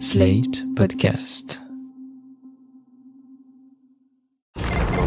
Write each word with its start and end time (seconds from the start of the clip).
Slate 0.00 0.64
Podcast. 0.74 1.58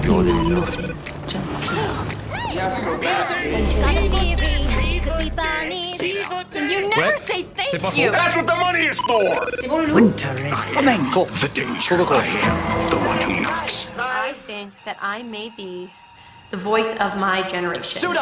You 0.04 0.24
know 0.24 0.48
nothing, 0.50 0.96
Jon 1.28 1.56
Snow. 1.56 2.08
Got 2.56 2.82
a 2.84 4.10
theory. 4.10 5.02
Could 5.02 5.20
be 5.20 5.30
bunnies. 5.30 6.02
You 6.02 6.90
never 6.90 7.18
say 7.18 7.44
thank 7.44 7.98
you. 7.98 8.12
That's 8.12 8.36
what 8.36 8.48
the 8.48 8.56
money 8.56 8.86
is 8.86 9.00
for! 9.00 9.48
Winter 9.94 10.34
is 10.46 10.54
coming. 10.74 11.02
The 11.12 11.50
danger. 11.54 11.96
I 11.96 12.26
am 12.26 12.90
the 12.90 12.98
one 12.98 13.22
who 13.22 13.42
knocks. 13.42 13.88
I 13.98 14.34
think 14.48 14.74
that 14.86 14.98
I 15.02 15.22
may 15.24 15.50
be 15.56 15.92
the 16.52 16.58
voice 16.58 16.94
of 16.96 17.18
my 17.18 17.44
generation. 17.48 18.16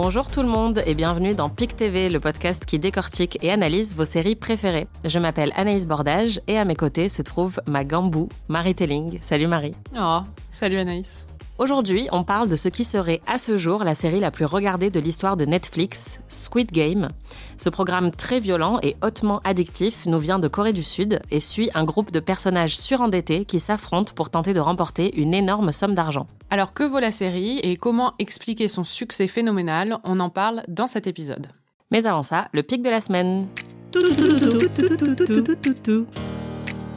Bonjour 0.00 0.30
tout 0.30 0.42
le 0.42 0.48
monde 0.48 0.80
et 0.86 0.94
bienvenue 0.94 1.34
dans 1.34 1.48
PIC 1.48 1.76
TV, 1.76 2.08
le 2.08 2.20
podcast 2.20 2.64
qui 2.64 2.78
décortique 2.78 3.36
et 3.42 3.50
analyse 3.50 3.96
vos 3.96 4.04
séries 4.04 4.36
préférées. 4.36 4.86
Je 5.04 5.18
m'appelle 5.18 5.52
Anaïs 5.56 5.88
Bordage 5.88 6.40
et 6.46 6.56
à 6.56 6.64
mes 6.64 6.76
côtés 6.76 7.08
se 7.08 7.20
trouve 7.20 7.60
ma 7.66 7.82
gambou, 7.82 8.28
Marie 8.46 8.76
Telling. 8.76 9.18
Salut 9.20 9.48
Marie. 9.48 9.74
Oh, 9.98 10.20
salut 10.52 10.76
Anaïs. 10.76 11.27
Aujourd'hui, 11.58 12.06
on 12.12 12.22
parle 12.22 12.48
de 12.48 12.54
ce 12.54 12.68
qui 12.68 12.84
serait 12.84 13.20
à 13.26 13.36
ce 13.36 13.56
jour 13.56 13.82
la 13.82 13.96
série 13.96 14.20
la 14.20 14.30
plus 14.30 14.44
regardée 14.44 14.90
de 14.90 15.00
l'histoire 15.00 15.36
de 15.36 15.44
Netflix, 15.44 16.20
Squid 16.28 16.70
Game. 16.70 17.08
Ce 17.56 17.68
programme 17.68 18.12
très 18.12 18.38
violent 18.38 18.78
et 18.80 18.94
hautement 19.02 19.40
addictif 19.42 20.06
nous 20.06 20.20
vient 20.20 20.38
de 20.38 20.46
Corée 20.46 20.72
du 20.72 20.84
Sud 20.84 21.18
et 21.32 21.40
suit 21.40 21.68
un 21.74 21.82
groupe 21.82 22.12
de 22.12 22.20
personnages 22.20 22.78
surendettés 22.78 23.44
qui 23.44 23.58
s'affrontent 23.58 24.12
pour 24.14 24.30
tenter 24.30 24.54
de 24.54 24.60
remporter 24.60 25.20
une 25.20 25.34
énorme 25.34 25.72
somme 25.72 25.96
d'argent. 25.96 26.28
Alors 26.50 26.72
que 26.72 26.84
vaut 26.84 27.00
la 27.00 27.10
série 27.10 27.58
et 27.64 27.76
comment 27.76 28.14
expliquer 28.20 28.68
son 28.68 28.84
succès 28.84 29.26
phénoménal 29.26 29.98
On 30.04 30.20
en 30.20 30.30
parle 30.30 30.62
dans 30.68 30.86
cet 30.86 31.08
épisode. 31.08 31.48
Mais 31.90 32.06
avant 32.06 32.22
ça, 32.22 32.46
le 32.52 32.62
pic 32.62 32.82
de 32.82 32.90
la 32.90 33.00
semaine. 33.00 33.48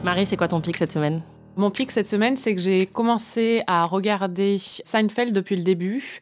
Marie, 0.04 0.26
c'est 0.26 0.36
quoi 0.36 0.46
ton 0.46 0.60
pic 0.60 0.76
cette 0.76 0.92
semaine 0.92 1.22
Mon 1.56 1.70
pic 1.70 1.90
cette 1.90 2.08
semaine, 2.08 2.38
c'est 2.38 2.54
que 2.54 2.60
j'ai 2.62 2.86
commencé 2.86 3.62
à 3.66 3.84
regarder 3.84 4.56
Seinfeld 4.58 5.34
depuis 5.34 5.54
le 5.54 5.62
début. 5.62 6.20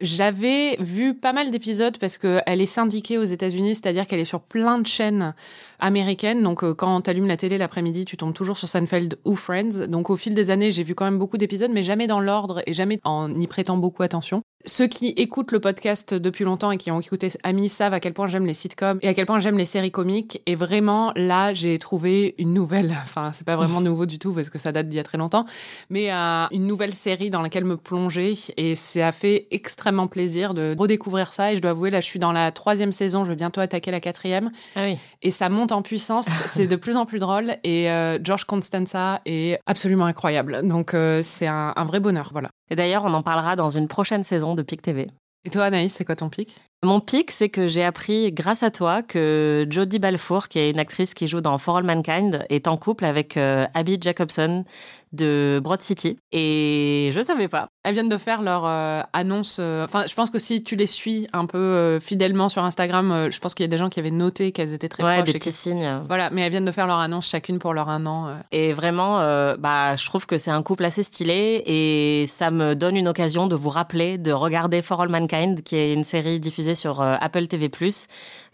J'avais 0.00 0.74
vu 0.80 1.14
pas 1.14 1.32
mal 1.32 1.52
d'épisodes 1.52 1.96
parce 1.98 2.18
qu'elle 2.18 2.60
est 2.60 2.66
syndiquée 2.66 3.16
aux 3.16 3.24
États-Unis, 3.24 3.76
c'est-à-dire 3.76 4.08
qu'elle 4.08 4.18
est 4.18 4.24
sur 4.24 4.40
plein 4.40 4.80
de 4.80 4.86
chaînes 4.88 5.34
américaines. 5.78 6.42
Donc, 6.42 6.64
euh, 6.64 6.74
quand 6.74 7.02
tu 7.02 7.10
allumes 7.10 7.28
la 7.28 7.36
télé 7.36 7.58
l'après-midi, 7.58 8.04
tu 8.04 8.16
tombes 8.16 8.34
toujours 8.34 8.56
sur 8.56 8.66
Seinfeld 8.66 9.20
ou 9.24 9.36
Friends. 9.36 9.86
Donc, 9.86 10.10
au 10.10 10.16
fil 10.16 10.34
des 10.34 10.50
années, 10.50 10.72
j'ai 10.72 10.82
vu 10.82 10.96
quand 10.96 11.04
même 11.04 11.18
beaucoup 11.18 11.38
d'épisodes, 11.38 11.70
mais 11.72 11.84
jamais 11.84 12.08
dans 12.08 12.18
l'ordre 12.18 12.62
et 12.66 12.72
jamais 12.72 12.98
en 13.04 13.32
y 13.40 13.46
prêtant 13.46 13.76
beaucoup 13.76 14.02
attention. 14.02 14.42
Ceux 14.64 14.86
qui 14.86 15.08
écoutent 15.08 15.50
le 15.50 15.58
podcast 15.58 16.14
depuis 16.14 16.44
longtemps 16.44 16.70
et 16.70 16.76
qui 16.76 16.92
ont 16.92 17.00
écouté 17.00 17.30
Ami 17.42 17.68
savent 17.68 17.94
à 17.94 18.00
quel 18.00 18.12
point 18.12 18.28
j'aime 18.28 18.46
les 18.46 18.54
sitcoms 18.54 18.98
et 19.02 19.08
à 19.08 19.14
quel 19.14 19.26
point 19.26 19.40
j'aime 19.40 19.58
les 19.58 19.64
séries 19.64 19.90
comiques. 19.90 20.40
Et 20.46 20.54
vraiment, 20.54 21.12
là, 21.16 21.52
j'ai 21.52 21.78
trouvé 21.80 22.36
une 22.38 22.54
nouvelle, 22.54 22.96
enfin, 23.02 23.32
c'est 23.32 23.44
pas 23.44 23.56
vraiment 23.56 23.80
nouveau 23.82 24.06
du 24.06 24.20
tout 24.20 24.32
parce 24.32 24.50
que 24.50 24.58
ça 24.58 24.70
date 24.70 24.88
d'il 24.88 24.96
y 24.96 25.00
a 25.00 25.02
très 25.02 25.18
longtemps, 25.18 25.46
mais 25.90 26.12
euh, 26.12 26.46
une 26.52 26.68
nouvelle 26.68 26.94
série 26.94 27.28
dans 27.28 27.42
laquelle 27.42 27.64
me 27.64 27.76
plonger. 27.76 28.34
Et 28.56 28.76
ça 28.76 29.08
a 29.08 29.12
fait 29.12 29.48
extrêmement 29.50 30.06
plaisir 30.06 30.54
de 30.54 30.76
redécouvrir 30.78 31.32
ça. 31.32 31.52
Et 31.52 31.56
je 31.56 31.60
dois 31.60 31.72
avouer, 31.72 31.90
là, 31.90 32.00
je 32.00 32.06
suis 32.06 32.20
dans 32.20 32.32
la 32.32 32.52
troisième 32.52 32.92
saison, 32.92 33.24
je 33.24 33.30
vais 33.30 33.36
bientôt 33.36 33.60
attaquer 33.60 33.90
la 33.90 34.00
quatrième. 34.00 34.52
Ah 34.76 34.84
oui. 34.84 34.98
Et 35.22 35.32
ça 35.32 35.48
monte 35.48 35.72
en 35.72 35.82
puissance, 35.82 36.26
c'est 36.46 36.68
de 36.68 36.76
plus 36.76 36.96
en 36.96 37.04
plus 37.04 37.18
drôle. 37.18 37.56
Et 37.64 37.90
euh, 37.90 38.18
George 38.22 38.44
Constanza 38.44 39.20
est 39.26 39.58
absolument 39.66 40.06
incroyable. 40.06 40.60
Donc, 40.62 40.94
euh, 40.94 41.20
c'est 41.24 41.48
un, 41.48 41.72
un 41.74 41.84
vrai 41.84 41.98
bonheur, 41.98 42.28
voilà. 42.32 42.50
Et 42.70 42.76
d'ailleurs, 42.76 43.04
on 43.04 43.12
en 43.12 43.22
parlera 43.22 43.56
dans 43.56 43.68
une 43.68 43.88
prochaine 43.88 44.24
saison 44.24 44.51
de 44.54 44.62
PIC 44.62 44.82
TV. 44.82 45.10
Et 45.44 45.50
toi, 45.50 45.64
Anaïs, 45.64 45.92
c'est 45.92 46.04
quoi 46.04 46.16
ton 46.16 46.28
pic? 46.30 46.56
Mon 46.84 46.98
pic, 46.98 47.30
c'est 47.30 47.48
que 47.48 47.68
j'ai 47.68 47.84
appris 47.84 48.32
grâce 48.32 48.64
à 48.64 48.72
toi 48.72 49.02
que 49.02 49.64
Jodie 49.70 50.00
Balfour, 50.00 50.48
qui 50.48 50.58
est 50.58 50.70
une 50.70 50.80
actrice 50.80 51.14
qui 51.14 51.28
joue 51.28 51.40
dans 51.40 51.56
For 51.56 51.76
All 51.76 51.84
Mankind, 51.84 52.44
est 52.48 52.66
en 52.66 52.76
couple 52.76 53.04
avec 53.04 53.36
euh, 53.36 53.66
Abby 53.72 53.98
Jacobson 54.00 54.64
de 55.12 55.60
Broad 55.62 55.82
City. 55.82 56.16
Et 56.32 57.10
je 57.14 57.20
savais 57.22 57.46
pas. 57.46 57.68
Elles 57.84 57.92
viennent 57.92 58.08
de 58.08 58.16
faire 58.16 58.40
leur 58.42 58.64
euh, 58.66 59.02
annonce. 59.12 59.58
euh, 59.60 59.84
Enfin, 59.84 60.04
je 60.08 60.14
pense 60.14 60.30
que 60.30 60.38
si 60.40 60.64
tu 60.64 60.74
les 60.74 60.86
suis 60.86 61.28
un 61.34 61.44
peu 61.46 61.98
fidèlement 62.00 62.48
sur 62.48 62.64
Instagram, 62.64 63.28
je 63.30 63.38
pense 63.38 63.54
qu'il 63.54 63.62
y 63.62 63.68
a 63.68 63.70
des 63.70 63.76
gens 63.76 63.90
qui 63.90 64.00
avaient 64.00 64.10
noté 64.10 64.50
qu'elles 64.52 64.72
étaient 64.72 64.88
très 64.88 65.04
Ouais, 65.04 65.16
proches. 65.16 65.26
des 65.26 65.36
et 65.36 65.38
petits 65.38 65.52
signes. 65.52 66.00
Voilà, 66.08 66.30
mais 66.30 66.40
elles 66.40 66.50
viennent 66.50 66.64
de 66.64 66.72
faire 66.72 66.86
leur 66.88 66.98
annonce 66.98 67.28
chacune 67.28 67.58
pour 67.60 67.74
leur 67.74 67.90
un 67.90 68.06
an. 68.06 68.28
Et 68.52 68.72
vraiment, 68.72 69.18
bah, 69.58 69.94
je 69.96 70.04
trouve 70.06 70.26
que 70.26 70.38
c'est 70.38 70.50
un 70.50 70.62
couple 70.62 70.84
assez 70.86 71.02
stylé 71.04 71.62
et 71.66 72.24
ça 72.26 72.50
me 72.50 72.74
donne 72.74 72.96
une 72.96 73.06
occasion 73.08 73.46
de 73.46 73.54
vous 73.54 73.68
rappeler 73.70 74.16
de 74.18 74.32
regarder 74.32 74.80
For 74.82 75.00
All 75.02 75.10
Mankind, 75.10 75.62
qui 75.62 75.76
est 75.76 75.92
une 75.92 76.04
série 76.04 76.40
diffusée 76.40 76.71
sur 76.74 77.00
euh, 77.00 77.16
Apple 77.20 77.46
TV+, 77.46 77.70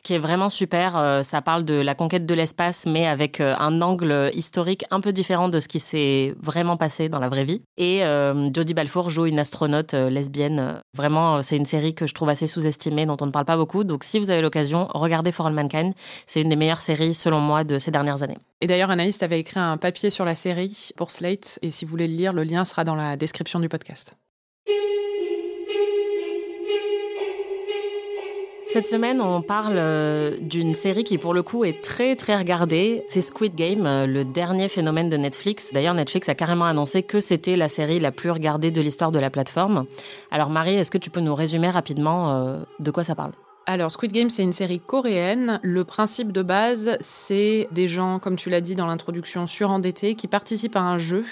qui 0.03 0.15
est 0.15 0.19
vraiment 0.19 0.51
super. 0.51 0.97
Euh, 0.97 1.23
ça 1.23 1.43
parle 1.43 1.65
de 1.65 1.75
la 1.75 1.95
conquête 1.95 2.27
de 2.27 2.35
l'espace, 2.35 2.87
mais 2.87 3.07
avec 3.07 3.41
euh, 3.41 3.55
un 3.59 3.83
angle 3.83 4.31
historique 4.33 4.85
un 4.91 5.01
peu 5.01 5.13
différent 5.13 5.49
de 5.49 5.61
ce 5.61 5.69
qui 5.69 5.81
s'est 5.81 6.35
vraiment 6.41 6.77
passé 6.77 7.09
dans 7.09 7.19
la 7.19 7.29
vraie 7.29 7.45
vie. 7.45 7.63
Et 7.77 8.05
euh, 8.05 8.51
Jodie 8.55 8.75
Balfour 8.75 9.11
joue 9.11 9.27
une 9.27 9.39
astronaute 9.39 9.93
lesbienne. 9.93 10.81
Vraiment, 10.97 11.43
c'est 11.43 11.57
une 11.57 11.65
série 11.65 11.95
que 11.95 12.07
je 12.07 12.15
trouve 12.15 12.29
assez 12.29 12.47
sous-estimée, 12.47 13.07
dont 13.07 13.17
on 13.21 13.27
ne 13.27 13.31
parle 13.31 13.45
pas 13.45 13.57
beaucoup. 13.57 13.85
Donc, 13.85 14.05
si 14.05 14.19
vous 14.19 14.31
avez 14.31 14.43
l'occasion, 14.43 14.89
regardez 14.95 15.33
For 15.33 15.47
All 15.47 15.53
Mankind. 15.53 15.95
C'est 16.27 16.41
une 16.41 16.49
des 16.49 16.57
meilleures 16.57 16.81
séries, 16.81 17.15
selon 17.15 17.41
moi, 17.41 17.65
de 17.65 17.79
ces 17.79 17.91
dernières 17.91 18.23
années. 18.23 18.39
Et 18.61 18.67
d'ailleurs, 18.67 18.91
Anaïs 18.91 19.23
avait 19.23 19.41
écrit 19.41 19.61
un 19.61 19.77
papier 19.77 20.11
sur 20.11 20.25
la 20.25 20.35
série 20.35 20.91
pour 20.97 21.11
Slate. 21.11 21.59
Et 21.63 21.71
si 21.71 21.85
vous 21.85 21.91
voulez 21.91 22.09
le 22.09 22.15
lire, 22.15 22.33
le 22.33 22.45
lien 22.45 22.65
sera 22.65 22.85
dans 22.85 22.95
la 22.95 23.17
description 23.17 23.61
du 23.61 23.69
podcast. 23.69 24.17
Cette 28.79 28.87
semaine, 28.87 29.21
on 29.21 29.43
parle 29.43 29.75
euh, 29.77 30.39
d'une 30.41 30.77
série 30.77 31.03
qui, 31.03 31.19
pour 31.19 31.35
le 31.35 31.43
coup, 31.43 31.65
est 31.65 31.83
très 31.83 32.15
très 32.15 32.37
regardée. 32.37 33.03
C'est 33.09 33.21
Squid 33.21 33.57
Game, 33.57 33.87
euh, 33.87 34.07
le 34.07 34.25
dernier 34.25 34.69
phénomène 34.69 35.11
de 35.11 35.17
Netflix. 35.17 35.73
D'ailleurs, 35.73 35.95
Netflix 35.95 36.29
a 36.29 36.37
carrément 36.37 36.65
annoncé 36.65 37.03
que 37.03 37.19
c'était 37.19 37.57
la 37.57 37.69
série 37.69 37.99
la 37.99 38.13
plus 38.13 38.31
regardée 38.31 38.71
de 38.71 38.81
l'histoire 38.81 39.11
de 39.11 39.19
la 39.19 39.31
plateforme. 39.31 39.87
Alors, 40.31 40.49
Marie, 40.49 40.77
est-ce 40.77 40.93
que 40.93 40.99
tu 40.99 41.11
peux 41.11 41.19
nous 41.19 41.35
résumer 41.35 41.71
rapidement 41.71 42.31
euh, 42.31 42.63
de 42.79 42.93
quoi 42.93 43.03
ça 43.03 43.17
parle? 43.17 43.33
Alors, 43.67 43.91
Squid 43.91 44.13
Game, 44.13 44.31
c'est 44.31 44.45
une 44.45 44.53
série 44.53 44.79
coréenne. 44.79 45.59
Le 45.65 45.83
principe 45.83 46.31
de 46.31 46.43
base, 46.43 46.97
c'est 47.01 47.67
des 47.73 47.89
gens, 47.89 48.21
comme 48.21 48.37
tu 48.37 48.49
l'as 48.49 48.61
dit 48.61 48.77
dans 48.77 48.87
l'introduction, 48.87 49.49
surendettés 49.49 50.15
qui 50.15 50.29
participent 50.29 50.77
à 50.77 50.83
un 50.83 50.99
jeu 50.99 51.25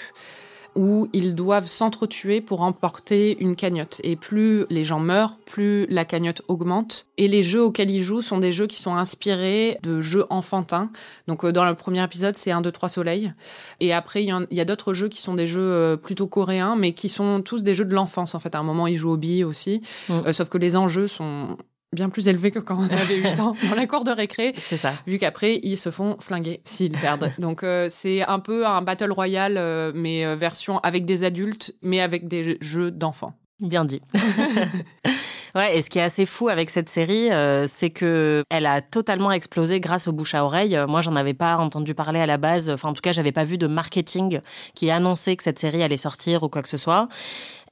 où 0.77 1.09
ils 1.11 1.33
doivent 1.33 1.65
s'entretuer 1.65 2.39
pour 2.39 2.59
remporter 2.59 3.35
une 3.41 3.55
cagnotte. 3.55 3.99
Et 4.03 4.15
plus 4.15 4.65
les 4.69 4.83
gens 4.83 4.99
meurent, 4.99 5.37
plus 5.45 5.87
la 5.87 6.05
cagnotte 6.05 6.43
augmente. 6.47 7.07
Et 7.17 7.27
les 7.27 7.41
jeux 7.41 7.63
auxquels 7.63 7.89
ils 7.89 8.03
jouent 8.03 8.21
sont 8.21 8.37
des 8.37 8.53
jeux 8.53 8.67
qui 8.67 8.79
sont 8.79 8.95
inspirés 8.95 9.79
de 9.81 10.01
jeux 10.01 10.25
enfantins. 10.29 10.91
Donc 11.27 11.43
euh, 11.43 11.51
dans 11.51 11.65
le 11.65 11.73
premier 11.73 12.03
épisode, 12.03 12.35
c'est 12.35 12.51
1, 12.51 12.61
2, 12.61 12.71
3 12.71 12.89
soleil. 12.89 13.33
Et 13.79 13.91
après, 13.91 14.23
il 14.23 14.47
y, 14.51 14.61
a 14.61 14.65
d'autres 14.65 14.93
jeux 14.93 15.09
qui 15.09 15.21
sont 15.21 15.33
des 15.33 15.47
jeux 15.47 15.61
euh, 15.61 15.97
plutôt 15.97 16.27
coréens, 16.27 16.75
mais 16.77 16.93
qui 16.93 17.09
sont 17.09 17.41
tous 17.41 17.63
des 17.63 17.73
jeux 17.73 17.85
de 17.85 17.95
l'enfance. 17.95 18.35
En 18.35 18.39
fait, 18.39 18.53
à 18.53 18.59
un 18.59 18.63
moment, 18.63 18.85
ils 18.85 18.97
jouent 18.97 19.13
aux 19.13 19.17
billes 19.17 19.43
aussi. 19.43 19.81
Mm. 20.09 20.13
Euh, 20.27 20.31
sauf 20.31 20.49
que 20.49 20.59
les 20.59 20.77
enjeux 20.77 21.07
sont 21.07 21.57
bien 21.93 22.09
plus 22.09 22.27
élevés 22.27 22.51
que 22.51 22.59
quand 22.59 22.77
on 22.77 22.95
avait 22.95 23.15
8 23.31 23.39
ans 23.39 23.55
dans 23.69 23.75
la 23.75 23.87
cour 23.87 24.03
de 24.03 24.11
récré 24.11 24.53
C'est 24.57 24.77
ça. 24.77 24.93
vu 25.05 25.17
qu'après 25.17 25.59
ils 25.63 25.77
se 25.77 25.91
font 25.91 26.17
flinguer 26.19 26.61
s'ils 26.65 26.91
perdent. 26.91 27.31
Donc 27.39 27.63
euh, 27.63 27.87
c'est 27.89 28.23
un 28.23 28.39
peu 28.39 28.65
un 28.67 28.81
battle 28.81 29.11
royale 29.11 29.55
euh, 29.57 29.91
mais 29.95 30.25
euh, 30.25 30.35
version 30.35 30.79
avec 30.79 31.05
des 31.05 31.23
adultes 31.23 31.73
mais 31.81 32.01
avec 32.01 32.27
des 32.27 32.57
jeux 32.61 32.91
d'enfants. 32.91 33.33
Bien 33.59 33.85
dit. 33.85 34.01
ouais, 35.55 35.77
et 35.77 35.81
ce 35.81 35.89
qui 35.89 35.97
est 35.97 36.03
assez 36.03 36.27
fou 36.27 36.47
avec 36.47 36.69
cette 36.69 36.89
série, 36.89 37.29
c'est 37.67 37.89
que 37.89 38.43
elle 38.51 38.67
a 38.67 38.81
totalement 38.81 39.31
explosé 39.31 39.79
grâce 39.79 40.07
au 40.07 40.11
bouche 40.11 40.35
à 40.35 40.45
oreille. 40.45 40.79
Moi, 40.87 41.01
j'en 41.01 41.15
avais 41.15 41.33
pas 41.33 41.57
entendu 41.57 41.95
parler 41.95 42.19
à 42.19 42.27
la 42.27 42.37
base. 42.37 42.69
Enfin, 42.69 42.89
en 42.89 42.93
tout 42.93 43.01
cas, 43.01 43.13
j'avais 43.13 43.31
pas 43.31 43.45
vu 43.45 43.57
de 43.57 43.65
marketing 43.65 44.41
qui 44.75 44.91
annonçait 44.91 45.35
que 45.35 45.41
cette 45.41 45.57
série 45.57 45.81
allait 45.81 45.97
sortir 45.97 46.43
ou 46.43 46.49
quoi 46.49 46.61
que 46.61 46.69
ce 46.69 46.77
soit. 46.77 47.07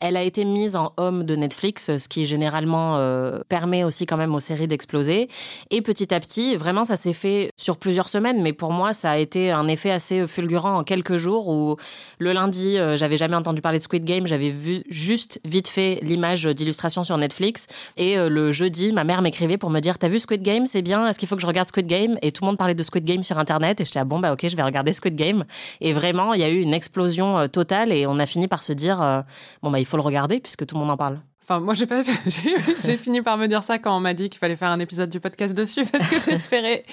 Elle 0.07 0.17
a 0.17 0.21
été 0.21 0.45
mise 0.45 0.75
en 0.75 0.93
home 0.97 1.23
de 1.23 1.35
Netflix, 1.35 1.97
ce 1.97 2.07
qui 2.07 2.27
généralement 2.27 2.97
euh, 2.97 3.39
permet 3.49 3.83
aussi 3.83 4.05
quand 4.05 4.17
même 4.17 4.35
aux 4.35 4.39
séries 4.39 4.67
d'exploser. 4.67 5.29
Et 5.71 5.81
petit 5.81 6.13
à 6.13 6.19
petit, 6.19 6.55
vraiment, 6.57 6.85
ça 6.85 6.95
s'est 6.95 7.11
fait 7.11 7.49
sur 7.57 7.77
plusieurs 7.77 8.07
semaines, 8.07 8.39
mais 8.43 8.53
pour 8.53 8.71
moi, 8.71 8.93
ça 8.93 9.09
a 9.09 9.17
été 9.17 9.51
un 9.51 9.67
effet 9.67 9.89
assez 9.89 10.27
fulgurant 10.27 10.77
en 10.77 10.83
quelques 10.83 11.17
jours 11.17 11.47
où 11.47 11.77
le 12.19 12.33
lundi, 12.33 12.77
euh, 12.77 12.97
j'avais 12.97 13.17
jamais 13.17 13.35
entendu 13.35 13.61
parler 13.61 13.79
de 13.79 13.83
Squid 13.83 14.05
Game, 14.05 14.27
j'avais 14.27 14.51
vu 14.51 14.83
juste 14.89 15.41
vite 15.43 15.69
fait 15.69 15.97
l'image 16.03 16.43
d'illustration 16.43 17.03
sur 17.03 17.17
Netflix. 17.17 17.65
Et 17.97 18.19
euh, 18.19 18.29
le 18.29 18.51
jeudi, 18.51 18.93
ma 18.93 19.05
mère 19.05 19.23
m'écrivait 19.23 19.57
pour 19.57 19.71
me 19.71 19.79
dire 19.79 19.97
T'as 19.97 20.09
vu 20.09 20.19
Squid 20.19 20.43
Game? 20.43 20.67
C'est 20.67 20.83
bien, 20.83 21.09
est-ce 21.09 21.17
qu'il 21.17 21.27
faut 21.27 21.35
que 21.35 21.41
je 21.41 21.47
regarde 21.47 21.67
Squid 21.67 21.87
Game? 21.87 22.19
Et 22.21 22.31
tout 22.31 22.43
le 22.43 22.49
monde 22.49 22.59
parlait 22.59 22.75
de 22.75 22.83
Squid 22.83 23.05
Game 23.05 23.23
sur 23.23 23.39
Internet. 23.39 23.81
Et 23.81 23.85
j'étais 23.85 23.97
ah 23.97 24.05
bon, 24.05 24.19
bah 24.19 24.33
ok, 24.33 24.47
je 24.47 24.55
vais 24.55 24.61
regarder 24.61 24.93
Squid 24.93 25.15
Game. 25.15 25.45
Et 25.81 25.93
vraiment, 25.93 26.35
il 26.35 26.41
y 26.41 26.43
a 26.43 26.49
eu 26.49 26.61
une 26.61 26.75
explosion 26.75 27.47
totale 27.47 27.91
et 27.91 28.05
on 28.05 28.19
a 28.19 28.27
fini 28.27 28.47
par 28.47 28.61
se 28.61 28.71
dire 28.71 29.23
Bon, 29.63 29.71
bah 29.71 29.79
il 29.79 29.85
faut 29.87 29.94
le 29.95 30.03
regarder 30.03 30.39
puisque 30.39 30.65
tout 30.65 30.75
le 30.75 30.81
monde 30.81 30.91
en 30.91 30.97
parle. 30.97 31.19
Enfin, 31.47 31.59
moi, 31.59 31.75
j'ai 32.83 32.97
fini 32.97 33.21
par 33.21 33.37
me 33.37 33.45
dire 33.45 33.63
ça 33.63 33.77
quand 33.77 33.95
on 33.95 33.99
m'a 33.99 34.15
dit 34.15 34.31
qu'il 34.31 34.39
fallait 34.39 34.55
faire 34.55 34.71
un 34.71 34.79
épisode 34.79 35.11
du 35.11 35.19
podcast 35.19 35.53
dessus 35.53 35.85
parce 35.91 36.07
que 36.07 36.19
j'espérais 36.19 36.85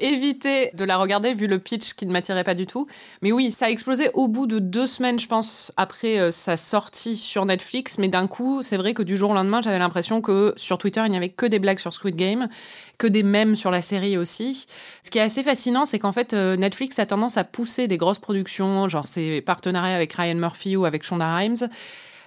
éviter 0.00 0.72
de 0.74 0.84
la 0.84 0.96
regarder 0.96 1.32
vu 1.32 1.46
le 1.46 1.60
pitch 1.60 1.92
qui 1.92 2.06
ne 2.06 2.12
m'attirait 2.12 2.42
pas 2.42 2.54
du 2.54 2.66
tout. 2.66 2.88
Mais 3.22 3.30
oui, 3.30 3.52
ça 3.52 3.66
a 3.66 3.70
explosé 3.70 4.10
au 4.14 4.26
bout 4.26 4.48
de 4.48 4.58
deux 4.58 4.88
semaines, 4.88 5.20
je 5.20 5.28
pense, 5.28 5.70
après 5.76 6.18
euh, 6.18 6.32
sa 6.32 6.56
sortie 6.56 7.16
sur 7.16 7.44
Netflix. 7.44 7.98
Mais 7.98 8.08
d'un 8.08 8.26
coup, 8.26 8.64
c'est 8.64 8.76
vrai 8.76 8.94
que 8.94 9.04
du 9.04 9.16
jour 9.16 9.30
au 9.30 9.34
lendemain, 9.34 9.60
j'avais 9.62 9.78
l'impression 9.78 10.20
que 10.20 10.54
sur 10.56 10.76
Twitter, 10.76 11.02
il 11.06 11.12
n'y 11.12 11.16
avait 11.16 11.28
que 11.28 11.46
des 11.46 11.60
blagues 11.60 11.78
sur 11.78 11.92
Squid 11.92 12.16
Game, 12.16 12.48
que 12.98 13.06
des 13.06 13.22
mèmes 13.22 13.54
sur 13.54 13.70
la 13.70 13.80
série 13.80 14.18
aussi. 14.18 14.66
Ce 15.04 15.12
qui 15.12 15.18
est 15.18 15.22
assez 15.22 15.44
fascinant, 15.44 15.84
c'est 15.84 16.00
qu'en 16.00 16.10
fait, 16.10 16.34
euh, 16.34 16.56
Netflix 16.56 16.98
a 16.98 17.06
tendance 17.06 17.36
à 17.36 17.44
pousser 17.44 17.86
des 17.86 17.96
grosses 17.96 18.18
productions, 18.18 18.88
genre 18.88 19.06
ses 19.06 19.40
partenariats 19.40 19.94
avec 19.94 20.12
Ryan 20.14 20.34
Murphy 20.34 20.76
ou 20.76 20.84
avec 20.84 21.04
Shonda 21.04 21.32
Rhimes 21.32 21.68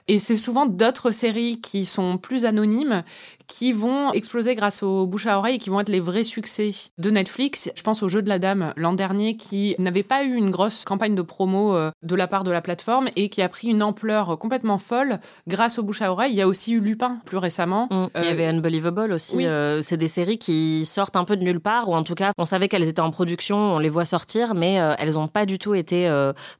et 0.07 0.19
c'est 0.19 0.37
souvent 0.37 0.65
d'autres 0.65 1.11
séries 1.11 1.61
qui 1.61 1.85
sont 1.85 2.17
plus 2.17 2.45
anonymes 2.45 3.03
qui 3.47 3.73
vont 3.73 4.13
exploser 4.13 4.55
grâce 4.55 4.83
au 4.83 5.05
bouche 5.05 5.27
à 5.27 5.37
oreille 5.37 5.55
et 5.55 5.59
qui 5.59 5.69
vont 5.69 5.79
être 5.79 5.89
les 5.89 5.99
vrais 5.99 6.23
succès 6.23 6.71
de 6.97 7.09
Netflix. 7.09 7.69
Je 7.75 7.83
pense 7.83 8.01
au 8.01 8.07
Jeu 8.07 8.21
de 8.21 8.29
la 8.29 8.39
Dame 8.39 8.73
l'an 8.77 8.93
dernier 8.93 9.37
qui 9.37 9.75
n'avait 9.79 10.03
pas 10.03 10.23
eu 10.23 10.33
une 10.35 10.49
grosse 10.49 10.83
campagne 10.85 11.13
de 11.13 11.21
promo 11.21 11.75
euh, 11.75 11.91
de 12.01 12.15
la 12.15 12.27
part 12.27 12.43
de 12.43 12.51
la 12.51 12.61
plateforme 12.61 13.09
et 13.15 13.29
qui 13.29 13.41
a 13.41 13.49
pris 13.49 13.67
une 13.67 13.83
ampleur 13.83 14.37
complètement 14.39 14.77
folle 14.77 15.19
grâce 15.47 15.77
au 15.77 15.83
bouche 15.83 16.01
à 16.01 16.11
oreille. 16.11 16.31
Il 16.31 16.37
y 16.37 16.41
a 16.41 16.47
aussi 16.47 16.73
eu 16.73 16.79
Lupin 16.79 17.19
plus 17.25 17.37
récemment. 17.37 17.87
Mm. 17.91 18.07
Il 18.15 18.25
y 18.25 18.27
avait 18.27 18.47
Unbelievable 18.47 19.11
aussi. 19.11 19.45
Euh, 19.45 19.81
c'est 19.81 19.97
des 19.97 20.07
séries 20.07 20.37
qui 20.37 20.85
sortent 20.85 21.15
un 21.15 21.25
peu 21.25 21.35
de 21.35 21.43
nulle 21.43 21.59
part 21.59 21.89
ou 21.89 21.95
en 21.95 22.03
tout 22.03 22.15
cas 22.15 22.31
on 22.37 22.45
savait 22.45 22.67
qu'elles 22.67 22.87
étaient 22.87 23.01
en 23.01 23.11
production, 23.11 23.57
on 23.57 23.79
les 23.79 23.89
voit 23.89 24.05
sortir 24.05 24.55
mais 24.55 24.79
euh, 24.79 24.95
elles 24.97 25.13
n'ont 25.13 25.27
pas 25.27 25.45
du 25.45 25.59
tout 25.59 25.75
été 25.75 26.09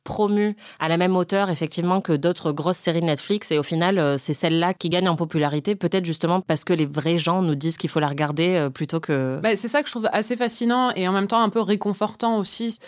promues 0.03 0.55
à 0.79 0.87
la 0.87 0.97
même 0.97 1.15
hauteur 1.15 1.49
effectivement 1.49 2.01
que 2.01 2.13
d'autres 2.13 2.51
grosses 2.51 2.77
séries 2.77 3.01
de 3.01 3.05
Netflix 3.05 3.32
et 3.51 3.57
au 3.57 3.63
final 3.63 4.17
c'est 4.17 4.33
celles-là 4.33 4.73
qui 4.73 4.89
gagnent 4.89 5.09
en 5.09 5.15
popularité 5.15 5.75
peut-être 5.75 6.05
justement 6.05 6.41
parce 6.41 6.63
que 6.63 6.73
les 6.73 6.85
vrais 6.85 7.19
gens 7.19 7.41
nous 7.41 7.55
disent 7.55 7.77
qu'il 7.77 7.89
faut 7.89 7.99
la 7.99 8.07
regarder 8.07 8.55
euh, 8.55 8.69
plutôt 8.69 8.99
que... 8.99 9.39
Bah, 9.41 9.55
c'est 9.55 9.67
ça 9.67 9.81
que 9.81 9.87
je 9.87 9.93
trouve 9.93 10.09
assez 10.11 10.35
fascinant 10.35 10.91
et 10.95 11.07
en 11.07 11.11
même 11.11 11.27
temps 11.27 11.41
un 11.41 11.49
peu 11.49 11.61
réconfortant 11.61 12.37
aussi. 12.37 12.79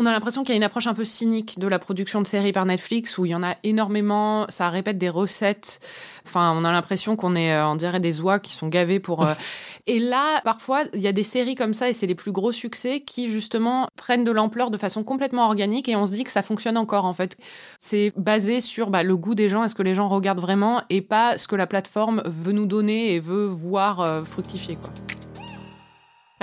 On 0.00 0.06
a 0.06 0.10
l'impression 0.10 0.42
qu'il 0.42 0.50
y 0.50 0.54
a 0.54 0.56
une 0.56 0.64
approche 0.64 0.88
un 0.88 0.94
peu 0.94 1.04
cynique 1.04 1.56
de 1.60 1.68
la 1.68 1.78
production 1.78 2.20
de 2.20 2.26
séries 2.26 2.50
par 2.50 2.66
Netflix 2.66 3.16
où 3.16 3.26
il 3.26 3.28
y 3.28 3.34
en 3.34 3.44
a 3.44 3.54
énormément, 3.62 4.44
ça 4.48 4.68
répète 4.68 4.98
des 4.98 5.08
recettes. 5.08 5.78
Enfin, 6.26 6.52
on 6.56 6.64
a 6.64 6.72
l'impression 6.72 7.14
qu'on 7.14 7.36
est, 7.36 7.52
euh, 7.52 7.68
on 7.68 7.76
dirait 7.76 8.00
des 8.00 8.20
oies 8.20 8.40
qui 8.40 8.54
sont 8.54 8.66
gavées 8.66 8.98
pour. 8.98 9.24
Euh, 9.24 9.34
et 9.86 10.00
là, 10.00 10.40
parfois, 10.42 10.82
il 10.94 11.00
y 11.00 11.06
a 11.06 11.12
des 11.12 11.22
séries 11.22 11.54
comme 11.54 11.74
ça 11.74 11.88
et 11.88 11.92
c'est 11.92 12.08
les 12.08 12.16
plus 12.16 12.32
gros 12.32 12.50
succès 12.50 13.02
qui 13.02 13.28
justement 13.28 13.86
prennent 13.96 14.24
de 14.24 14.32
l'ampleur 14.32 14.72
de 14.72 14.78
façon 14.78 15.04
complètement 15.04 15.46
organique 15.46 15.88
et 15.88 15.94
on 15.94 16.06
se 16.06 16.10
dit 16.10 16.24
que 16.24 16.32
ça 16.32 16.42
fonctionne 16.42 16.76
encore 16.76 17.04
en 17.04 17.14
fait. 17.14 17.36
C'est 17.78 18.12
basé 18.16 18.60
sur 18.60 18.90
bah, 18.90 19.04
le 19.04 19.16
goût 19.16 19.36
des 19.36 19.48
gens, 19.48 19.62
est-ce 19.62 19.76
que 19.76 19.84
les 19.84 19.94
gens 19.94 20.08
regardent 20.08 20.40
vraiment 20.40 20.82
et 20.90 21.02
pas 21.02 21.38
ce 21.38 21.46
que 21.46 21.54
la 21.54 21.68
plateforme 21.68 22.20
veut 22.24 22.52
nous 22.52 22.66
donner 22.66 23.14
et 23.14 23.20
veut 23.20 23.46
voir 23.46 24.00
euh, 24.00 24.24
fructifier 24.24 24.74
quoi. 24.74 24.90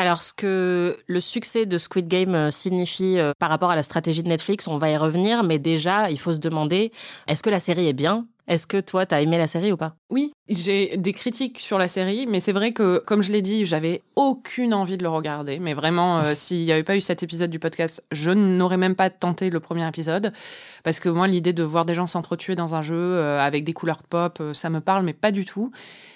Alors, 0.01 0.24
ce 0.24 0.33
que 0.33 0.98
le 1.06 1.21
succès 1.21 1.68
de 1.68 1.77
Squid 1.77 2.07
Game 2.07 2.33
euh, 2.33 2.50
signifie 2.50 3.19
euh, 3.19 3.33
par 3.38 3.51
rapport 3.51 3.69
à 3.69 3.75
la 3.75 3.83
stratégie 3.83 4.24
de 4.24 4.30
Netflix, 4.30 4.68
on 4.68 4.80
va 4.80 4.89
y 4.89 4.98
revenir, 4.98 5.44
mais 5.44 5.59
déjà, 5.59 6.09
il 6.09 6.18
faut 6.18 6.33
se 6.33 6.39
demander, 6.39 6.92
est-ce 7.27 7.44
que 7.44 7.51
la 7.51 7.59
série 7.59 7.88
est 7.88 7.94
bien? 7.94 8.25
Est-ce 8.48 8.65
que 8.65 8.81
toi, 8.81 9.06
t'as 9.06 9.21
aimé 9.21 9.38
la 9.38 9.45
série 9.45 9.71
ou 9.71 9.77
pas? 9.77 9.94
Oui, 10.09 10.33
j'ai 10.50 10.98
des 10.98 11.13
critiques 11.13 11.59
sur 11.59 11.77
la 11.77 11.88
série, 11.88 12.25
mais 12.25 12.39
c'est 12.39 12.51
vrai 12.51 12.71
que, 12.71 12.98
comme 13.06 13.21
je 13.21 13.31
l'ai 13.31 13.44
dit, 13.44 13.63
j'avais 13.63 14.01
aucune 14.15 14.74
envie 14.74 14.98
de 14.98 15.03
le 15.03 15.09
regarder. 15.09 15.59
Mais 15.59 15.75
vraiment, 15.75 16.21
euh, 16.21 16.31
s'il 16.36 16.65
n'y 16.65 16.71
avait 16.71 16.81
pas 16.81 16.95
eu 16.95 17.01
cet 17.01 17.21
épisode 17.21 17.51
du 17.51 17.59
podcast, 17.59 18.04
je 18.12 18.31
n'aurais 18.31 18.77
même 18.77 18.95
pas 18.95 19.12
tenté 19.12 19.51
le 19.51 19.59
premier 19.59 19.88
épisode. 19.88 20.33
Parce 20.83 21.00
que 21.00 21.09
moi, 21.09 21.27
l'idée 21.27 21.54
de 21.54 21.62
voir 21.62 21.86
des 21.86 21.94
gens 21.94 22.07
s'entretuer 22.07 22.56
dans 22.56 22.74
un 22.74 22.81
jeu 22.81 23.21
avec 23.21 23.65
des 23.65 23.74
couleurs 23.74 24.01
de 24.01 24.07
pop, 24.07 24.42
ça 24.54 24.71
me 24.71 24.81
parle, 24.81 25.06
mais 25.06 25.13
pas 25.13 25.31
du 25.31 25.45
tout. 25.45 25.71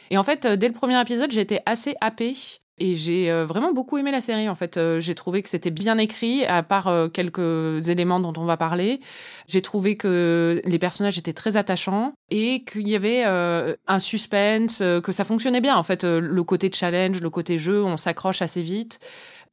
Et 0.09 0.17
en 0.17 0.23
fait, 0.23 0.47
dès 0.47 0.69
le 0.69 0.73
premier 0.73 0.99
épisode, 0.99 1.31
j'ai 1.31 1.41
été 1.41 1.59
assez 1.67 1.93
happée 2.01 2.33
et 2.77 2.95
j'ai 2.95 3.31
euh, 3.31 3.45
vraiment 3.45 3.71
beaucoup 3.71 3.97
aimé 3.97 4.11
la 4.11 4.19
série. 4.19 4.49
En 4.49 4.55
fait, 4.55 4.75
euh, 4.77 4.99
j'ai 4.99 5.15
trouvé 5.15 5.41
que 5.41 5.49
c'était 5.49 5.71
bien 5.71 5.97
écrit, 5.97 6.45
à 6.45 6.61
part 6.61 6.87
euh, 6.87 7.07
quelques 7.07 7.87
éléments 7.87 8.19
dont 8.19 8.33
on 8.35 8.43
va 8.43 8.57
parler. 8.57 8.99
J'ai 9.47 9.61
trouvé 9.61 9.95
que 9.95 10.61
les 10.65 10.79
personnages 10.79 11.17
étaient 11.17 11.33
très 11.33 11.55
attachants 11.55 12.13
et 12.29 12.65
qu'il 12.65 12.87
y 12.89 12.95
avait 12.95 13.23
un 13.23 13.99
suspense, 13.99 14.79
que 14.79 15.11
ça 15.11 15.23
fonctionnait 15.23 15.61
bien. 15.61 15.75
En 15.75 15.83
fait, 15.83 16.03
le 16.03 16.43
côté 16.43 16.71
challenge, 16.73 17.21
le 17.21 17.29
côté 17.29 17.59
jeu, 17.59 17.83
on 17.83 17.97
s'accroche 17.97 18.41
assez 18.41 18.63
vite. 18.63 18.99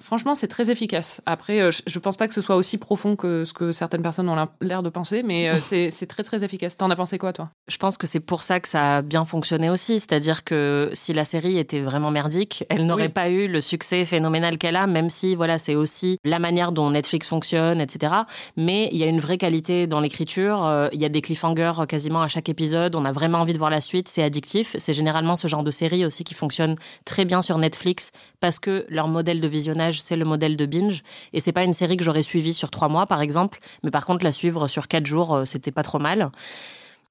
Franchement, 0.03 0.35
c'est 0.35 0.49
très 0.49 0.69
efficace. 0.69 1.23
Après, 1.27 1.61
euh, 1.61 1.71
je 1.87 1.99
pense 2.01 2.17
pas 2.17 2.27
que 2.27 2.35
ce 2.35 2.41
soit 2.41 2.57
aussi 2.57 2.77
profond 2.77 3.15
que 3.15 3.45
ce 3.45 3.53
que 3.53 3.71
certaines 3.71 4.03
personnes 4.03 4.29
ont 4.29 4.49
l'air 4.61 4.83
de 4.83 4.89
penser, 4.89 5.23
mais 5.23 5.49
euh, 5.49 5.59
c'est 5.61 6.07
très 6.07 6.25
très 6.25 6.43
efficace. 6.43 6.77
T'en 6.77 6.91
as 6.91 6.97
pensé 6.97 7.19
quoi, 7.19 7.33
toi? 7.33 7.51
Je 7.69 7.77
pense 7.77 7.97
que 7.97 8.09
c'est 8.09 8.21
pour 8.21 8.43
ça 8.43 8.59
que 8.59 8.69
ça 8.69 8.97
a 8.97 9.03
bien 9.03 9.25
fonctionné 9.25 9.71
aussi. 9.71 10.01
C'est-à-dire 10.01 10.43
que 10.43 10.91
si 10.95 11.13
la 11.13 11.25
série 11.25 11.57
était 11.57 11.81
vraiment 11.81 12.11
merdique, 12.11 12.65
elle 12.69 12.87
n'aurait 12.87 13.09
pas 13.09 13.29
eu 13.29 13.47
le 13.47 13.61
succès 13.61 14.05
phénoménal 14.05 14.59
qu'elle 14.59 14.77
a, 14.77 14.89
même 14.89 15.09
si 15.09 15.37
voilà, 15.37 15.59
c'est 15.59 15.77
aussi 15.77 16.19
la 16.25 16.41
manière 16.41 16.73
dont 16.73 16.91
Netflix 16.91 17.29
fonctionne, 17.29 17.81
etc. 17.81 18.13
Mais 18.57 18.89
il 18.91 18.99
y 18.99 19.05
a 19.05 19.07
une 19.07 19.21
vraie 19.21 19.39
qualité 19.39 19.87
dans 19.87 20.01
l'écriture. 20.01 20.67
Euh, 20.67 20.89
il 20.93 21.01
y 21.01 21.05
a 21.05 21.09
des 21.09 21.23
cliffhangers 21.23 21.87
quasiment 21.89 22.23
à 22.23 22.29
chaque 22.29 22.49
épisode. 22.49 22.97
On 22.97 23.05
a 23.05 23.13
vraiment 23.13 23.39
envie 23.39 23.53
de 23.53 23.59
voir 23.59 23.71
la 23.71 23.81
suite. 23.81 24.09
C'est 24.09 24.25
addictif. 24.25 24.75
C'est 24.79 24.93
généralement 24.93 25.37
ce 25.37 25.47
genre 25.47 25.63
de 25.63 25.71
série 25.71 26.05
aussi 26.05 26.25
qui 26.25 26.35
fonctionne 26.35 26.75
très 27.05 27.25
bien 27.25 27.41
sur 27.41 27.59
Netflix 27.59 28.11
parce 28.41 28.59
que 28.59 28.85
leur 28.89 29.07
modèle 29.07 29.41
de 29.41 29.47
visionnage 29.47 29.92
c'est 30.01 30.17
le 30.17 30.25
modèle 30.25 30.57
de 30.57 30.67
binge. 30.67 31.03
Et 31.33 31.41
c'est 31.41 31.53
pas 31.53 31.65
une 31.65 31.75
série 31.75 31.97
que 31.97 32.05
j'aurais 32.05 32.23
suivie 32.23 32.55
sur 32.55 32.71
trois 32.71 32.89
mois, 32.89 33.07
par 33.07 33.21
exemple. 33.21 33.59
Mais 33.83 33.91
par 33.91 34.07
contre, 34.07 34.25
la 34.25 34.33
suivre 34.33 34.69
sur 34.69 34.89
quatre 34.89 35.07
jours, 35.07 35.35
euh, 35.35 35.45
c'était 35.45 35.73
pas 35.73 35.83
trop 35.83 35.99
mal. 35.99 36.31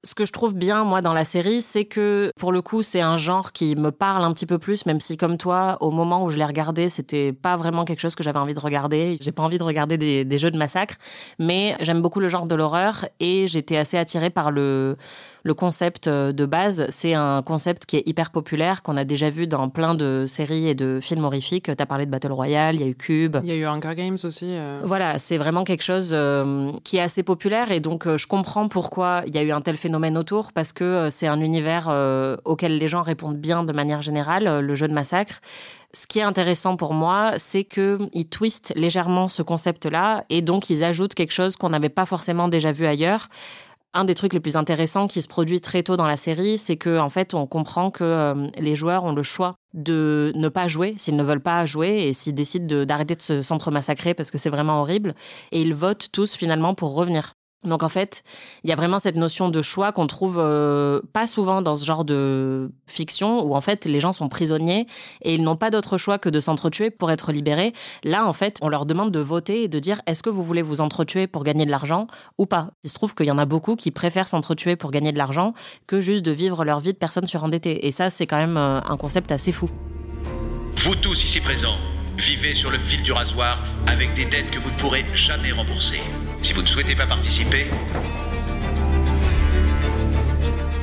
Ce 0.03 0.15
que 0.15 0.25
je 0.25 0.31
trouve 0.31 0.55
bien, 0.55 0.83
moi, 0.83 1.01
dans 1.01 1.13
la 1.13 1.23
série, 1.23 1.61
c'est 1.61 1.85
que, 1.85 2.31
pour 2.39 2.51
le 2.51 2.63
coup, 2.63 2.81
c'est 2.81 3.01
un 3.01 3.17
genre 3.17 3.51
qui 3.51 3.75
me 3.75 3.91
parle 3.91 4.23
un 4.23 4.33
petit 4.33 4.47
peu 4.47 4.57
plus, 4.57 4.87
même 4.87 4.99
si, 4.99 5.15
comme 5.15 5.37
toi, 5.37 5.77
au 5.79 5.91
moment 5.91 6.23
où 6.23 6.31
je 6.31 6.39
l'ai 6.39 6.45
regardé, 6.45 6.89
c'était 6.89 7.33
pas 7.33 7.55
vraiment 7.55 7.85
quelque 7.85 7.99
chose 7.99 8.15
que 8.15 8.23
j'avais 8.23 8.39
envie 8.39 8.55
de 8.55 8.59
regarder. 8.59 9.19
J'ai 9.21 9.31
pas 9.31 9.43
envie 9.43 9.59
de 9.59 9.63
regarder 9.63 9.99
des, 9.99 10.25
des 10.25 10.37
jeux 10.39 10.49
de 10.49 10.57
massacre, 10.57 10.95
mais 11.37 11.75
j'aime 11.81 12.01
beaucoup 12.01 12.19
le 12.19 12.29
genre 12.29 12.47
de 12.47 12.55
l'horreur 12.55 13.05
et 13.19 13.47
j'étais 13.47 13.77
assez 13.77 13.95
attirée 13.95 14.31
par 14.31 14.49
le, 14.49 14.97
le 15.43 15.53
concept 15.53 16.07
euh, 16.07 16.31
de 16.31 16.45
base, 16.45 16.85
c'est 16.89 17.13
un 17.13 17.41
concept 17.41 17.85
qui 17.85 17.97
est 17.97 18.07
hyper 18.07 18.29
populaire, 18.31 18.83
qu'on 18.83 18.97
a 18.97 19.03
déjà 19.03 19.29
vu 19.29 19.47
dans 19.47 19.69
plein 19.69 19.95
de 19.95 20.25
séries 20.27 20.67
et 20.67 20.75
de 20.75 20.99
films 21.01 21.23
horrifiques. 21.23 21.75
Tu 21.75 21.81
as 21.81 21.85
parlé 21.85 22.05
de 22.05 22.11
Battle 22.11 22.31
Royale, 22.31 22.75
il 22.75 22.81
y 22.81 22.83
a 22.83 22.87
eu 22.87 22.95
Cube. 22.95 23.37
Il 23.43 23.49
y 23.49 23.51
a 23.51 23.55
eu 23.55 23.65
Hunger 23.65 23.95
Games 23.95 24.17
aussi. 24.23 24.45
Euh. 24.49 24.81
Voilà, 24.83 25.17
c'est 25.19 25.37
vraiment 25.37 25.63
quelque 25.63 25.83
chose 25.83 26.11
euh, 26.13 26.71
qui 26.83 26.97
est 26.97 27.01
assez 27.01 27.23
populaire 27.23 27.71
et 27.71 27.79
donc 27.79 28.07
je 28.15 28.27
comprends 28.27 28.67
pourquoi 28.67 29.23
il 29.25 29.33
y 29.33 29.37
a 29.37 29.43
eu 29.43 29.51
un 29.51 29.61
tel 29.61 29.77
phénomène 29.77 30.17
autour 30.17 30.51
parce 30.53 30.73
que 30.73 31.09
c'est 31.09 31.27
un 31.27 31.39
univers 31.39 31.89
auquel 32.45 32.77
les 32.77 32.87
gens 32.87 33.01
répondent 33.01 33.37
bien 33.37 33.63
de 33.63 33.73
manière 33.73 34.01
générale, 34.01 34.59
le 34.59 34.75
jeu 34.75 34.87
de 34.87 34.93
massacre. 34.93 35.41
Ce 35.93 36.07
qui 36.07 36.19
est 36.19 36.23
intéressant 36.23 36.77
pour 36.77 36.93
moi, 36.93 37.33
c'est 37.37 37.65
qu'ils 37.65 38.29
twistent 38.29 38.71
légèrement 38.75 39.27
ce 39.27 39.41
concept-là 39.41 40.23
et 40.29 40.41
donc 40.41 40.69
ils 40.69 40.83
ajoutent 40.83 41.13
quelque 41.13 41.33
chose 41.33 41.57
qu'on 41.57 41.69
n'avait 41.69 41.89
pas 41.89 42.05
forcément 42.05 42.47
déjà 42.47 42.71
vu 42.71 42.85
ailleurs 42.85 43.27
un 43.93 44.05
des 44.05 44.15
trucs 44.15 44.33
les 44.33 44.39
plus 44.39 44.55
intéressants 44.55 45.07
qui 45.07 45.21
se 45.21 45.27
produit 45.27 45.61
très 45.61 45.83
tôt 45.83 45.97
dans 45.97 46.05
la 46.05 46.17
série, 46.17 46.57
c'est 46.57 46.77
que 46.77 46.99
en 46.99 47.09
fait, 47.09 47.33
on 47.33 47.45
comprend 47.47 47.91
que 47.91 48.03
euh, 48.03 48.47
les 48.57 48.75
joueurs 48.75 49.03
ont 49.03 49.13
le 49.13 49.23
choix 49.23 49.55
de 49.73 50.31
ne 50.35 50.49
pas 50.49 50.67
jouer 50.67 50.95
s'ils 50.97 51.15
ne 51.15 51.23
veulent 51.23 51.41
pas 51.41 51.65
jouer 51.65 52.03
et 52.03 52.13
s'ils 52.13 52.33
décident 52.33 52.85
d'arrêter 52.85 53.15
de, 53.15 53.21
se 53.21 53.41
s'entre-massacrer 53.41 54.13
parce 54.13 54.31
que 54.31 54.37
c'est 54.37 54.49
vraiment 54.49 54.81
horrible. 54.81 55.13
Et 55.51 55.61
ils 55.61 55.73
votent 55.73 56.09
tous 56.11 56.35
finalement 56.35 56.73
pour 56.73 56.93
revenir. 56.93 57.33
Donc 57.63 57.83
en 57.83 57.89
fait, 57.89 58.23
il 58.63 58.69
y 58.69 58.73
a 58.73 58.75
vraiment 58.75 58.97
cette 58.97 59.17
notion 59.17 59.49
de 59.49 59.61
choix 59.61 59.91
qu'on 59.91 60.07
trouve 60.07 60.37
euh, 60.39 60.99
pas 61.13 61.27
souvent 61.27 61.61
dans 61.61 61.75
ce 61.75 61.85
genre 61.85 62.03
de 62.05 62.71
fiction 62.87 63.43
où 63.43 63.55
en 63.55 63.61
fait 63.61 63.85
les 63.85 63.99
gens 63.99 64.13
sont 64.13 64.29
prisonniers 64.29 64.87
et 65.21 65.35
ils 65.35 65.43
n'ont 65.43 65.55
pas 65.55 65.69
d'autre 65.69 65.99
choix 65.99 66.17
que 66.17 66.29
de 66.29 66.39
s'entretuer 66.39 66.89
pour 66.89 67.11
être 67.11 67.31
libérés. 67.31 67.73
Là 68.03 68.25
en 68.25 68.33
fait, 68.33 68.57
on 68.61 68.69
leur 68.69 68.87
demande 68.87 69.11
de 69.11 69.19
voter 69.19 69.63
et 69.63 69.67
de 69.67 69.77
dire 69.77 70.01
est-ce 70.07 70.23
que 70.23 70.31
vous 70.31 70.41
voulez 70.43 70.63
vous 70.63 70.81
entretuer 70.81 71.27
pour 71.27 71.43
gagner 71.43 71.65
de 71.65 71.71
l'argent 71.71 72.07
ou 72.39 72.47
pas? 72.47 72.71
Il 72.83 72.89
se 72.89 72.95
trouve 72.95 73.13
qu'il 73.13 73.27
y 73.27 73.31
en 73.31 73.37
a 73.37 73.45
beaucoup 73.45 73.75
qui 73.75 73.91
préfèrent 73.91 74.27
s'entretuer 74.27 74.75
pour 74.75 74.89
gagner 74.89 75.11
de 75.11 75.17
l'argent 75.19 75.53
que 75.85 76.01
juste 76.01 76.23
de 76.23 76.31
vivre 76.31 76.65
leur 76.65 76.79
vie 76.79 76.93
de 76.93 76.97
personne 76.97 77.27
surendettée. 77.27 77.85
Et 77.85 77.91
ça 77.91 78.09
c'est 78.09 78.25
quand 78.25 78.37
même 78.37 78.57
euh, 78.57 78.81
un 78.81 78.97
concept 78.97 79.31
assez 79.31 79.51
fou. 79.51 79.69
Vous 80.77 80.95
tous 80.95 81.23
ici 81.23 81.39
présents, 81.41 81.77
vivez 82.21 82.53
sur 82.53 82.69
le 82.69 82.77
fil 82.77 83.01
du 83.01 83.11
rasoir 83.11 83.63
avec 83.87 84.13
des 84.13 84.25
dettes 84.25 84.51
que 84.51 84.59
vous 84.59 84.69
ne 84.69 84.77
pourrez 84.77 85.03
jamais 85.15 85.51
rembourser. 85.51 85.99
Si 86.43 86.53
vous 86.53 86.61
ne 86.61 86.67
souhaitez 86.67 86.95
pas 86.95 87.07
participer, 87.07 87.65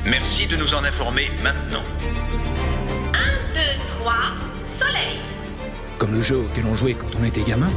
merci 0.05 0.47
de 0.47 0.57
nous 0.57 0.73
en 0.73 0.83
informer 0.83 1.31
maintenant. 1.41 1.83
1, 3.13 3.55
2, 3.55 3.61
3, 4.01 4.13
soleil. 4.79 5.19
Comme 5.97 6.13
le 6.13 6.23
jeu 6.23 6.39
auquel 6.39 6.65
on 6.65 6.75
jouait 6.75 6.93
quand 6.93 7.17
on 7.19 7.23
était 7.23 7.43
gamin 7.43 7.71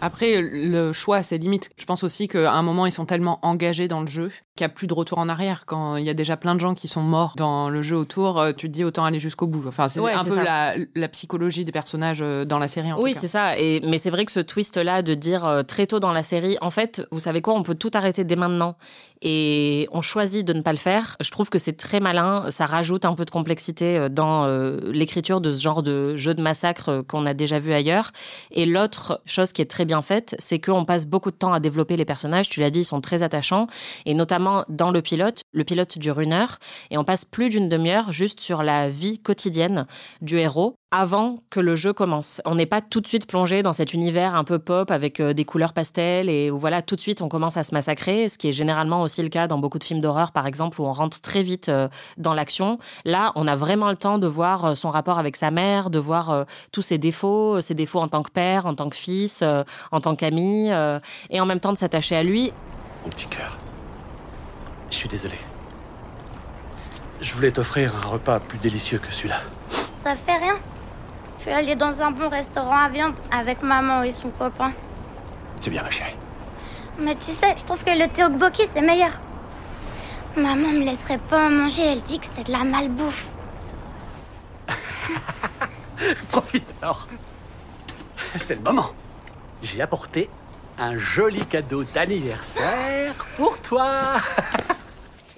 Après, 0.00 0.40
le 0.40 0.92
choix 0.92 1.16
a 1.16 1.22
ses 1.22 1.38
limites. 1.38 1.70
Je 1.76 1.84
pense 1.84 2.04
aussi 2.04 2.28
qu'à 2.28 2.52
un 2.52 2.62
moment, 2.62 2.86
ils 2.86 2.92
sont 2.92 3.04
tellement 3.04 3.40
engagés 3.42 3.88
dans 3.88 4.00
le 4.00 4.06
jeu 4.06 4.30
qu'il 4.56 4.64
n'y 4.64 4.70
a 4.72 4.74
plus 4.74 4.86
de 4.86 4.94
retour 4.94 5.18
en 5.18 5.28
arrière. 5.28 5.64
Quand 5.66 5.96
il 5.96 6.04
y 6.04 6.10
a 6.10 6.14
déjà 6.14 6.36
plein 6.36 6.54
de 6.54 6.60
gens 6.60 6.74
qui 6.74 6.88
sont 6.88 7.00
morts 7.00 7.34
dans 7.36 7.68
le 7.70 7.82
jeu 7.82 7.96
autour, 7.96 8.40
euh, 8.40 8.52
tu 8.52 8.68
te 8.68 8.72
dis 8.72 8.84
autant 8.84 9.04
aller 9.04 9.20
jusqu'au 9.20 9.46
bout. 9.46 9.64
Enfin, 9.66 9.88
c'est 9.88 10.00
Ouais, 10.00 10.12
un 10.12 10.24
peu 10.24 10.42
la, 10.42 10.74
la 10.94 11.08
psychologie 11.08 11.64
des 11.64 11.72
personnages 11.72 12.20
euh, 12.22 12.44
dans 12.44 12.58
la 12.58 12.68
série. 12.68 12.92
En 12.92 13.00
Oui, 13.00 13.14
c'est 13.14 13.28
ça. 13.28 13.58
Et, 13.58 13.80
mais 13.84 13.98
c'est 13.98 14.10
vrai 14.10 14.24
que 14.24 14.32
ce 14.32 14.40
twist-là 14.40 15.02
de 15.02 15.14
dire 15.14 15.44
euh, 15.46 15.62
très 15.62 15.86
tôt 15.86 16.00
dans 16.00 16.12
la 16.12 16.22
série, 16.22 16.56
en 16.60 16.70
fait, 16.70 17.02
vous 17.12 17.20
savez 17.20 17.40
quoi, 17.40 17.54
on 17.54 17.62
peut 17.62 17.74
tout 17.76 17.90
arrêter 17.94 18.24
dès 18.24 18.36
maintenant. 18.36 18.76
Et 19.22 19.88
on 19.92 20.02
choisit 20.02 20.46
de 20.46 20.52
ne 20.52 20.60
pas 20.60 20.72
le 20.72 20.78
faire. 20.78 21.16
Je 21.20 21.30
trouve 21.30 21.50
que 21.50 21.58
c'est 21.58 21.76
très 21.76 22.00
malin. 22.00 22.50
Ça 22.50 22.66
rajoute 22.66 23.04
un 23.04 23.14
peu 23.14 23.24
de 23.24 23.30
complexité 23.30 23.96
euh, 23.96 24.08
dans 24.08 24.44
euh, 24.44 24.78
l'écriture 24.92 25.40
de 25.40 25.50
ce 25.50 25.60
genre 25.60 25.82
de 25.82 26.16
jeu 26.16 26.34
de 26.34 26.42
massacre 26.42 26.88
euh, 26.88 27.02
qu'on 27.02 27.26
a 27.26 27.34
déjà 27.34 27.58
vu 27.58 27.72
ailleurs. 27.72 28.12
Et 28.50 28.66
l'autre 28.66 29.20
chose 29.26 29.52
qui 29.52 29.62
est 29.62 29.70
très 29.70 29.84
bien 29.84 30.02
faite, 30.02 30.36
c'est 30.38 30.60
qu'on 30.60 30.84
passe 30.84 31.06
beaucoup 31.06 31.30
de 31.30 31.36
temps 31.36 31.52
à 31.52 31.60
développer 31.60 31.96
les 31.96 32.04
personnages. 32.04 32.48
Tu 32.48 32.60
l'as 32.60 32.70
dit, 32.70 32.80
ils 32.80 32.84
sont 32.84 33.00
très 33.00 33.22
attachants. 33.22 33.66
Et 34.06 34.14
notamment 34.14 34.64
dans 34.68 34.90
le 34.90 35.02
pilote. 35.02 35.42
Le 35.52 35.64
pilote 35.64 35.98
dure 35.98 36.20
une 36.20 36.32
heure. 36.32 36.58
Et 36.90 36.98
on 36.98 37.04
passe 37.04 37.24
plus 37.24 37.48
d'une 37.48 37.68
demi-heure 37.68 38.12
juste 38.12 38.40
sur 38.40 38.62
la 38.62 38.88
vie 38.88 39.18
quotidienne 39.18 39.86
du 40.20 40.38
héros 40.38 40.76
avant 40.90 41.42
que 41.50 41.60
le 41.60 41.74
jeu 41.74 41.92
commence. 41.92 42.40
On 42.46 42.54
n'est 42.54 42.66
pas 42.66 42.80
tout 42.80 43.00
de 43.00 43.06
suite 43.06 43.26
plongé 43.26 43.62
dans 43.62 43.74
cet 43.74 43.92
univers 43.92 44.34
un 44.34 44.44
peu 44.44 44.58
pop 44.58 44.90
avec 44.90 45.20
euh, 45.20 45.34
des 45.34 45.44
couleurs 45.44 45.72
pastel 45.74 46.30
et 46.30 46.50
où 46.50 46.58
voilà, 46.58 46.80
tout 46.80 46.96
de 46.96 47.00
suite 47.00 47.20
on 47.20 47.28
commence 47.28 47.56
à 47.58 47.62
se 47.62 47.74
massacrer, 47.74 48.28
ce 48.28 48.38
qui 48.38 48.48
est 48.48 48.52
généralement 48.52 49.02
aussi 49.02 49.22
le 49.22 49.28
cas 49.28 49.46
dans 49.46 49.58
beaucoup 49.58 49.78
de 49.78 49.84
films 49.84 50.00
d'horreur 50.00 50.32
par 50.32 50.46
exemple 50.46 50.80
où 50.80 50.86
on 50.86 50.92
rentre 50.92 51.20
très 51.20 51.42
vite 51.42 51.68
euh, 51.68 51.88
dans 52.16 52.32
l'action. 52.32 52.78
Là, 53.04 53.32
on 53.34 53.46
a 53.46 53.54
vraiment 53.54 53.90
le 53.90 53.96
temps 53.96 54.18
de 54.18 54.26
voir 54.26 54.64
euh, 54.64 54.74
son 54.74 54.88
rapport 54.88 55.18
avec 55.18 55.36
sa 55.36 55.50
mère, 55.50 55.90
de 55.90 55.98
voir 55.98 56.30
euh, 56.30 56.44
tous 56.72 56.82
ses 56.82 56.96
défauts, 56.96 57.60
ses 57.60 57.74
défauts 57.74 58.00
en 58.00 58.08
tant 58.08 58.22
que 58.22 58.30
père, 58.30 58.64
en 58.64 58.74
tant 58.74 58.88
que 58.88 58.96
fils, 58.96 59.40
euh, 59.42 59.64
en 59.92 60.00
tant 60.00 60.16
qu'ami 60.16 60.70
euh, 60.72 60.98
et 61.28 61.40
en 61.40 61.46
même 61.46 61.60
temps 61.60 61.72
de 61.72 61.78
s'attacher 61.78 62.16
à 62.16 62.22
lui. 62.22 62.52
Mon 63.04 63.10
petit 63.10 63.26
cœur. 63.26 63.58
Je 64.90 64.96
suis 64.96 65.08
désolé. 65.08 65.36
Je 67.20 67.34
voulais 67.34 67.50
t'offrir 67.50 67.94
un 67.94 68.08
repas 68.08 68.40
plus 68.40 68.58
délicieux 68.58 68.98
que 68.98 69.12
celui-là. 69.12 69.40
Ça 70.02 70.14
fait 70.14 70.36
rien. 70.36 70.54
Je 71.48 71.54
suis 71.54 71.62
allée 71.62 71.76
dans 71.76 72.02
un 72.02 72.10
bon 72.10 72.28
restaurant 72.28 72.76
à 72.76 72.90
viande 72.90 73.14
avec 73.30 73.62
maman 73.62 74.02
et 74.02 74.12
son 74.12 74.28
copain. 74.28 74.70
C'est 75.58 75.70
bien, 75.70 75.82
ma 75.82 75.88
chérie. 75.88 76.14
Mais 76.98 77.14
tu 77.14 77.32
sais, 77.32 77.54
je 77.56 77.64
trouve 77.64 77.82
que 77.82 77.90
le 77.90 78.04
tteokbokki 78.04 78.64
c'est 78.70 78.82
meilleur. 78.82 79.12
Maman 80.36 80.68
me 80.72 80.84
laisserait 80.84 81.16
pas 81.16 81.46
en 81.46 81.50
manger, 81.50 81.86
elle 81.86 82.02
dit 82.02 82.18
que 82.18 82.26
c'est 82.30 82.44
de 82.44 82.52
la 82.52 82.64
malbouffe. 82.64 83.24
Profite 86.30 86.68
alors. 86.82 87.08
C'est 88.36 88.56
le 88.56 88.60
moment. 88.60 88.90
J'ai 89.62 89.80
apporté 89.80 90.28
un 90.78 90.98
joli 90.98 91.46
cadeau 91.46 91.82
d'anniversaire 91.82 93.14
pour 93.38 93.58
toi. 93.62 94.20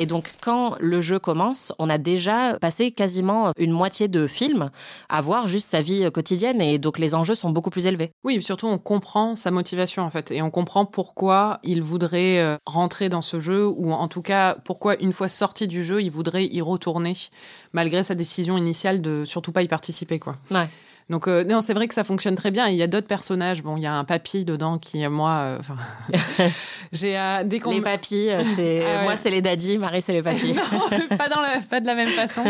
Et 0.01 0.07
donc, 0.07 0.33
quand 0.41 0.77
le 0.81 1.03
jeu 1.03 1.19
commence, 1.19 1.73
on 1.79 1.91
a 1.91 1.99
déjà 1.99 2.59
passé 2.59 2.91
quasiment 2.91 3.53
une 3.59 3.71
moitié 3.71 4.09
de 4.09 4.27
film 4.27 4.71
à 5.11 5.21
voir 5.21 5.47
juste 5.47 5.69
sa 5.69 5.83
vie 5.83 6.11
quotidienne. 6.11 6.63
Et 6.63 6.79
donc, 6.79 6.99
les 6.99 7.15
enjeux 7.15 7.35
sont 7.35 7.51
beaucoup 7.51 7.69
plus 7.69 7.87
élevés. 7.87 8.11
Oui, 8.25 8.43
surtout 8.43 8.67
on 8.67 8.79
comprend 8.79 9.37
sa 9.37 9.51
motivation 9.51 10.03
en 10.03 10.11
fait, 10.11 10.31
et 10.31 10.41
on 10.41 10.51
comprend 10.51 10.87
pourquoi 10.87 11.61
il 11.63 11.83
voudrait 11.83 12.39
euh, 12.39 12.57
rentrer 12.65 13.11
dans 13.11 13.21
ce 13.21 13.41
jeu, 13.41 13.69
ou 13.69 13.93
en 13.93 14.09
tout 14.09 14.23
cas 14.23 14.57
pourquoi 14.65 14.97
une 15.01 15.13
fois 15.13 15.29
sorti 15.29 15.69
du 15.69 15.85
jeu, 15.85 16.03
il 16.03 16.11
voudrait 16.11 16.47
y 16.47 16.63
retourner, 16.63 17.13
malgré 17.73 18.03
sa 18.03 18.15
décision 18.15 18.57
initiale 18.57 19.03
de 19.03 19.25
surtout 19.27 19.53
pas 19.53 19.63
y 19.63 19.69
participer 19.69 20.19
quoi. 20.19 20.37
Ouais. 20.51 20.69
Donc 21.11 21.27
euh, 21.29 21.43
non, 21.45 21.61
c'est 21.61 21.75
vrai 21.75 21.89
que 21.89 21.95
ça 21.95 22.05
fonctionne 22.05 22.37
très 22.37 22.51
bien. 22.53 22.69
Il 22.69 22.77
y 22.77 22.83
a 22.83 22.87
d'autres 22.87 23.09
personnages. 23.09 23.63
Bon, 23.63 23.77
il 23.77 23.83
y 23.83 23.87
a 23.87 23.93
un 23.93 24.05
papy 24.05 24.45
dedans 24.45 24.79
qui, 24.79 25.07
moi, 25.09 25.31
euh, 25.31 25.59
j'ai 26.93 27.19
euh, 27.19 27.43
dès 27.45 27.59
qu'on 27.59 27.73
Les 27.73 27.81
papis, 27.81 28.31
euh, 28.31 28.43
c'est 28.55 28.83
Ah 28.87 28.99
ouais. 28.99 29.03
moi, 29.03 29.17
c'est 29.17 29.31
les 29.31 29.43
daddies, 29.43 29.77
Marie, 29.77 30.03
c'est 30.03 30.13
les 30.13 30.23
papis. 30.23 30.53
non, 30.55 31.17
pas, 31.19 31.29
dans 31.29 31.41
la- 31.41 31.61
pas 31.69 31.81
de 31.81 31.87
la 31.87 31.95
même 31.97 32.09
façon. 32.09 32.45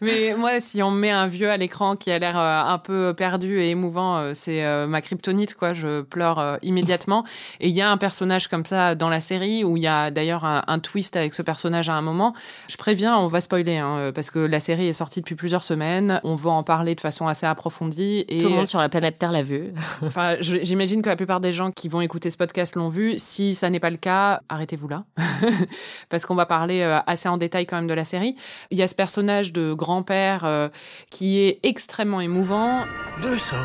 Mais 0.00 0.34
moi, 0.36 0.58
si 0.60 0.82
on 0.82 0.90
me 0.90 0.98
met 0.98 1.10
un 1.10 1.26
vieux 1.26 1.50
à 1.50 1.56
l'écran 1.58 1.96
qui 1.96 2.10
a 2.10 2.18
l'air 2.18 2.36
un 2.38 2.78
peu 2.78 3.12
perdu 3.14 3.60
et 3.60 3.70
émouvant, 3.70 4.32
c'est 4.34 4.64
ma 4.86 5.00
kryptonite, 5.02 5.54
quoi. 5.54 5.74
Je 5.74 6.00
pleure 6.00 6.58
immédiatement. 6.62 7.24
Et 7.60 7.68
il 7.68 7.74
y 7.74 7.82
a 7.82 7.90
un 7.90 7.98
personnage 7.98 8.48
comme 8.48 8.64
ça 8.64 8.94
dans 8.94 9.10
la 9.10 9.20
série 9.20 9.64
où 9.64 9.76
il 9.76 9.82
y 9.82 9.86
a 9.86 10.10
d'ailleurs 10.10 10.44
un, 10.46 10.62
un 10.66 10.78
twist 10.78 11.16
avec 11.16 11.34
ce 11.34 11.42
personnage 11.42 11.88
à 11.88 11.94
un 11.94 12.02
moment. 12.02 12.34
Je 12.68 12.76
préviens, 12.78 13.18
on 13.18 13.26
va 13.26 13.40
spoiler, 13.40 13.76
hein, 13.76 14.12
parce 14.14 14.30
que 14.30 14.38
la 14.38 14.60
série 14.60 14.86
est 14.86 14.92
sortie 14.94 15.20
depuis 15.20 15.34
plusieurs 15.34 15.62
semaines. 15.64 16.20
On 16.24 16.36
va 16.36 16.50
en 16.50 16.62
parler 16.62 16.94
de 16.94 17.00
façon 17.00 17.26
assez 17.26 17.44
approfondie. 17.46 17.97
Et 18.00 18.38
Tout 18.38 18.48
le 18.48 18.54
monde 18.54 18.66
sur 18.66 18.78
la 18.78 18.88
planète 18.88 19.18
Terre 19.18 19.32
l'a 19.32 19.42
vu. 19.42 19.72
Enfin, 20.02 20.36
j'imagine 20.40 21.02
que 21.02 21.08
la 21.08 21.16
plupart 21.16 21.40
des 21.40 21.52
gens 21.52 21.70
qui 21.70 21.88
vont 21.88 22.00
écouter 22.00 22.30
ce 22.30 22.36
podcast 22.36 22.76
l'ont 22.76 22.88
vu. 22.88 23.14
Si 23.18 23.54
ça 23.54 23.70
n'est 23.70 23.80
pas 23.80 23.90
le 23.90 23.96
cas, 23.96 24.40
arrêtez-vous 24.48 24.88
là. 24.88 25.04
Parce 26.08 26.24
qu'on 26.24 26.34
va 26.34 26.46
parler 26.46 26.80
euh, 26.80 26.98
assez 27.06 27.28
en 27.28 27.36
détail 27.36 27.66
quand 27.66 27.76
même 27.76 27.88
de 27.88 27.94
la 27.94 28.04
série. 28.04 28.36
Il 28.70 28.78
y 28.78 28.82
a 28.82 28.86
ce 28.86 28.94
personnage 28.94 29.52
de 29.52 29.72
grand-père 29.72 30.44
euh, 30.44 30.68
qui 31.10 31.40
est 31.40 31.60
extrêmement 31.62 32.20
émouvant. 32.20 32.84
200, 33.22 33.56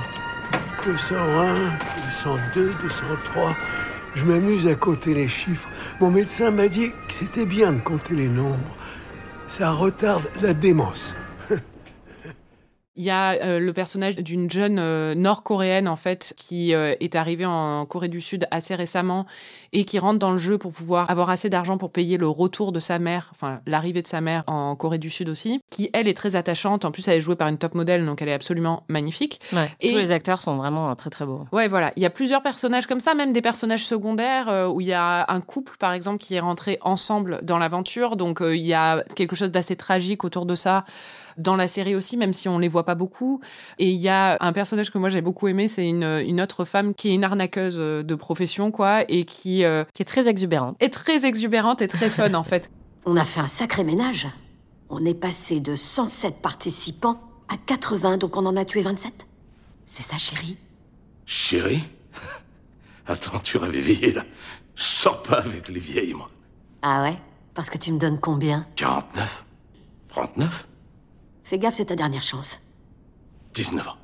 201, 0.85 1.55
202, 2.53 2.73
203. 2.81 3.55
Je 4.15 4.25
m'amuse 4.25 4.67
à 4.67 4.75
compter 4.75 5.13
les 5.13 5.27
chiffres. 5.27 5.69
Mon 5.99 6.11
médecin 6.11 6.51
m'a 6.51 6.67
dit 6.67 6.89
que 6.89 7.13
c'était 7.13 7.45
bien 7.45 7.73
de 7.73 7.81
compter 7.81 8.15
les 8.15 8.27
nombres. 8.27 8.77
Ça 9.47 9.71
retarde 9.71 10.29
la 10.41 10.53
démence. 10.53 11.15
Il 12.95 13.03
y 13.03 13.09
a 13.09 13.31
euh, 13.43 13.59
le 13.59 13.73
personnage 13.73 14.17
d'une 14.17 14.49
jeune 14.51 14.77
euh, 14.77 15.15
nord-coréenne 15.15 15.87
en 15.87 15.95
fait 15.95 16.33
qui 16.37 16.75
euh, 16.75 16.93
est 16.99 17.15
arrivée 17.15 17.45
en 17.47 17.85
Corée 17.87 18.07
du 18.07 18.21
Sud 18.21 18.47
assez 18.51 18.75
récemment 18.75 19.25
et 19.71 19.83
qui 19.83 19.97
rentre 19.97 20.19
dans 20.19 20.31
le 20.31 20.37
jeu 20.37 20.59
pour 20.59 20.71
pouvoir 20.71 21.09
avoir 21.09 21.31
assez 21.31 21.49
d'argent 21.49 21.79
pour 21.79 21.91
payer 21.91 22.17
le 22.17 22.27
retour 22.27 22.71
de 22.71 22.79
sa 22.79 22.99
mère, 22.99 23.29
enfin 23.31 23.61
l'arrivée 23.65 24.03
de 24.03 24.07
sa 24.07 24.21
mère 24.21 24.43
en 24.45 24.75
Corée 24.75 24.99
du 24.99 25.09
Sud 25.09 25.29
aussi, 25.29 25.59
qui 25.71 25.89
elle 25.93 26.07
est 26.07 26.13
très 26.13 26.35
attachante. 26.35 26.85
En 26.85 26.91
plus, 26.91 27.07
elle 27.07 27.17
est 27.17 27.21
jouée 27.21 27.35
par 27.35 27.47
une 27.47 27.57
top 27.57 27.73
modèle, 27.73 28.05
donc 28.05 28.21
elle 28.21 28.29
est 28.29 28.33
absolument 28.33 28.83
magnifique. 28.89 29.39
Ouais. 29.53 29.71
Et- 29.81 29.89
Tous 29.91 29.97
les 29.97 30.11
acteurs 30.11 30.41
sont 30.43 30.55
vraiment 30.57 30.91
euh, 30.91 30.95
très 30.95 31.09
très 31.09 31.25
beaux. 31.25 31.45
Ouais, 31.51 31.67
voilà. 31.67 31.93
Il 31.95 32.03
y 32.03 32.05
a 32.05 32.11
plusieurs 32.11 32.43
personnages 32.43 32.85
comme 32.85 32.99
ça, 32.99 33.15
même 33.15 33.33
des 33.33 33.41
personnages 33.41 33.83
secondaires 33.85 34.49
euh, 34.49 34.67
où 34.67 34.81
il 34.81 34.87
y 34.87 34.93
a 34.93 35.25
un 35.31 35.41
couple, 35.41 35.77
par 35.79 35.93
exemple, 35.93 36.19
qui 36.19 36.35
est 36.35 36.39
rentré 36.39 36.77
ensemble 36.81 37.39
dans 37.41 37.57
l'aventure. 37.57 38.17
Donc, 38.17 38.39
euh, 38.41 38.55
il 38.55 38.63
y 38.65 38.75
a 38.75 39.03
quelque 39.15 39.35
chose 39.35 39.51
d'assez 39.51 39.75
tragique 39.75 40.23
autour 40.23 40.45
de 40.45 40.53
ça 40.53 40.85
dans 41.37 41.55
la 41.55 41.67
série 41.67 41.95
aussi, 41.95 42.17
même 42.17 42.33
si 42.33 42.47
on 42.49 42.59
les 42.59 42.67
voit 42.67 42.85
pas 42.85 42.95
beaucoup. 42.95 43.41
Et 43.79 43.89
il 43.91 43.99
y 43.99 44.09
a 44.09 44.37
un 44.39 44.53
personnage 44.53 44.91
que 44.91 44.97
moi 44.97 45.09
j'ai 45.09 45.21
beaucoup 45.21 45.47
aimé, 45.47 45.67
c'est 45.67 45.87
une, 45.87 46.03
une 46.03 46.41
autre 46.41 46.65
femme 46.65 46.93
qui 46.93 47.09
est 47.09 47.13
une 47.13 47.23
arnaqueuse 47.23 47.75
euh, 47.77 48.03
de 48.03 48.15
profession, 48.15 48.71
quoi, 48.71 49.03
et 49.09 49.23
qui 49.25 49.63
euh, 49.63 49.83
Qui 49.93 50.01
est 50.01 50.05
très 50.05 50.27
exubérante. 50.27 50.75
est 50.79 50.93
très 50.93 51.25
exubérante 51.25 51.81
et 51.81 51.87
très 51.87 52.09
fun, 52.09 52.33
en 52.33 52.43
fait. 52.43 52.69
On 53.05 53.15
a 53.15 53.25
fait 53.25 53.39
un 53.41 53.47
sacré 53.47 53.83
ménage. 53.83 54.27
On 54.89 55.05
est 55.05 55.13
passé 55.13 55.59
de 55.59 55.75
107 55.75 56.35
participants 56.41 57.19
à 57.49 57.57
80, 57.57 58.17
donc 58.17 58.37
on 58.37 58.45
en 58.45 58.55
a 58.55 58.63
tué 58.63 58.81
27. 58.81 59.25
C'est 59.85 60.03
ça, 60.03 60.17
chérie? 60.17 60.57
Chérie? 61.25 61.83
Attends, 63.07 63.39
tu 63.39 63.57
rêves 63.57 63.75
éveillé, 63.75 64.13
là. 64.13 64.23
Je 64.75 64.83
sors 64.83 65.21
pas 65.21 65.39
avec 65.39 65.67
les 65.69 65.79
vieilles, 65.79 66.13
moi. 66.13 66.29
Ah 66.81 67.03
ouais? 67.03 67.17
Parce 67.53 67.69
que 67.69 67.77
tu 67.77 67.91
me 67.91 67.99
donnes 67.99 68.19
combien? 68.19 68.65
49 68.75 69.45
39 70.07 70.67
Fais 71.43 71.57
gaffe, 71.59 71.75
c'est 71.75 71.85
ta 71.85 71.95
dernière 71.95 72.23
chance. 72.23 72.59
19 73.53 73.87
ans. 73.87 73.97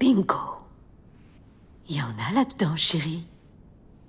Bingo 0.00 0.34
Il 1.88 1.96
y 1.96 2.02
en 2.02 2.06
a 2.28 2.34
là-dedans, 2.34 2.76
chérie. 2.76 3.26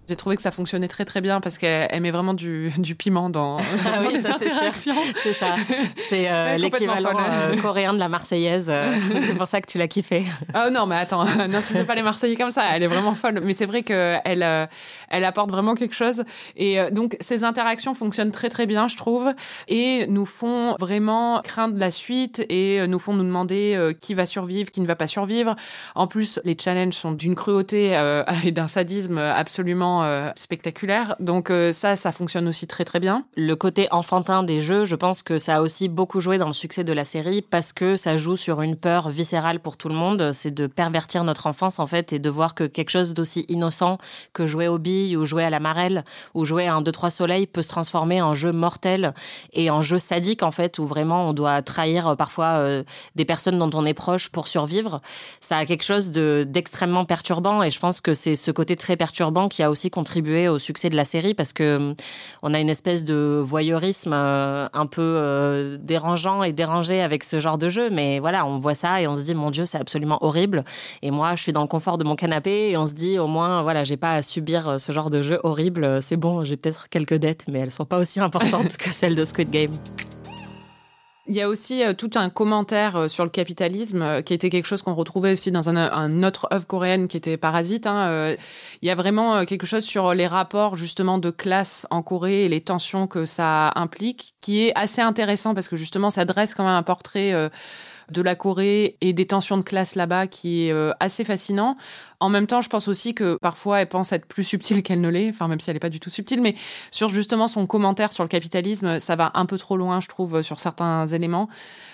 J'ai 0.09 0.15
trouvé 0.15 0.35
que 0.37 0.41
ça 0.41 0.51
fonctionnait 0.51 0.87
très 0.87 1.05
très 1.05 1.21
bien 1.21 1.39
parce 1.41 1.57
qu'elle 1.57 1.87
elle 1.91 2.01
met 2.01 2.11
vraiment 2.11 2.33
du, 2.33 2.71
du 2.77 2.95
piment 2.95 3.29
dans, 3.29 3.57
Ah 3.85 3.99
dans 4.01 4.07
oui, 4.07 4.13
les 4.15 4.21
ça, 4.21 4.35
interactions. 4.35 4.95
C'est 5.15 5.33
ça. 5.33 5.55
C'est 5.97 6.29
euh, 6.29 6.45
Ouais, 6.53 6.57
l'équivalent 6.57 7.17
euh, 7.19 7.55
coréen 7.61 7.93
de 7.93 7.99
la 7.99 8.07
Marseillaise. 8.09 8.67
euh, 8.69 8.93
c'est 9.25 9.35
pour 9.35 9.47
ça 9.47 9.59
que 9.61 9.67
tu 9.69 9.77
l'as 9.77 9.87
kiffé. 9.87 10.23
Ah 10.53 10.69
non, 10.69 10.85
mais 10.85 10.95
attends, 10.95 11.25
n'insulte 11.47 11.85
pas 11.85 11.95
les 11.95 12.01
Marseillais 12.03 12.35
comme 12.35 12.51
ça. 12.51 12.63
Elle 12.73 12.83
est 12.83 12.87
vraiment 12.87 13.13
folle. 13.13 13.41
Mais 13.43 13.53
c'est 13.53 13.65
vrai 13.65 13.83
qu'elle 13.83 14.43
euh, 14.43 14.65
elle 15.09 15.25
apporte 15.25 15.51
vraiment 15.51 15.75
quelque 15.75 15.95
chose. 15.95 16.23
Et 16.55 16.77
donc, 16.91 17.17
ces 17.19 17.43
interactions 17.43 17.93
fonctionnent 17.93 18.31
très 18.31 18.49
très 18.49 18.65
bien, 18.65 18.87
je 18.87 18.95
trouve, 18.97 19.33
et 19.67 20.05
nous 20.07 20.25
font 20.25 20.75
vraiment 20.79 21.41
craindre 21.43 21.77
la 21.77 21.91
suite 21.91 22.45
et 22.49 22.85
nous 22.87 22.99
font 22.99 23.13
nous 23.13 23.23
demander 23.23 23.93
qui 24.01 24.13
va 24.13 24.25
survivre, 24.25 24.69
qui 24.71 24.81
ne 24.81 24.85
va 24.87 24.95
pas 24.95 25.07
survivre. 25.07 25.55
En 25.95 26.07
plus, 26.07 26.39
les 26.43 26.57
challenges 26.59 26.93
sont 26.93 27.11
d'une 27.11 27.35
cruauté 27.35 27.95
euh, 27.95 28.23
et 28.43 28.51
d'un 28.51 28.67
sadisme 28.67 29.17
absolument 29.17 29.96
euh, 30.03 30.29
spectaculaire. 30.35 31.15
Donc 31.19 31.49
euh, 31.49 31.73
ça, 31.73 31.95
ça 31.95 32.11
fonctionne 32.11 32.47
aussi 32.47 32.67
très 32.67 32.85
très 32.85 32.99
bien. 32.99 33.25
Le 33.35 33.55
côté 33.55 33.87
enfantin 33.91 34.43
des 34.43 34.61
jeux, 34.61 34.85
je 34.85 34.95
pense 34.95 35.23
que 35.23 35.37
ça 35.37 35.57
a 35.57 35.61
aussi 35.61 35.89
beaucoup 35.89 36.19
joué 36.19 36.37
dans 36.37 36.47
le 36.47 36.53
succès 36.53 36.83
de 36.83 36.93
la 36.93 37.05
série 37.05 37.41
parce 37.41 37.73
que 37.73 37.97
ça 37.97 38.17
joue 38.17 38.37
sur 38.37 38.61
une 38.61 38.75
peur 38.75 39.09
viscérale 39.09 39.59
pour 39.59 39.77
tout 39.77 39.89
le 39.89 39.95
monde. 39.95 40.31
C'est 40.33 40.51
de 40.51 40.67
pervertir 40.67 41.23
notre 41.23 41.47
enfance 41.47 41.79
en 41.79 41.87
fait 41.87 42.13
et 42.13 42.19
de 42.19 42.29
voir 42.29 42.55
que 42.55 42.63
quelque 42.63 42.89
chose 42.89 43.13
d'aussi 43.13 43.45
innocent 43.49 43.97
que 44.33 44.45
jouer 44.45 44.67
aux 44.67 44.79
billes 44.79 45.17
ou 45.17 45.25
jouer 45.25 45.43
à 45.43 45.49
la 45.49 45.59
marelle 45.59 46.03
ou 46.33 46.45
jouer 46.45 46.67
à 46.67 46.75
un 46.75 46.81
2-3 46.81 47.09
soleil 47.09 47.47
peut 47.47 47.61
se 47.61 47.69
transformer 47.69 48.21
en 48.21 48.33
jeu 48.33 48.51
mortel 48.51 49.13
et 49.53 49.69
en 49.69 49.81
jeu 49.81 49.99
sadique 49.99 50.43
en 50.43 50.51
fait 50.51 50.79
où 50.79 50.85
vraiment 50.85 51.29
on 51.29 51.33
doit 51.33 51.61
trahir 51.61 52.07
euh, 52.07 52.15
parfois 52.15 52.83
des 53.15 53.25
personnes 53.25 53.59
dont 53.59 53.69
on 53.73 53.85
est 53.85 53.93
proche 53.93 54.29
pour 54.29 54.47
survivre. 54.47 55.01
Ça 55.39 55.57
a 55.57 55.65
quelque 55.65 55.83
chose 55.83 56.11
de 56.11 56.45
d'extrêmement 56.47 57.05
perturbant 57.05 57.63
et 57.63 57.71
je 57.71 57.79
pense 57.79 58.01
que 58.01 58.13
c'est 58.13 58.35
ce 58.35 58.51
côté 58.51 58.75
très 58.75 58.97
perturbant 58.97 59.49
qui 59.49 59.63
a 59.63 59.69
aussi 59.69 59.86
contribué 59.89 60.47
au 60.47 60.59
succès 60.59 60.89
de 60.89 60.95
la 60.95 61.05
série 61.05 61.33
parce 61.33 61.53
que 61.53 61.77
hum, 61.77 61.95
on 62.43 62.53
a 62.53 62.59
une 62.59 62.69
espèce 62.69 63.05
de 63.05 63.41
voyeurisme 63.43 64.13
euh, 64.13 64.67
un 64.73 64.85
peu 64.85 65.01
euh, 65.01 65.77
dérangeant 65.79 66.43
et 66.43 66.53
dérangé 66.53 67.01
avec 67.01 67.23
ce 67.23 67.39
genre 67.39 67.57
de 67.57 67.69
jeu. 67.69 67.89
Mais 67.89 68.19
voilà 68.19 68.45
on 68.45 68.57
voit 68.57 68.75
ça 68.75 69.01
et 69.01 69.07
on 69.07 69.15
se 69.15 69.23
dit 69.23 69.35
mon 69.35 69.51
dieu 69.51 69.65
c'est 69.65 69.79
absolument 69.79 70.23
horrible. 70.23 70.63
Et 71.01 71.11
moi 71.11 71.35
je 71.35 71.43
suis 71.43 71.53
dans 71.53 71.61
le 71.61 71.67
confort 71.67 71.97
de 71.97 72.03
mon 72.03 72.15
canapé 72.15 72.69
et 72.71 72.77
on 72.77 72.85
se 72.85 72.93
dit 72.93 73.19
au 73.19 73.27
moins 73.27 73.61
voilà 73.61 73.83
j'ai 73.83 73.97
pas 73.97 74.13
à 74.13 74.21
subir 74.21 74.67
euh, 74.67 74.77
ce 74.77 74.91
genre 74.91 75.09
de 75.09 75.21
jeu 75.21 75.39
horrible. 75.43 76.01
C'est 76.01 76.17
bon 76.17 76.43
j'ai 76.43 76.57
peut-être 76.57 76.89
quelques 76.89 77.15
dettes 77.15 77.45
mais 77.47 77.59
elles 77.59 77.71
sont 77.71 77.85
pas 77.85 77.99
aussi 77.99 78.19
importantes 78.27 78.77
que 78.77 78.91
celles 78.91 79.15
de 79.15 79.25
Squid 79.25 79.49
Game 79.49 79.71
Il 81.29 81.35
y 81.35 81.41
a 81.41 81.49
aussi 81.49 81.83
euh, 81.83 81.93
tout 81.93 82.11
un 82.15 82.29
commentaire 82.29 82.95
euh, 82.95 83.07
sur 83.09 83.25
le 83.25 83.29
capitalisme 83.29 84.01
euh, 84.01 84.21
qui 84.21 84.33
était 84.33 84.49
quelque 84.49 84.65
chose 84.65 84.81
qu'on 84.81 84.95
retrouvait 84.95 85.33
aussi 85.33 85.51
dans 85.51 85.69
un, 85.69 86.23
autre 86.23 86.47
œuvre 86.53 86.65
coréenne 86.65 87.09
qui 87.09 87.17
était 87.17 87.35
Parasite. 87.35 87.85
Hein. 87.85 88.07
Euh, 88.07 88.35
Il 88.81 88.87
y 88.87 88.91
a 88.91 88.95
vraiment 88.95 89.45
quelque 89.45 89.65
chose 89.65 89.83
sur 89.83 90.13
les 90.13 90.27
rapports 90.27 90.75
justement 90.75 91.17
de 91.17 91.29
classe 91.29 91.85
en 91.91 92.01
Corée 92.01 92.45
et 92.45 92.49
les 92.49 92.61
tensions 92.61 93.07
que 93.07 93.25
ça 93.25 93.71
implique 93.75 94.35
qui 94.39 94.65
est 94.65 94.71
assez 94.75 95.01
intéressant 95.01 95.53
parce 95.53 95.67
que 95.67 95.75
justement 95.75 96.09
ça 96.09 96.23
dresse 96.23 96.55
quand 96.55 96.63
même 96.63 96.73
un 96.73 96.83
portrait 96.83 97.33
de 98.09 98.21
la 98.21 98.35
Corée 98.35 98.97
et 99.01 99.13
des 99.13 99.27
tensions 99.27 99.57
de 99.57 99.63
classe 99.63 99.95
là-bas 99.95 100.27
qui 100.27 100.67
est 100.67 100.73
assez 100.99 101.23
fascinant. 101.23 101.75
En 102.19 102.29
même 102.29 102.47
temps, 102.47 102.61
je 102.61 102.69
pense 102.69 102.87
aussi 102.87 103.13
que 103.13 103.37
parfois 103.41 103.81
elle 103.81 103.89
pense 103.89 104.11
être 104.11 104.25
plus 104.25 104.43
subtile 104.43 104.81
qu'elle 104.81 105.01
ne 105.01 105.09
l'est, 105.09 105.29
enfin 105.29 105.47
même 105.47 105.59
si 105.59 105.69
elle 105.69 105.75
n'est 105.75 105.79
pas 105.79 105.89
du 105.89 105.99
tout 105.99 106.09
subtile, 106.09 106.41
mais 106.41 106.55
sur 106.91 107.09
justement 107.09 107.47
son 107.47 107.67
commentaire 107.67 108.11
sur 108.11 108.23
le 108.23 108.29
capitalisme, 108.29 108.99
ça 108.99 109.15
va 109.15 109.31
un 109.35 109.45
peu 109.45 109.57
trop 109.57 109.77
loin, 109.77 109.99
je 110.01 110.07
trouve, 110.07 110.41
sur 110.41 110.59
certains 110.59 111.05
éléments. 111.07 111.47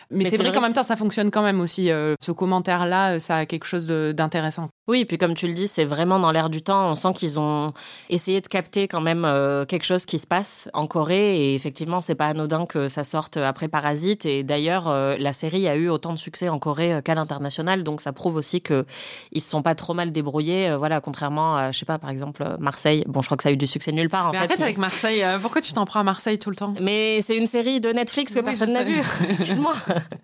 Mais, 0.10 0.25
Mais 0.25 0.30
c'est 0.30 0.38
vrai 0.38 0.51
qu'en 0.51 0.60
que 0.60 0.65
même 0.65 0.74
temps, 0.74 0.84
ça 0.84 0.96
fonctionne 0.96 1.32
quand 1.32 1.42
même 1.42 1.60
aussi. 1.60 1.89
euh, 1.89 2.15
ce 2.22 2.32
commentaire-là, 2.32 3.15
euh, 3.15 3.20
ça 3.20 3.38
a 3.38 3.46
quelque 3.46 3.65
chose 3.65 3.88
d'intéressant. 3.88 4.70
Oui, 4.88 5.00
et 5.01 5.06
puis 5.06 5.18
comme 5.18 5.34
tu 5.34 5.48
le 5.48 5.53
dis, 5.53 5.68
c'est 5.68 5.86
vraiment 5.86 6.20
dans 6.20 6.32
l'air 6.32 6.50
du 6.50 6.62
temps. 6.62 6.92
On 6.92 6.96
sent 6.96 7.13
qu'ils 7.15 7.39
ont 7.39 7.74
essayé 8.10 8.42
de 8.42 8.48
capter 8.48 8.88
quand 8.88 9.01
même 9.01 9.25
euh, 9.25 9.65
quelque 9.65 9.86
chose 9.86 10.06
qui 10.06 10.20
se 10.20 10.27
passe 10.27 10.70
en 10.74 10.88
Corée. 10.88 11.38
Et 11.38 11.56
effectivement, 11.56 12.01
c'est 12.01 12.15
pas 12.15 12.27
anodin 12.27 12.65
que 12.65 12.89
ça 12.89 13.03
sorte 13.03 13.38
après 13.38 13.68
Parasite. 13.70 14.25
Et 14.25 14.44
d'ailleurs, 14.44 14.88
euh, 14.88 15.15
la 15.18 15.34
série 15.34 15.68
a 15.68 15.75
eu 15.75 15.89
autant 15.89 16.13
de 16.13 16.20
succès 16.20 16.50
en 16.50 16.60
Corée 16.60 17.01
qu'à 17.03 17.15
l'international. 17.15 17.84
Donc 17.84 18.01
ça 18.01 18.13
prouve 18.13 18.36
aussi 18.36 18.62
que 18.62 18.86
ils 19.32 19.42
se 19.42 19.50
sont 19.50 19.63
pas 19.63 19.74
trop 19.74 19.94
mal 19.94 20.12
débrouillés. 20.13 20.70
Euh, 20.70 20.77
voilà, 20.77 21.01
contrairement 21.01 21.58
à, 21.58 21.72
je 21.72 21.79
sais 21.79 21.86
pas, 21.86 21.98
par 21.98 22.10
exemple, 22.10 22.43
euh, 22.43 22.55
Marseille. 22.60 23.03
Bon, 23.08 23.22
je 23.22 23.27
crois 23.27 23.38
que 23.38 23.43
ça 23.43 23.50
a 23.50 23.51
eu 23.51 23.58
du 23.58 23.67
succès 23.67 23.91
nulle 23.91 24.10
part 24.10 24.27
en 24.27 24.32
mais 24.32 24.38
fait. 24.38 24.46
arrête 24.46 24.62
avec 24.62 24.77
Marseille, 24.77 25.24
euh, 25.24 25.39
pourquoi 25.39 25.62
tu 25.62 25.74
t'en 25.74 25.86
prends 25.86 26.00
à 26.00 26.03
Marseille 26.03 26.39
tout 26.39 26.50
le 26.50 26.55
temps? 26.55 26.74
Mais 26.79 27.22
c'est 27.22 27.36
une 27.36 27.48
série 27.48 27.82
de 27.82 27.89
Netflix 27.89 28.34
que 28.34 28.39
Oui, 28.39 28.46
personne 28.46 28.74
n'a 28.74 28.84
vue. 28.84 29.01
Excuse-moi. 29.29 29.74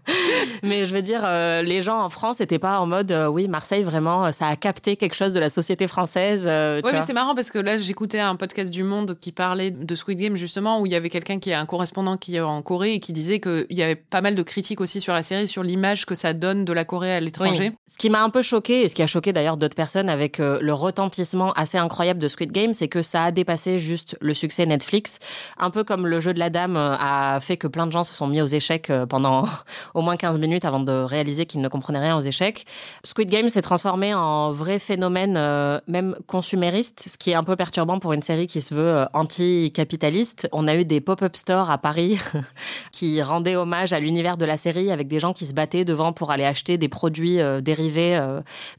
mais 0.63 0.85
je 0.85 0.93
veux 0.93 1.01
dire, 1.01 1.21
euh, 1.25 1.61
les 1.61 1.81
gens 1.81 2.01
en 2.01 2.09
France 2.09 2.39
n'étaient 2.39 2.59
pas 2.59 2.79
en 2.79 2.85
mode, 2.85 3.11
oui, 3.31 3.47
Marseille, 3.47 3.83
vraiment, 3.83 4.31
ça 4.31 4.47
a 4.47 4.55
capté 4.55 4.95
quelque 4.95 5.15
chose 5.15 5.33
de 5.33 5.39
la 5.39 5.49
société 5.49 5.87
française. 5.87 6.45
Oui, 6.45 6.91
mais 6.93 7.01
c'est 7.05 7.13
marrant 7.13 7.35
parce 7.35 7.51
que 7.51 7.59
là, 7.59 7.79
j'écoutais 7.79 8.19
un 8.19 8.35
podcast 8.35 8.71
du 8.71 8.83
Monde 8.83 9.17
qui 9.19 9.31
parlait 9.31 9.71
de 9.71 9.95
Squid 9.95 10.19
Game, 10.19 10.35
justement, 10.35 10.79
où 10.79 10.85
il 10.85 10.91
y 10.91 10.95
avait 10.95 11.09
quelqu'un 11.09 11.39
qui 11.39 11.49
est 11.49 11.55
un 11.55 11.65
correspondant 11.65 12.17
qui 12.17 12.35
est 12.35 12.41
en 12.41 12.61
Corée 12.61 12.93
et 12.93 12.99
qui 12.99 13.13
disait 13.13 13.39
qu'il 13.39 13.65
y 13.71 13.81
avait 13.81 13.95
pas 13.95 14.21
mal 14.21 14.35
de 14.35 14.43
critiques 14.43 14.81
aussi 14.81 15.01
sur 15.01 15.13
la 15.13 15.21
série, 15.21 15.47
sur 15.47 15.63
l'image 15.63 16.05
que 16.05 16.15
ça 16.15 16.33
donne 16.33 16.65
de 16.65 16.73
la 16.73 16.85
Corée 16.85 17.13
à 17.13 17.19
l'étranger. 17.19 17.69
Oui. 17.69 17.77
Ce 17.91 17.97
qui 17.97 18.09
m'a 18.09 18.23
un 18.23 18.29
peu 18.29 18.41
choqué, 18.41 18.83
et 18.83 18.87
ce 18.87 18.95
qui 18.95 19.01
a 19.01 19.07
choqué 19.07 19.33
d'ailleurs 19.33 19.57
d'autres 19.57 19.75
personnes 19.79 20.09
avec 20.09 20.41
euh, 20.41 20.59
le 20.61 20.73
retentissement 20.73 21.53
assez 21.53 21.77
incroyable 21.77 22.19
de 22.19 22.27
Squid 22.27 22.51
Game, 22.51 22.73
c'est 22.73 22.89
que 22.89 23.01
ça 23.01 23.23
a 23.23 23.31
dépassé 23.31 23.79
juste 23.79 24.17
le 24.19 24.33
succès 24.33 24.65
Netflix. 24.65 25.19
Un 25.57 25.69
peu 25.69 25.85
comme 25.85 26.05
le 26.05 26.19
jeu 26.19 26.33
de 26.33 26.39
la 26.39 26.49
dame 26.49 26.75
euh, 26.75 26.97
a 26.99 27.39
fait 27.39 27.55
que 27.55 27.65
plein 27.65 27.87
de 27.87 27.91
gens 27.93 28.03
se 28.03 28.13
sont 28.13 28.27
mis 28.27 28.41
aux 28.41 28.45
échecs 28.45 28.89
euh, 28.89 29.05
pendant 29.05 29.45
au 29.93 30.01
moins 30.01 30.17
15 30.17 30.37
minutes 30.37 30.65
avant 30.65 30.81
de 30.81 30.91
réaliser 30.91 31.45
qu'ils 31.45 31.61
ne 31.61 31.69
comprenaient 31.69 32.01
rien 32.01 32.17
aux 32.17 32.19
échecs. 32.19 32.65
Squid 33.05 33.29
Game 33.31 33.47
s'est 33.47 33.61
transformé 33.61 34.13
en 34.13 34.51
vrai 34.51 34.79
phénomène, 34.79 35.39
même 35.87 36.17
consumériste, 36.27 37.07
ce 37.07 37.17
qui 37.17 37.31
est 37.31 37.35
un 37.35 37.45
peu 37.45 37.55
perturbant 37.55 37.99
pour 37.99 38.11
une 38.11 38.21
série 38.21 38.47
qui 38.47 38.59
se 38.59 38.73
veut 38.73 39.05
anti-capitaliste. 39.13 40.49
On 40.51 40.67
a 40.67 40.75
eu 40.75 40.83
des 40.83 40.99
pop-up 40.99 41.37
stores 41.37 41.71
à 41.71 41.77
Paris 41.77 42.19
qui 42.91 43.21
rendaient 43.21 43.55
hommage 43.55 43.93
à 43.93 44.01
l'univers 44.01 44.35
de 44.35 44.43
la 44.43 44.57
série 44.57 44.91
avec 44.91 45.07
des 45.07 45.21
gens 45.21 45.31
qui 45.31 45.45
se 45.45 45.53
battaient 45.53 45.85
devant 45.85 46.11
pour 46.11 46.31
aller 46.31 46.43
acheter 46.43 46.77
des 46.77 46.89
produits 46.89 47.39
dérivés 47.61 48.19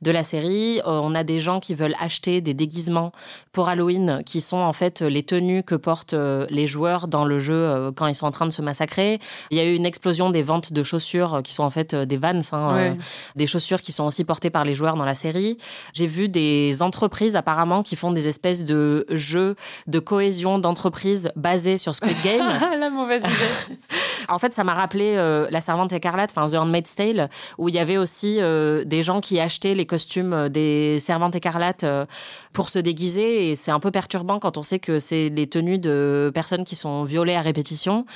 de 0.03 0.11
la 0.11 0.23
série. 0.23 0.83
Euh, 0.91 1.01
on 1.03 1.15
a 1.15 1.23
des 1.25 1.41
gens 1.41 1.61
qui 1.61 1.75
veulent 1.75 1.95
acheter 2.01 2.41
des 2.41 2.55
déguisements 2.55 3.13
pour 3.53 3.69
Halloween 3.69 4.23
qui 4.27 4.41
sont 4.41 4.59
en 4.59 4.73
fait 4.73 5.01
les 5.03 5.23
tenues 5.23 5.63
que 5.63 5.75
portent 5.75 6.15
euh, 6.15 6.47
les 6.51 6.67
joueurs 6.67 7.09
dans 7.09 7.25
le 7.25 7.39
jeu 7.39 7.55
euh, 7.55 7.93
quand 7.93 8.07
ils 8.07 8.15
sont 8.15 8.27
en 8.27 8.31
train 8.31 8.47
de 8.47 8.51
se 8.53 8.63
massacrer. 8.63 9.19
Il 9.51 9.57
y 9.57 9.61
a 9.61 9.65
eu 9.65 9.75
une 9.75 9.87
explosion 9.87 10.31
des 10.31 10.43
ventes 10.43 10.73
de 10.73 10.83
chaussures 10.83 11.41
qui 11.45 11.55
sont 11.55 11.65
en 11.65 11.71
fait 11.71 11.95
des 11.95 12.17
Vans, 12.17 12.41
hein, 12.53 12.75
Ouais. 12.75 12.91
euh, 12.91 12.95
des 13.37 13.47
chaussures 13.47 13.81
qui 13.83 13.93
sont 13.93 14.05
aussi 14.05 14.25
portées 14.25 14.51
par 14.51 14.65
les 14.65 14.75
joueurs 14.75 14.97
dans 14.97 15.05
la 15.05 15.15
série. 15.15 15.57
J'ai 15.95 16.07
vu 16.07 16.29
des 16.29 16.83
entreprises 16.83 17.37
apparemment 17.37 17.83
qui 17.83 17.97
font 17.97 18.11
des 18.13 18.29
espèces 18.29 18.65
de 18.65 19.07
jeux 19.11 19.57
de 19.87 19.99
cohésion 19.99 20.59
d'entreprise 20.59 21.31
basés 21.37 21.79
sur 21.79 21.95
Squid 21.95 22.17
Game. 22.25 22.47
la 22.79 22.91
mauvaise 22.91 23.23
idée. 23.25 23.79
En 24.31 24.39
fait, 24.39 24.55
ça 24.55 24.65
m'a 24.65 24.75
rappelé 24.75 25.15
euh, 25.17 25.49
La 25.51 25.61
Servante 25.61 25.93
écarlate, 25.93 26.31
enfin 26.31 26.49
The 26.49 26.55
Handmaid's 26.55 26.95
Tale, 26.95 27.29
où 27.59 27.69
il 27.69 27.75
y 27.75 27.79
avait 27.79 27.97
aussi 27.97 28.37
euh, 28.41 28.85
des 28.85 29.03
gens 29.03 29.21
qui 29.21 29.41
achetaient 29.41 29.75
les 29.75 29.87
costumes 29.87 30.33
euh, 30.33 30.49
des 30.49 31.01
servantes 31.01 31.35
écarlates 31.35 31.85
euh, 31.85 32.07
pour 32.53 32.69
se 32.69 32.79
déguiser. 32.79 33.51
Et 33.51 33.57
c'est 33.57 33.73
un 33.73 33.81
peu 33.81 33.91
perturbant 33.91 34.39
quand 34.39 34.57
on 34.57 34.63
sait 34.63 34.79
que 34.79 35.01
c'est 35.01 35.29
les 35.29 35.49
tenues 35.49 35.79
de 35.79 36.31
personnes 36.33 36.65
qui 36.65 36.77
sont 36.77 37.03
violées 37.05 37.35
à 37.35 37.41
répétition. 37.41 38.07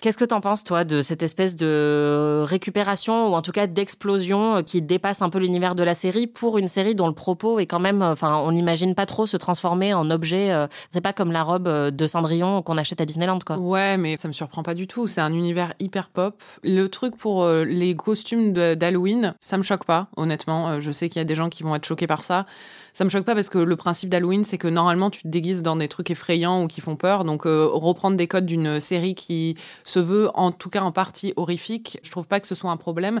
Qu'est-ce 0.00 0.16
que 0.16 0.24
t'en 0.24 0.40
penses, 0.40 0.62
toi, 0.62 0.84
de 0.84 1.02
cette 1.02 1.24
espèce 1.24 1.56
de 1.56 2.44
récupération 2.46 3.28
ou 3.28 3.34
en 3.34 3.42
tout 3.42 3.50
cas 3.50 3.66
d'explosion 3.66 4.56
euh, 4.58 4.62
qui 4.62 4.80
dépasse 4.80 5.22
un 5.22 5.28
peu 5.28 5.38
l'univers 5.38 5.74
de 5.74 5.82
la 5.82 5.94
série 5.94 6.28
pour 6.28 6.56
une 6.56 6.68
série 6.68 6.94
dont 6.94 7.08
le 7.08 7.14
propos 7.14 7.58
est 7.58 7.66
quand 7.66 7.80
même, 7.80 8.00
euh, 8.02 8.12
enfin, 8.12 8.36
on 8.36 8.52
n'imagine 8.52 8.94
pas 8.94 9.06
trop 9.06 9.26
se 9.26 9.36
transformer 9.36 9.94
en 9.94 10.08
objet. 10.10 10.52
euh, 10.52 10.68
c'est 10.90 11.00
pas 11.00 11.12
comme 11.12 11.32
la 11.32 11.42
robe 11.42 11.66
euh, 11.66 11.90
de 11.90 12.06
Cendrillon 12.06 12.62
qu'on 12.62 12.78
achète 12.78 13.00
à 13.00 13.04
Disneyland, 13.04 13.40
quoi. 13.44 13.58
Ouais, 13.58 13.96
mais 13.96 14.16
ça 14.16 14.28
me 14.28 14.32
surprend 14.32 14.62
pas 14.62 14.74
du 14.74 14.86
tout. 14.86 15.08
C'est 15.08 15.20
un 15.20 15.32
univers 15.32 15.74
hyper 15.80 16.10
pop. 16.10 16.40
Le 16.62 16.86
truc 16.86 17.16
pour 17.16 17.42
euh, 17.42 17.64
les 17.64 17.96
costumes 17.96 18.52
d'Halloween, 18.52 19.34
ça 19.40 19.56
me 19.56 19.62
choque 19.64 19.84
pas, 19.84 20.06
honnêtement. 20.16 20.68
Euh, 20.68 20.80
je 20.80 20.92
sais 20.92 21.08
qu'il 21.08 21.18
y 21.18 21.22
a 21.22 21.24
des 21.24 21.34
gens 21.34 21.48
qui 21.48 21.64
vont 21.64 21.74
être 21.74 21.86
choqués 21.86 22.06
par 22.06 22.22
ça. 22.22 22.46
Ça 22.92 23.04
me 23.04 23.10
choque 23.10 23.24
pas 23.24 23.34
parce 23.34 23.48
que 23.48 23.58
le 23.58 23.76
principe 23.76 24.08
d'Halloween, 24.10 24.44
c'est 24.44 24.58
que 24.58 24.66
normalement, 24.68 25.10
tu 25.10 25.22
te 25.22 25.28
déguises 25.28 25.62
dans 25.62 25.76
des 25.76 25.88
trucs 25.88 26.10
effrayants 26.10 26.64
ou 26.64 26.66
qui 26.68 26.80
font 26.80 26.96
peur. 26.96 27.24
Donc, 27.24 27.46
euh, 27.46 27.68
reprendre 27.72 28.16
des 28.16 28.26
codes 28.26 28.46
d'une 28.46 28.80
série 28.80 29.14
qui 29.14 29.56
se 29.88 29.98
veut, 29.98 30.30
en 30.34 30.52
tout 30.52 30.70
cas 30.70 30.80
en 30.80 30.92
partie, 30.92 31.32
horrifique, 31.36 31.98
je 32.02 32.10
trouve 32.10 32.26
pas 32.26 32.40
que 32.40 32.46
ce 32.46 32.54
soit 32.54 32.70
un 32.70 32.76
problème. 32.76 33.20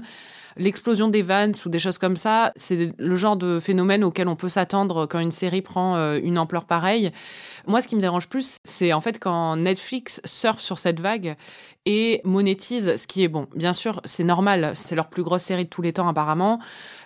L'explosion 0.56 1.08
des 1.08 1.22
vannes 1.22 1.54
ou 1.64 1.68
des 1.68 1.78
choses 1.78 1.98
comme 1.98 2.16
ça, 2.16 2.52
c'est 2.56 2.92
le 2.98 3.16
genre 3.16 3.36
de 3.36 3.60
phénomène 3.60 4.04
auquel 4.04 4.28
on 4.28 4.36
peut 4.36 4.48
s'attendre 4.48 5.06
quand 5.06 5.20
une 5.20 5.32
série 5.32 5.62
prend 5.62 5.96
euh, 5.96 6.18
une 6.22 6.38
ampleur 6.38 6.64
pareille. 6.64 7.10
Moi, 7.66 7.80
ce 7.80 7.88
qui 7.88 7.96
me 7.96 8.00
dérange 8.00 8.28
plus, 8.28 8.56
c'est 8.64 8.92
en 8.92 9.00
fait 9.00 9.18
quand 9.18 9.56
Netflix 9.56 10.20
surfe 10.24 10.60
sur 10.60 10.78
cette 10.78 11.00
vague 11.00 11.36
et 11.86 12.20
monétise, 12.24 12.96
ce 12.96 13.06
qui 13.06 13.22
est 13.22 13.28
bon. 13.28 13.46
Bien 13.54 13.72
sûr, 13.72 14.00
c'est 14.04 14.24
normal, 14.24 14.72
c'est 14.74 14.94
leur 14.94 15.08
plus 15.08 15.22
grosse 15.22 15.42
série 15.42 15.64
de 15.64 15.70
tous 15.70 15.82
les 15.82 15.92
temps 15.92 16.08
apparemment. 16.08 16.58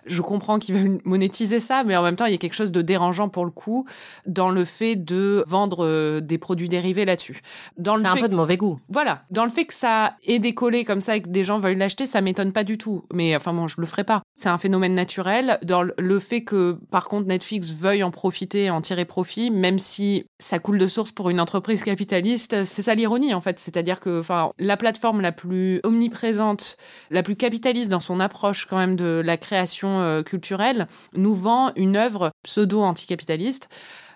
Je 0.06 0.20
comprends 0.22 0.58
qu'ils 0.58 0.74
veulent 0.74 0.98
monétiser 1.04 1.61
ça, 1.61 1.85
mais 1.85 1.96
en 1.96 2.02
même 2.02 2.16
temps, 2.16 2.26
il 2.26 2.32
y 2.32 2.35
a 2.35 2.38
quelque 2.38 2.54
chose 2.54 2.72
de 2.72 2.82
dérangeant 2.82 3.28
pour 3.28 3.44
le 3.44 3.52
coup 3.52 3.87
dans 4.26 4.50
le 4.50 4.64
fait 4.64 4.96
de 4.96 5.44
vendre 5.46 5.85
euh, 5.85 6.20
des 6.20 6.38
produits 6.38 6.68
dérivés 6.68 7.04
là-dessus. 7.04 7.42
Dans 7.76 7.94
le 7.94 8.02
C'est 8.02 8.08
un 8.08 8.16
peu 8.16 8.28
de 8.28 8.35
mauvais 8.35 8.56
goût. 8.56 8.80
voilà, 8.88 9.22
dans 9.30 9.44
le 9.44 9.50
fait 9.50 9.64
que 9.64 9.74
ça 9.74 10.16
ait 10.26 10.40
décollé 10.40 10.85
comme 10.85 11.00
ça 11.00 11.16
et 11.16 11.22
que 11.22 11.28
des 11.28 11.44
gens 11.44 11.58
veuillent 11.58 11.76
l'acheter, 11.76 12.06
ça 12.06 12.20
m'étonne 12.20 12.52
pas 12.52 12.64
du 12.64 12.78
tout. 12.78 13.04
Mais 13.12 13.37
enfin 13.37 13.52
bon, 13.52 13.68
je 13.68 13.80
le 13.80 13.87
ferai 13.87 14.02
pas. 14.02 14.22
C'est 14.35 14.48
un 14.48 14.58
phénomène 14.58 14.94
naturel. 14.94 15.58
Dans 15.62 15.82
le 15.82 16.18
fait 16.18 16.42
que 16.42 16.78
par 16.90 17.06
contre 17.06 17.28
Netflix 17.28 17.72
veuille 17.72 18.02
en 18.02 18.11
profiter, 18.11 18.70
en 18.70 18.80
tirer 18.80 19.04
profit, 19.04 19.50
même 19.52 19.78
si 19.78 20.24
ça 20.40 20.58
coule 20.58 20.78
de 20.78 20.88
source 20.88 21.12
pour 21.12 21.30
une 21.30 21.40
entreprise 21.40 21.85
capitaliste, 21.85 22.64
c'est 22.64 22.82
ça 22.82 22.94
l'ironie 22.96 23.35
en 23.35 23.40
fait. 23.40 23.58
C'est-à-dire 23.61 24.00
que 24.00 24.18
enfin 24.18 24.50
la 24.62 24.77
plateforme 24.77 25.20
la 25.20 25.33
plus 25.33 25.81
omniprésente, 25.85 26.77
la 27.11 27.22
plus 27.22 27.37
capitaliste 27.37 27.90
dans 27.90 28.01
son 28.01 28.20
approche 28.20 28.66
quand 28.66 28.79
même 28.79 28.96
de 28.96 29.20
la 29.25 29.37
création 29.37 30.01
euh, 30.01 30.22
culturelle, 30.22 30.87
nous 31.14 31.35
vend 31.35 31.72
une 31.77 31.96
œuvre 31.96 32.31
pseudo 32.42 32.83
anticapitaliste 32.83 33.68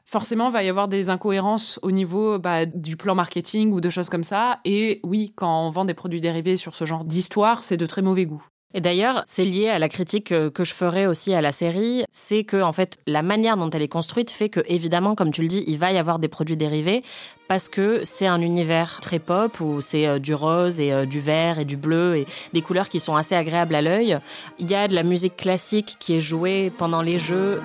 forcément, 0.08 0.50
va 0.50 0.62
y 0.62 0.68
avoir 0.68 0.86
des 0.86 1.10
incohérences 1.10 1.80
au 1.82 1.90
niveau 1.90 2.38
bah, 2.38 2.64
du 2.64 2.96
plan 2.96 3.16
marketing 3.16 3.72
ou 3.72 3.80
de 3.80 3.90
choses 3.90 4.08
comme 4.08 4.22
ça. 4.22 4.60
Et 4.64 5.00
oui, 5.02 5.32
quand 5.34 5.66
on 5.66 5.70
vend 5.70 5.84
des 5.84 5.94
produits 5.94 6.20
dérivés 6.20 6.56
sur 6.56 6.76
ce 6.76 6.84
genre 6.84 7.04
d'histoire, 7.04 7.64
c'est 7.64 7.76
de 7.76 7.86
très 7.86 8.02
mauvais 8.02 8.24
goût. 8.24 8.42
Et 8.74 8.80
d'ailleurs, 8.80 9.22
c'est 9.26 9.44
lié 9.44 9.68
à 9.68 9.78
la 9.78 9.88
critique 9.88 10.32
euh, 10.32 10.50
que 10.50 10.64
je 10.64 10.74
ferai 10.74 11.06
aussi 11.06 11.32
à 11.32 11.40
la 11.40 11.52
série, 11.52 12.04
c'est 12.10 12.44
que 12.44 12.60
en 12.60 12.72
fait 12.72 12.98
la 13.06 13.22
manière 13.22 13.56
dont 13.56 13.70
elle 13.70 13.82
est 13.82 13.88
construite 13.88 14.30
fait 14.30 14.48
que 14.48 14.60
évidemment, 14.66 15.14
comme 15.14 15.30
tu 15.30 15.42
le 15.42 15.48
dis, 15.48 15.64
il 15.66 15.78
va 15.78 15.92
y 15.92 15.98
avoir 15.98 16.18
des 16.18 16.28
produits 16.28 16.56
dérivés 16.56 17.02
parce 17.48 17.68
que 17.68 18.04
c'est 18.04 18.26
un 18.26 18.40
univers 18.40 19.00
très 19.00 19.18
pop 19.18 19.60
où 19.60 19.80
c'est 19.80 20.06
euh, 20.06 20.18
du 20.18 20.34
rose 20.34 20.80
et 20.80 20.92
euh, 20.92 21.06
du 21.06 21.20
vert 21.20 21.58
et 21.58 21.64
du 21.64 21.76
bleu 21.76 22.16
et 22.16 22.26
des 22.52 22.60
couleurs 22.60 22.88
qui 22.88 23.00
sont 23.00 23.16
assez 23.16 23.34
agréables 23.34 23.74
à 23.74 23.82
l'œil. 23.82 24.18
Il 24.58 24.68
y 24.68 24.74
a 24.74 24.88
de 24.88 24.94
la 24.94 25.04
musique 25.04 25.36
classique 25.36 25.96
qui 25.98 26.14
est 26.14 26.20
jouée 26.20 26.70
pendant 26.76 27.02
les 27.02 27.18
jeux. 27.18 27.62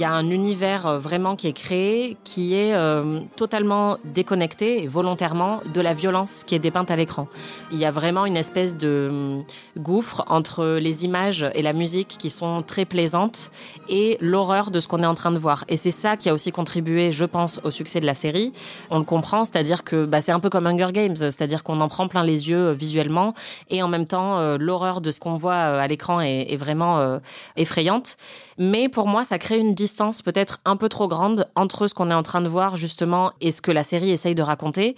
Y 0.00 0.04
a 0.04 0.12
un 0.12 0.30
univers 0.30 0.86
euh, 0.86 0.98
vraiment 0.98 1.36
qui 1.36 1.46
est 1.46 1.52
créé, 1.52 2.16
qui 2.24 2.54
est 2.54 2.74
euh, 2.74 3.20
totalement 3.36 3.98
déconnecté 4.04 4.86
volontairement 4.86 5.60
de 5.74 5.80
la 5.80 5.94
violence 5.94 6.42
qui 6.44 6.54
est 6.54 6.58
dépeinte 6.58 6.90
à 6.90 6.96
l'écran. 6.96 7.28
Il 7.70 7.78
y 7.78 7.84
a 7.84 7.90
vraiment 7.90 8.24
une 8.24 8.36
espèce 8.36 8.76
de 8.76 9.08
hum, 9.10 9.44
gouffre 9.76 10.24
entre 10.28 10.78
les 10.78 11.04
images 11.04 11.48
et 11.54 11.62
la 11.62 11.72
musique 11.72 12.16
qui 12.18 12.30
sont 12.30 12.62
très 12.62 12.84
plaisantes 12.84 13.50
et 13.88 14.16
l'horreur 14.20 14.70
de 14.70 14.80
ce 14.80 14.88
qu'on 14.88 15.02
est 15.02 15.06
en 15.06 15.14
train 15.14 15.32
de 15.32 15.38
voir. 15.38 15.64
Et 15.68 15.76
c'est 15.76 15.90
ça 15.90 16.16
qui 16.16 16.28
a 16.28 16.34
aussi 16.34 16.50
contribué, 16.50 17.12
je 17.12 17.24
pense, 17.24 17.60
au 17.64 17.70
succès 17.70 18.00
de 18.00 18.06
la 18.06 18.14
série. 18.14 18.52
On 18.90 18.98
le 18.98 19.04
comprend, 19.04 19.44
c'est-à-dire 19.44 19.84
que 19.84 20.06
bah, 20.06 20.20
c'est 20.20 20.32
un 20.32 20.40
peu 20.40 20.48
comme 20.48 20.66
Hunger 20.66 20.92
Games, 20.92 21.16
c'est-à-dire 21.16 21.62
qu'on 21.62 21.80
en 21.80 21.88
prend 21.88 22.08
plein 22.08 22.24
les 22.24 22.48
yeux 22.48 22.68
euh, 22.68 22.72
visuellement 22.72 23.34
et 23.68 23.82
en 23.82 23.88
même 23.88 24.06
temps 24.06 24.40
l'horreur 24.56 25.00
de 25.00 25.10
ce 25.10 25.20
qu'on 25.20 25.36
voit 25.36 25.54
à 25.54 25.86
l'écran 25.86 26.20
est, 26.20 26.52
est, 26.52 26.56
vraiment 26.56 27.20
effrayante. 27.56 28.16
Mais 28.58 28.88
pour 28.88 29.06
moi, 29.06 29.24
ça 29.24 29.38
crée 29.38 29.58
une 29.58 29.74
distance 29.74 29.89
peut-être 30.24 30.60
un 30.64 30.76
peu 30.76 30.88
trop 30.88 31.08
grande 31.08 31.48
entre 31.54 31.86
ce 31.86 31.94
qu'on 31.94 32.10
est 32.10 32.14
en 32.14 32.22
train 32.22 32.40
de 32.40 32.48
voir 32.48 32.76
justement 32.76 33.32
et 33.40 33.50
ce 33.50 33.62
que 33.62 33.70
la 33.70 33.82
série 33.82 34.10
essaye 34.10 34.34
de 34.34 34.42
raconter. 34.42 34.96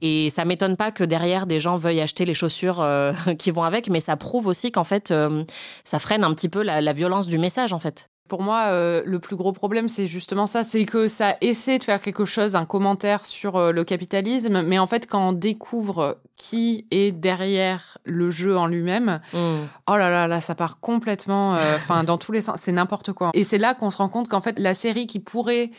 Et 0.00 0.30
ça 0.30 0.44
m'étonne 0.44 0.76
pas 0.76 0.92
que 0.92 1.04
derrière 1.04 1.46
des 1.46 1.60
gens 1.60 1.76
veuillent 1.76 2.00
acheter 2.00 2.24
les 2.24 2.34
chaussures 2.34 2.80
euh, 2.80 3.12
qui 3.38 3.50
vont 3.50 3.64
avec, 3.64 3.88
mais 3.88 4.00
ça 4.00 4.16
prouve 4.16 4.46
aussi 4.46 4.70
qu'en 4.72 4.84
fait, 4.84 5.10
euh, 5.10 5.44
ça 5.84 5.98
freine 5.98 6.24
un 6.24 6.34
petit 6.34 6.48
peu 6.48 6.62
la, 6.62 6.80
la 6.80 6.92
violence 6.92 7.26
du 7.26 7.38
message 7.38 7.72
en 7.72 7.78
fait. 7.78 8.08
Pour 8.28 8.42
moi, 8.42 8.66
euh, 8.66 9.02
le 9.06 9.18
plus 9.18 9.36
gros 9.36 9.52
problème, 9.52 9.88
c'est 9.88 10.06
justement 10.06 10.46
ça, 10.46 10.62
c'est 10.62 10.84
que 10.84 11.08
ça 11.08 11.36
essaie 11.40 11.78
de 11.78 11.84
faire 11.84 12.00
quelque 12.00 12.26
chose, 12.26 12.56
un 12.56 12.66
commentaire 12.66 13.24
sur 13.24 13.56
euh, 13.56 13.72
le 13.72 13.84
capitalisme, 13.84 14.62
mais 14.62 14.78
en 14.78 14.86
fait, 14.86 15.06
quand 15.06 15.30
on 15.30 15.32
découvre 15.32 16.18
qui 16.36 16.84
est 16.90 17.10
derrière 17.10 17.96
le 18.04 18.30
jeu 18.30 18.56
en 18.56 18.66
lui-même, 18.66 19.20
mm. 19.32 19.38
oh 19.86 19.96
là 19.96 20.10
là, 20.10 20.28
là, 20.28 20.40
ça 20.42 20.54
part 20.54 20.78
complètement, 20.80 21.56
euh, 21.56 21.60
enfin, 21.76 22.04
dans 22.04 22.18
tous 22.18 22.32
les 22.32 22.42
sens, 22.42 22.60
c'est 22.60 22.72
n'importe 22.72 23.14
quoi. 23.14 23.30
Et 23.32 23.44
c'est 23.44 23.58
là 23.58 23.74
qu'on 23.74 23.90
se 23.90 23.96
rend 23.96 24.10
compte 24.10 24.28
qu'en 24.28 24.40
fait, 24.40 24.58
la 24.58 24.74
série 24.74 25.06
qui 25.06 25.20
pourrait 25.20 25.70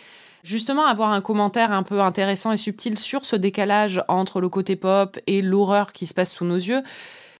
justement 0.43 0.85
avoir 0.85 1.11
un 1.11 1.21
commentaire 1.21 1.71
un 1.71 1.83
peu 1.83 2.01
intéressant 2.01 2.51
et 2.51 2.57
subtil 2.57 2.97
sur 2.97 3.25
ce 3.25 3.35
décalage 3.35 4.03
entre 4.07 4.41
le 4.41 4.49
côté 4.49 4.75
pop 4.75 5.19
et 5.27 5.41
l'horreur 5.41 5.91
qui 5.91 6.07
se 6.07 6.13
passe 6.15 6.31
sous 6.31 6.45
nos 6.45 6.55
yeux, 6.55 6.81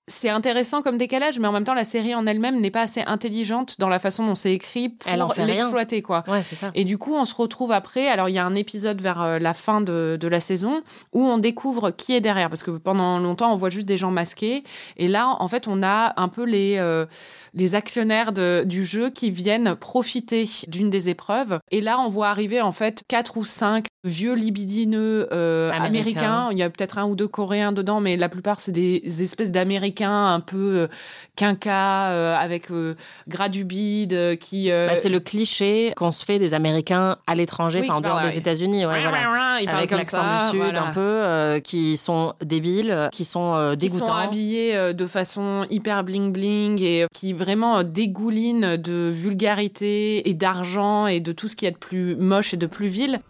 c'est 0.09 0.29
intéressant 0.29 0.81
comme 0.81 0.97
décalage, 0.97 1.39
mais 1.39 1.47
en 1.47 1.51
même 1.51 1.63
temps, 1.63 1.73
la 1.73 1.85
série 1.85 2.13
en 2.15 2.25
elle-même 2.25 2.59
n'est 2.59 2.71
pas 2.71 2.81
assez 2.81 3.01
intelligente 3.01 3.79
dans 3.79 3.87
la 3.87 3.99
façon 3.99 4.25
dont 4.25 4.35
c'est 4.35 4.53
écrit 4.53 4.89
pour 4.89 5.33
l'exploiter, 5.37 6.01
quoi. 6.01 6.23
Ouais, 6.27 6.43
c'est 6.43 6.55
ça. 6.55 6.71
Et 6.75 6.83
du 6.83 6.97
coup, 6.97 7.15
on 7.15 7.25
se 7.25 7.35
retrouve 7.35 7.71
après. 7.71 8.07
Alors, 8.07 8.27
il 8.27 8.33
y 8.33 8.39
a 8.39 8.45
un 8.45 8.55
épisode 8.55 9.01
vers 9.01 9.21
euh, 9.21 9.39
la 9.39 9.53
fin 9.53 9.81
de, 9.81 10.17
de, 10.19 10.27
la 10.27 10.39
saison 10.39 10.81
où 11.13 11.23
on 11.23 11.37
découvre 11.37 11.91
qui 11.91 12.13
est 12.13 12.21
derrière, 12.21 12.49
parce 12.49 12.63
que 12.63 12.71
pendant 12.71 13.19
longtemps, 13.19 13.53
on 13.53 13.55
voit 13.55 13.69
juste 13.69 13.85
des 13.85 13.97
gens 13.97 14.11
masqués. 14.11 14.63
Et 14.97 15.07
là, 15.07 15.35
en 15.39 15.47
fait, 15.47 15.67
on 15.67 15.83
a 15.83 16.13
un 16.17 16.27
peu 16.27 16.43
les 16.43 16.77
euh, 16.77 17.05
les 17.53 17.75
actionnaires 17.75 18.31
de, 18.31 18.63
du 18.65 18.85
jeu 18.85 19.09
qui 19.09 19.31
viennent 19.31 19.75
profiter 19.75 20.49
d'une 20.67 20.89
des 20.89 21.09
épreuves. 21.09 21.59
Et 21.71 21.81
là, 21.81 21.99
on 21.99 22.09
voit 22.09 22.29
arriver 22.29 22.61
en 22.61 22.71
fait 22.71 23.03
quatre 23.07 23.37
ou 23.37 23.45
cinq 23.45 23.85
vieux 24.03 24.33
libidineux 24.33 25.27
euh, 25.31 25.71
américains. 25.71 26.49
Il 26.51 26.57
y 26.57 26.63
a 26.63 26.69
peut-être 26.69 26.97
un 26.97 27.05
ou 27.05 27.15
deux 27.15 27.27
coréens 27.27 27.73
dedans, 27.73 27.99
mais 27.99 28.15
la 28.15 28.29
plupart 28.29 28.59
c'est 28.59 28.71
des 28.71 29.01
espèces 29.21 29.51
d'américains 29.51 30.27
un 30.27 30.39
peu 30.39 30.57
euh, 30.57 30.87
quinca 31.35 32.09
euh, 32.09 32.35
avec 32.37 32.71
euh, 32.71 32.95
gras 33.27 33.49
du 33.49 33.65
bide 33.65 34.37
qui. 34.39 34.69
Bah, 34.69 34.95
c'est 34.95 35.09
le 35.09 35.19
cliché 35.19 35.91
qu'on 35.95 36.11
se 36.11 36.23
fait 36.23 36.39
des 36.39 36.53
Américains 36.53 37.17
à 37.27 37.35
l'étranger, 37.35 37.81
enfin 37.83 37.95
en 37.95 38.01
dehors 38.01 38.21
des 38.21 38.37
États-Unis, 38.37 38.85
ouais, 38.85 39.01
voilà. 39.01 39.59
avec 39.67 39.91
l'accent 39.91 40.23
du 40.23 40.57
sud 40.57 40.75
un 40.75 40.91
peu, 40.91 41.59
qui 41.61 41.97
sont 41.97 42.33
débiles, 42.41 43.09
qui 43.11 43.25
sont 43.25 43.73
dégoûtants, 43.75 44.05
qui 44.05 44.09
sont 44.09 44.13
habillés 44.13 44.93
de 44.93 45.07
façon 45.07 45.65
hyper 45.69 46.03
bling 46.03 46.31
bling 46.31 46.81
et 46.81 47.05
qui 47.13 47.33
vraiment 47.39 47.83
dégouline 47.83 48.75
de 48.77 49.09
vulgarité 49.09 50.29
et 50.29 50.33
d'argent 50.33 51.07
et 51.07 51.19
de 51.19 51.31
tout 51.31 51.47
ce 51.47 51.55
qui 51.55 51.65
est 51.65 51.71
de 51.71 51.77
plus 51.77 52.15
moche 52.15 52.53
et 52.53 52.57
de 52.57 52.67
plus 52.67 52.87
vil. 52.87 53.21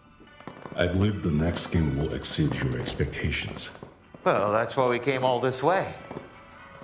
I 0.76 0.86
believe 0.86 1.22
the 1.22 1.32
next 1.32 1.72
game 1.72 1.96
will 1.98 2.14
exceed 2.14 2.54
your 2.56 2.78
expectations. 2.78 3.70
Well, 4.24 4.52
that's 4.52 4.76
why 4.76 4.88
we 4.88 4.98
came 4.98 5.24
all 5.24 5.40
this 5.40 5.62
way. 5.62 5.86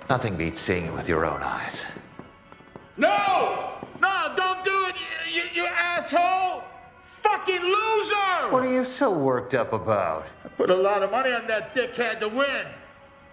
Nothing 0.09 0.37
beats 0.37 0.61
seeing 0.61 0.85
it 0.85 0.93
with 0.93 1.07
your 1.07 1.25
own 1.25 1.41
eyes. 1.43 1.83
No! 2.97 3.73
No, 4.01 4.33
don't 4.35 4.63
do 4.63 4.85
it, 4.87 4.95
you, 5.29 5.41
you, 5.41 5.63
you 5.63 5.65
asshole! 5.65 6.63
Fucking 7.21 7.61
loser! 7.61 8.51
What 8.51 8.63
are 8.63 8.73
you 8.73 8.85
so 8.85 9.11
worked 9.11 9.53
up 9.53 9.73
about? 9.73 10.25
I 10.45 10.47
put 10.49 10.69
a 10.69 10.75
lot 10.75 11.03
of 11.03 11.11
money 11.11 11.31
on 11.31 11.45
that 11.47 11.75
dickhead 11.75 12.19
to 12.21 12.29
win. 12.29 12.65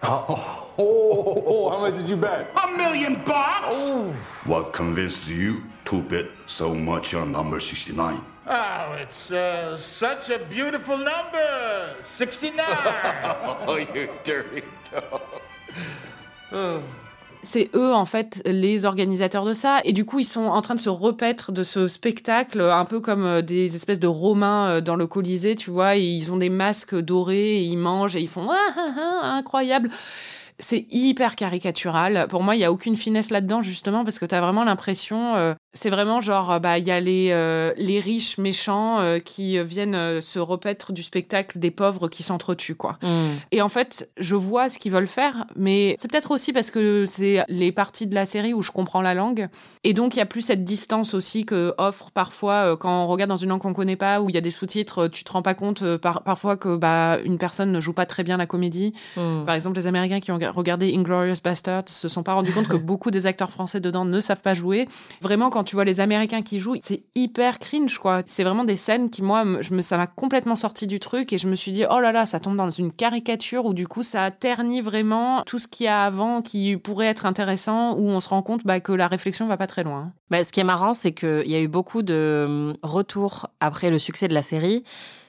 Oh, 0.07 0.67
oh, 0.77 1.43
oh, 1.47 1.69
how 1.71 1.79
much 1.79 1.95
did 1.95 2.07
you 2.07 2.15
bet? 2.15 2.51
A 2.63 2.77
million 2.77 3.23
bucks! 3.23 3.75
Oh. 3.77 4.15
What 4.43 4.71
convinced 4.71 5.27
you 5.27 5.63
to 5.85 6.03
bet 6.03 6.27
so 6.45 6.75
much 6.75 7.15
on 7.15 7.31
number 7.31 7.59
69? 7.59 8.21
Oh, 8.45 8.91
it's 8.99 9.31
uh, 9.31 9.75
such 9.79 10.29
a 10.29 10.37
beautiful 10.37 10.99
number! 10.99 11.95
69! 12.01 12.65
oh, 13.67 13.77
you 13.77 14.09
dirty 14.23 14.61
dog. 14.91 16.83
C'est 17.45 17.69
eux 17.75 17.93
en 17.93 18.05
fait 18.05 18.41
les 18.45 18.85
organisateurs 18.85 19.45
de 19.45 19.53
ça. 19.53 19.79
Et 19.83 19.93
du 19.93 20.03
coup 20.03 20.19
ils 20.19 20.25
sont 20.25 20.45
en 20.45 20.61
train 20.61 20.75
de 20.75 20.79
se 20.79 20.89
repaître 20.89 21.51
de 21.51 21.63
ce 21.63 21.87
spectacle 21.87 22.59
un 22.59 22.85
peu 22.85 22.99
comme 22.99 23.25
euh, 23.25 23.41
des 23.41 23.75
espèces 23.75 23.99
de 23.99 24.07
romains 24.07 24.69
euh, 24.69 24.81
dans 24.81 24.95
le 24.95 25.05
Colisée 25.07 25.55
tu 25.55 25.69
vois. 25.69 25.95
Et 25.95 26.03
ils 26.03 26.31
ont 26.31 26.37
des 26.37 26.49
masques 26.49 26.95
dorés 26.95 27.57
et 27.57 27.63
ils 27.63 27.77
mangent 27.77 28.15
et 28.15 28.21
ils 28.21 28.27
font 28.27 28.47
ah, 28.49 28.73
ah, 28.75 29.21
ah, 29.21 29.33
incroyable. 29.35 29.89
C'est 30.57 30.85
hyper 30.89 31.35
caricatural. 31.35 32.27
Pour 32.29 32.41
moi, 32.41 32.55
il 32.55 32.59
y 32.59 32.63
a 32.63 32.71
aucune 32.71 32.95
finesse 32.95 33.29
là-dedans, 33.29 33.61
justement, 33.61 34.05
parce 34.05 34.19
que 34.19 34.25
tu 34.25 34.35
as 34.35 34.39
vraiment 34.39 34.63
l'impression 34.63 35.35
euh, 35.35 35.53
c'est 35.75 35.89
vraiment 35.89 36.21
genre, 36.21 36.59
bah, 36.61 36.79
il 36.79 36.87
y 36.87 36.91
a 36.91 37.01
les, 37.01 37.29
euh, 37.31 37.73
les 37.75 37.99
riches 37.99 38.37
méchants 38.37 38.99
euh, 38.99 39.19
qui 39.19 39.61
viennent 39.61 39.93
euh, 39.93 40.21
se 40.21 40.39
repaître 40.39 40.93
du 40.93 41.03
spectacle 41.03 41.59
des 41.59 41.69
pauvres 41.69 42.07
qui 42.07 42.23
s'entretuent, 42.23 42.75
quoi. 42.75 42.97
Mm. 43.03 43.07
Et 43.51 43.61
en 43.61 43.67
fait, 43.67 44.09
je 44.17 44.35
vois 44.35 44.69
ce 44.69 44.79
qu'ils 44.79 44.93
veulent 44.93 45.05
faire, 45.05 45.45
mais 45.57 45.95
c'est 45.99 46.09
peut-être 46.09 46.31
aussi 46.31 46.53
parce 46.53 46.71
que 46.71 47.05
c'est 47.05 47.43
les 47.49 47.73
parties 47.73 48.07
de 48.07 48.15
la 48.15 48.25
série 48.25 48.53
où 48.53 48.61
je 48.61 48.71
comprends 48.71 49.01
la 49.01 49.13
langue. 49.13 49.49
Et 49.83 49.93
donc, 49.93 50.15
il 50.15 50.19
y 50.19 50.21
a 50.21 50.25
plus 50.25 50.41
cette 50.41 50.63
distance 50.63 51.13
aussi 51.13 51.45
que 51.45 51.73
offre 51.77 52.09
parfois 52.11 52.77
quand 52.77 53.03
on 53.03 53.07
regarde 53.07 53.29
dans 53.29 53.35
une 53.35 53.49
langue 53.49 53.61
qu'on 53.61 53.73
connaît 53.73 53.97
pas, 53.97 54.21
où 54.21 54.29
il 54.29 54.35
y 54.35 54.37
a 54.37 54.41
des 54.41 54.51
sous-titres, 54.51 55.07
tu 55.09 55.25
te 55.25 55.31
rends 55.31 55.41
pas 55.41 55.55
compte 55.55 55.97
par, 55.97 56.23
parfois 56.23 56.55
que 56.55 56.77
bah, 56.77 57.19
une 57.25 57.37
personne 57.37 57.73
ne 57.73 57.81
joue 57.81 57.93
pas 57.93 58.05
très 58.05 58.23
bien 58.23 58.37
la 58.37 58.47
comédie. 58.47 58.93
Mm. 59.17 59.43
Par 59.45 59.55
exemple, 59.55 59.75
les 59.75 59.87
Américains 59.87 60.21
qui 60.21 60.31
ont 60.31 60.39
regardé 60.53 60.95
Inglorious 60.95 61.41
Bastards 61.43 61.89
se 61.89 62.07
sont 62.07 62.23
pas 62.23 62.33
rendus 62.33 62.53
compte 62.53 62.69
que 62.69 62.77
beaucoup 62.85 63.11
des 63.11 63.25
acteurs 63.25 63.49
français 63.49 63.81
dedans 63.81 64.05
ne 64.05 64.19
savent 64.21 64.41
pas 64.41 64.53
jouer. 64.53 64.87
Vraiment, 65.21 65.49
quand 65.49 65.64
tu 65.65 65.75
vois 65.75 65.83
les 65.83 65.99
Américains 65.99 66.41
qui 66.41 66.59
jouent, 66.59 66.75
c'est 66.81 67.03
hyper 67.15 67.59
cringe, 67.59 67.97
quoi. 67.97 68.21
C'est 68.25 68.43
vraiment 68.43 68.63
des 68.63 68.75
scènes 68.75 69.09
qui, 69.09 69.21
moi, 69.21 69.43
je 69.61 69.73
me, 69.73 69.81
ça 69.81 69.97
m'a 69.97 70.07
complètement 70.07 70.55
sorti 70.55 70.87
du 70.87 70.99
truc 70.99 71.33
et 71.33 71.37
je 71.37 71.47
me 71.47 71.55
suis 71.55 71.71
dit, 71.71 71.83
oh 71.89 71.99
là 71.99 72.11
là, 72.11 72.25
ça 72.25 72.39
tombe 72.39 72.55
dans 72.55 72.69
une 72.69 72.93
caricature 72.93 73.65
où 73.65 73.73
du 73.73 73.87
coup, 73.87 74.03
ça 74.03 74.31
ternit 74.31 74.81
vraiment 74.81 75.43
tout 75.45 75.59
ce 75.59 75.67
qu'il 75.67 75.85
y 75.85 75.89
a 75.89 76.05
avant 76.05 76.41
qui 76.41 76.77
pourrait 76.77 77.07
être 77.07 77.25
intéressant, 77.25 77.97
où 77.97 78.07
on 78.07 78.19
se 78.19 78.29
rend 78.29 78.41
compte 78.41 78.65
bah, 78.65 78.79
que 78.79 78.93
la 78.93 79.07
réflexion 79.07 79.47
va 79.47 79.57
pas 79.57 79.67
très 79.67 79.83
loin. 79.83 80.13
Bah, 80.29 80.43
ce 80.43 80.51
qui 80.51 80.59
est 80.59 80.65
marrant, 80.65 80.93
c'est 80.93 81.11
qu'il 81.11 81.47
y 81.47 81.55
a 81.55 81.61
eu 81.61 81.67
beaucoup 81.67 82.03
de 82.03 82.45
hum, 82.47 82.77
retours 82.83 83.47
après 83.59 83.89
le 83.89 83.99
succès 83.99 84.27
de 84.27 84.33
la 84.33 84.41
série 84.41 84.83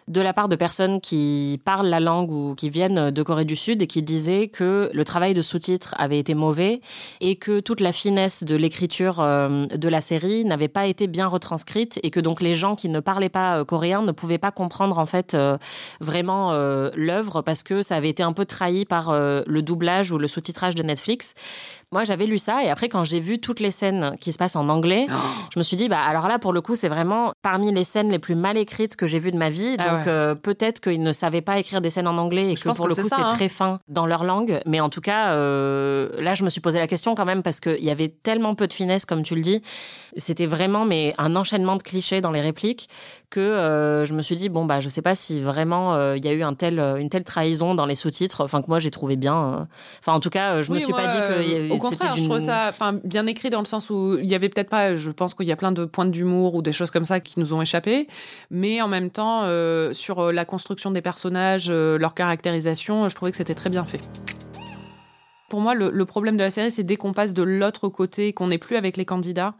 de 0.08 0.20
la 0.20 0.32
part 0.32 0.48
de 0.48 0.54
personnes 0.54 1.00
qui 1.00 1.60
parlent 1.64 1.88
la 1.88 1.98
langue 1.98 2.30
ou 2.30 2.54
qui 2.54 2.70
viennent 2.70 3.10
de 3.10 3.22
Corée 3.22 3.44
du 3.44 3.56
Sud 3.56 3.82
et 3.82 3.88
qui 3.88 4.02
disaient 4.02 4.46
que 4.46 4.88
le 4.92 5.04
travail 5.04 5.34
de 5.34 5.42
sous-titres 5.42 5.94
avait 5.98 6.18
été 6.18 6.34
mauvais 6.34 6.80
et 7.20 7.34
que 7.36 7.58
toute 7.58 7.80
la 7.80 7.92
finesse 7.92 8.44
de 8.44 8.54
l'écriture 8.54 9.20
euh, 9.20 9.66
de 9.66 9.88
la 9.88 10.00
série 10.00 10.44
n'avait 10.44 10.68
pas 10.68 10.86
été 10.86 11.08
bien 11.08 11.26
retranscrite 11.26 11.98
et 12.04 12.10
que 12.10 12.20
donc 12.20 12.40
les 12.40 12.54
gens 12.54 12.76
qui 12.76 12.88
ne 12.88 13.00
parlaient 13.00 13.28
pas 13.28 13.58
euh, 13.58 13.64
coréen 13.64 14.02
ne 14.02 14.12
pouvaient 14.12 14.38
pas 14.38 14.52
comprendre 14.52 14.98
en 14.98 15.06
fait 15.06 15.34
euh, 15.34 15.58
vraiment 16.00 16.52
l'œuvre 16.94 17.42
parce 17.42 17.62
que 17.62 17.82
ça 17.82 17.96
avait 17.96 18.08
été 18.08 18.22
un 18.22 18.32
peu 18.32 18.44
trahi 18.44 18.84
par 18.84 19.12
le 19.12 19.60
doublage 19.60 20.12
ou 20.12 20.18
le 20.18 20.28
sous-titrage 20.28 20.74
de 20.74 20.82
Netflix. 20.82 21.34
Moi, 21.92 22.02
j'avais 22.04 22.26
lu 22.26 22.38
ça 22.38 22.64
et 22.64 22.68
après, 22.68 22.88
quand 22.88 23.04
j'ai 23.04 23.20
vu 23.20 23.38
toutes 23.38 23.60
les 23.60 23.70
scènes 23.70 24.16
qui 24.20 24.32
se 24.32 24.38
passent 24.38 24.56
en 24.56 24.68
anglais, 24.68 25.06
je 25.54 25.58
me 25.58 25.62
suis 25.62 25.76
dit, 25.76 25.88
bah 25.88 26.00
alors 26.00 26.26
là, 26.26 26.38
pour 26.38 26.52
le 26.52 26.60
coup, 26.60 26.74
c'est 26.74 26.88
vraiment 26.88 27.32
parmi 27.42 27.72
les 27.72 27.84
scènes 27.84 28.10
les 28.10 28.18
plus 28.18 28.34
mal 28.34 28.56
écrites 28.56 28.96
que 28.96 29.06
j'ai 29.06 29.20
vues 29.20 29.30
de 29.30 29.38
ma 29.38 29.50
vie. 29.50 29.76
Ah 29.78 29.90
Donc 29.90 30.06
ouais. 30.06 30.08
euh, 30.12 30.34
peut-être 30.34 30.80
qu'ils 30.80 31.02
ne 31.02 31.12
savaient 31.12 31.42
pas 31.42 31.58
écrire 31.58 31.80
des 31.80 31.90
scènes 31.90 32.08
en 32.08 32.18
anglais 32.18 32.50
et 32.52 32.56
Je 32.56 32.62
que 32.64 32.70
pour 32.70 32.86
que 32.86 32.94
le 32.94 33.02
coup, 33.02 33.08
c'est 33.08 33.20
hein. 33.20 33.28
très 33.28 33.48
fin 33.48 33.78
dans 33.88 34.06
leur 34.06 34.24
langue. 34.24 34.60
Mais 34.66 34.80
en 34.80 34.88
tout 34.88 35.00
cas, 35.00 35.28
euh, 35.32 36.20
là, 36.20 36.34
je 36.34 36.42
me 36.42 36.50
suis 36.50 36.60
posé 36.60 36.78
la 36.78 36.88
question 36.88 37.14
quand 37.14 37.24
même 37.24 37.42
parce 37.42 37.60
qu'il 37.60 37.84
y 37.84 37.90
avait 37.90 38.08
tellement 38.08 38.54
peu 38.56 38.66
de 38.66 38.72
finesse, 38.72 39.06
comme 39.06 39.22
tu 39.22 39.36
le 39.36 39.42
dis. 39.42 39.62
C'était 40.16 40.46
vraiment 40.46 40.84
mais 40.86 41.14
un 41.18 41.36
enchaînement 41.36 41.76
de 41.76 41.82
clichés 41.82 42.20
dans 42.20 42.32
les 42.32 42.40
répliques 42.40 42.88
que 43.30 43.40
euh, 43.40 44.04
je 44.04 44.14
me 44.14 44.22
suis 44.22 44.36
dit 44.36 44.48
bon 44.48 44.64
bah 44.64 44.80
je 44.80 44.88
sais 44.88 45.02
pas 45.02 45.14
si 45.14 45.40
vraiment 45.40 45.94
euh, 45.94 46.16
il 46.16 46.24
y 46.24 46.28
a 46.28 46.32
eu 46.32 46.42
un 46.42 46.54
tel 46.54 46.78
une 46.78 47.08
telle 47.08 47.24
trahison 47.24 47.74
dans 47.74 47.86
les 47.86 47.94
sous-titres 47.96 48.44
enfin 48.44 48.62
que 48.62 48.68
moi 48.68 48.78
j'ai 48.78 48.90
trouvé 48.90 49.16
bien 49.16 49.36
euh. 49.36 49.64
enfin 50.00 50.12
en 50.12 50.20
tout 50.20 50.30
cas 50.30 50.54
euh, 50.54 50.62
je 50.62 50.70
me 50.70 50.76
Oui, 50.76 50.82
suis 50.82 50.92
pas 50.92 51.06
dit 51.06 51.16
que 51.16 51.70
euh, 51.70 51.74
Au 51.74 51.78
contraire, 51.78 52.16
je 52.16 52.24
trouve 52.24 52.40
ça 52.40 52.66
enfin, 52.68 52.98
bien 53.04 53.26
écrit 53.26 53.50
dans 53.50 53.60
le 53.60 53.66
sens 53.66 53.90
où 53.90 54.18
il 54.18 54.26
y 54.26 54.34
avait 54.34 54.48
peut-être 54.48 54.70
pas, 54.70 54.96
je 54.96 55.10
pense 55.10 55.34
qu'il 55.34 55.46
y 55.46 55.52
a 55.52 55.56
plein 55.56 55.72
de 55.72 55.84
points 55.84 56.06
d'humour 56.06 56.54
ou 56.54 56.62
des 56.62 56.72
choses 56.72 56.90
comme 56.90 57.04
ça 57.04 57.20
qui 57.20 57.38
nous 57.40 57.54
ont 57.54 57.62
échappé, 57.62 58.08
mais 58.50 58.80
en 58.80 58.88
même 58.88 59.10
temps, 59.10 59.42
euh, 59.44 59.92
sur 59.92 60.20
euh, 60.20 60.32
la 60.32 60.44
construction 60.44 60.90
des 60.90 61.02
personnages, 61.02 61.68
euh, 61.70 61.98
leur 61.98 62.14
caractérisation, 62.14 63.08
je 63.08 63.14
trouvais 63.14 63.30
que 63.30 63.36
c'était 63.36 63.54
très 63.54 63.70
bien 63.70 63.84
fait. 63.84 64.00
Pour 65.48 65.60
moi, 65.60 65.74
le, 65.74 65.90
le 65.90 66.04
problème 66.04 66.36
de 66.36 66.42
la 66.42 66.50
série, 66.50 66.70
c'est 66.70 66.82
dès 66.82 66.96
qu'on 66.96 67.12
passe 67.12 67.32
de 67.32 67.42
l'autre 67.42 67.88
côté, 67.88 68.32
qu'on 68.32 68.48
n'est 68.48 68.58
plus 68.58 68.76
avec 68.76 68.96
les 68.96 69.04
candidats. 69.04 69.54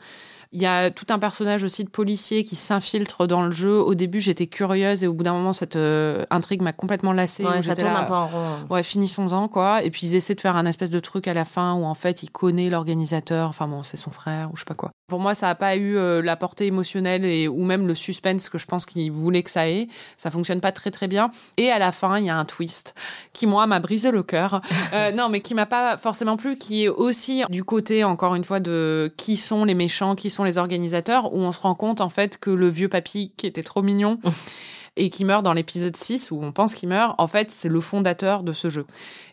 Il 0.56 0.62
y 0.62 0.66
a 0.66 0.90
tout 0.90 1.04
un 1.10 1.18
personnage 1.18 1.64
aussi 1.64 1.84
de 1.84 1.90
policier 1.90 2.42
qui 2.42 2.56
s'infiltre 2.56 3.26
dans 3.26 3.42
le 3.42 3.52
jeu. 3.52 3.78
Au 3.78 3.94
début, 3.94 4.20
j'étais 4.20 4.46
curieuse 4.46 5.04
et 5.04 5.06
au 5.06 5.12
bout 5.12 5.22
d'un 5.22 5.34
moment, 5.34 5.52
cette 5.52 5.76
euh, 5.76 6.24
intrigue 6.30 6.62
m'a 6.62 6.72
complètement 6.72 7.12
lassée. 7.12 7.44
Ouais, 7.44 7.60
ça 7.60 7.76
tourne 7.76 7.92
là, 7.92 8.00
un 8.00 8.04
peu 8.04 8.14
en 8.14 8.26
rond. 8.26 8.56
Ouais, 8.70 8.82
finissons-en, 8.82 9.48
quoi. 9.48 9.82
Et 9.82 9.90
puis 9.90 10.06
ils 10.06 10.14
essaient 10.14 10.34
de 10.34 10.40
faire 10.40 10.56
un 10.56 10.64
espèce 10.64 10.88
de 10.88 10.98
truc 10.98 11.28
à 11.28 11.34
la 11.34 11.44
fin 11.44 11.74
où 11.74 11.84
en 11.84 11.92
fait 11.92 12.22
il 12.22 12.30
connaît 12.30 12.70
l'organisateur. 12.70 13.50
Enfin 13.50 13.68
bon, 13.68 13.82
c'est 13.82 13.98
son 13.98 14.08
frère 14.08 14.48
ou 14.50 14.56
je 14.56 14.60
sais 14.60 14.64
pas 14.64 14.72
quoi. 14.72 14.92
Pour 15.08 15.20
moi, 15.20 15.34
ça 15.34 15.50
a 15.50 15.54
pas 15.54 15.76
eu 15.76 15.98
euh, 15.98 16.22
la 16.22 16.36
portée 16.36 16.64
émotionnelle 16.64 17.26
et 17.26 17.48
ou 17.48 17.62
même 17.62 17.86
le 17.86 17.94
suspense 17.94 18.48
que 18.48 18.56
je 18.56 18.66
pense 18.66 18.86
qu'il 18.86 19.12
voulait 19.12 19.42
que 19.42 19.50
ça 19.50 19.68
ait. 19.68 19.88
Ça 20.16 20.30
fonctionne 20.30 20.62
pas 20.62 20.72
très 20.72 20.90
très 20.90 21.06
bien. 21.06 21.30
Et 21.58 21.70
à 21.70 21.78
la 21.78 21.92
fin, 21.92 22.18
il 22.18 22.24
y 22.24 22.30
a 22.30 22.36
un 22.38 22.46
twist 22.46 22.94
qui 23.34 23.46
moi 23.46 23.66
m'a 23.66 23.78
brisé 23.78 24.10
le 24.10 24.22
cœur. 24.22 24.62
Euh, 24.92 25.10
non, 25.10 25.28
mais 25.28 25.40
qui 25.40 25.54
m'a 25.54 25.66
pas 25.66 25.96
forcément 25.96 26.36
plu, 26.36 26.56
qui 26.56 26.84
est 26.84 26.88
aussi 26.88 27.42
du 27.50 27.64
côté 27.64 28.04
encore 28.04 28.36
une 28.36 28.44
fois 28.44 28.60
de 28.60 29.12
qui 29.16 29.36
sont 29.36 29.64
les 29.64 29.74
méchants, 29.74 30.14
qui 30.14 30.30
sont 30.30 30.44
les 30.46 30.58
organisateurs, 30.58 31.32
où 31.34 31.38
on 31.38 31.52
se 31.52 31.60
rend 31.60 31.74
compte 31.74 32.00
en 32.00 32.08
fait 32.08 32.38
que 32.38 32.50
le 32.50 32.68
vieux 32.68 32.88
papy 32.88 33.32
qui 33.36 33.46
était 33.46 33.62
trop 33.62 33.82
mignon 33.82 34.18
et 34.96 35.10
qui 35.10 35.24
meurt 35.24 35.44
dans 35.44 35.52
l'épisode 35.52 35.94
6 35.94 36.30
où 36.30 36.42
on 36.42 36.52
pense 36.52 36.74
qu'il 36.74 36.88
meurt, 36.88 37.14
en 37.18 37.26
fait, 37.26 37.50
c'est 37.50 37.68
le 37.68 37.80
fondateur 37.80 38.42
de 38.42 38.52
ce 38.52 38.70
jeu. 38.70 38.86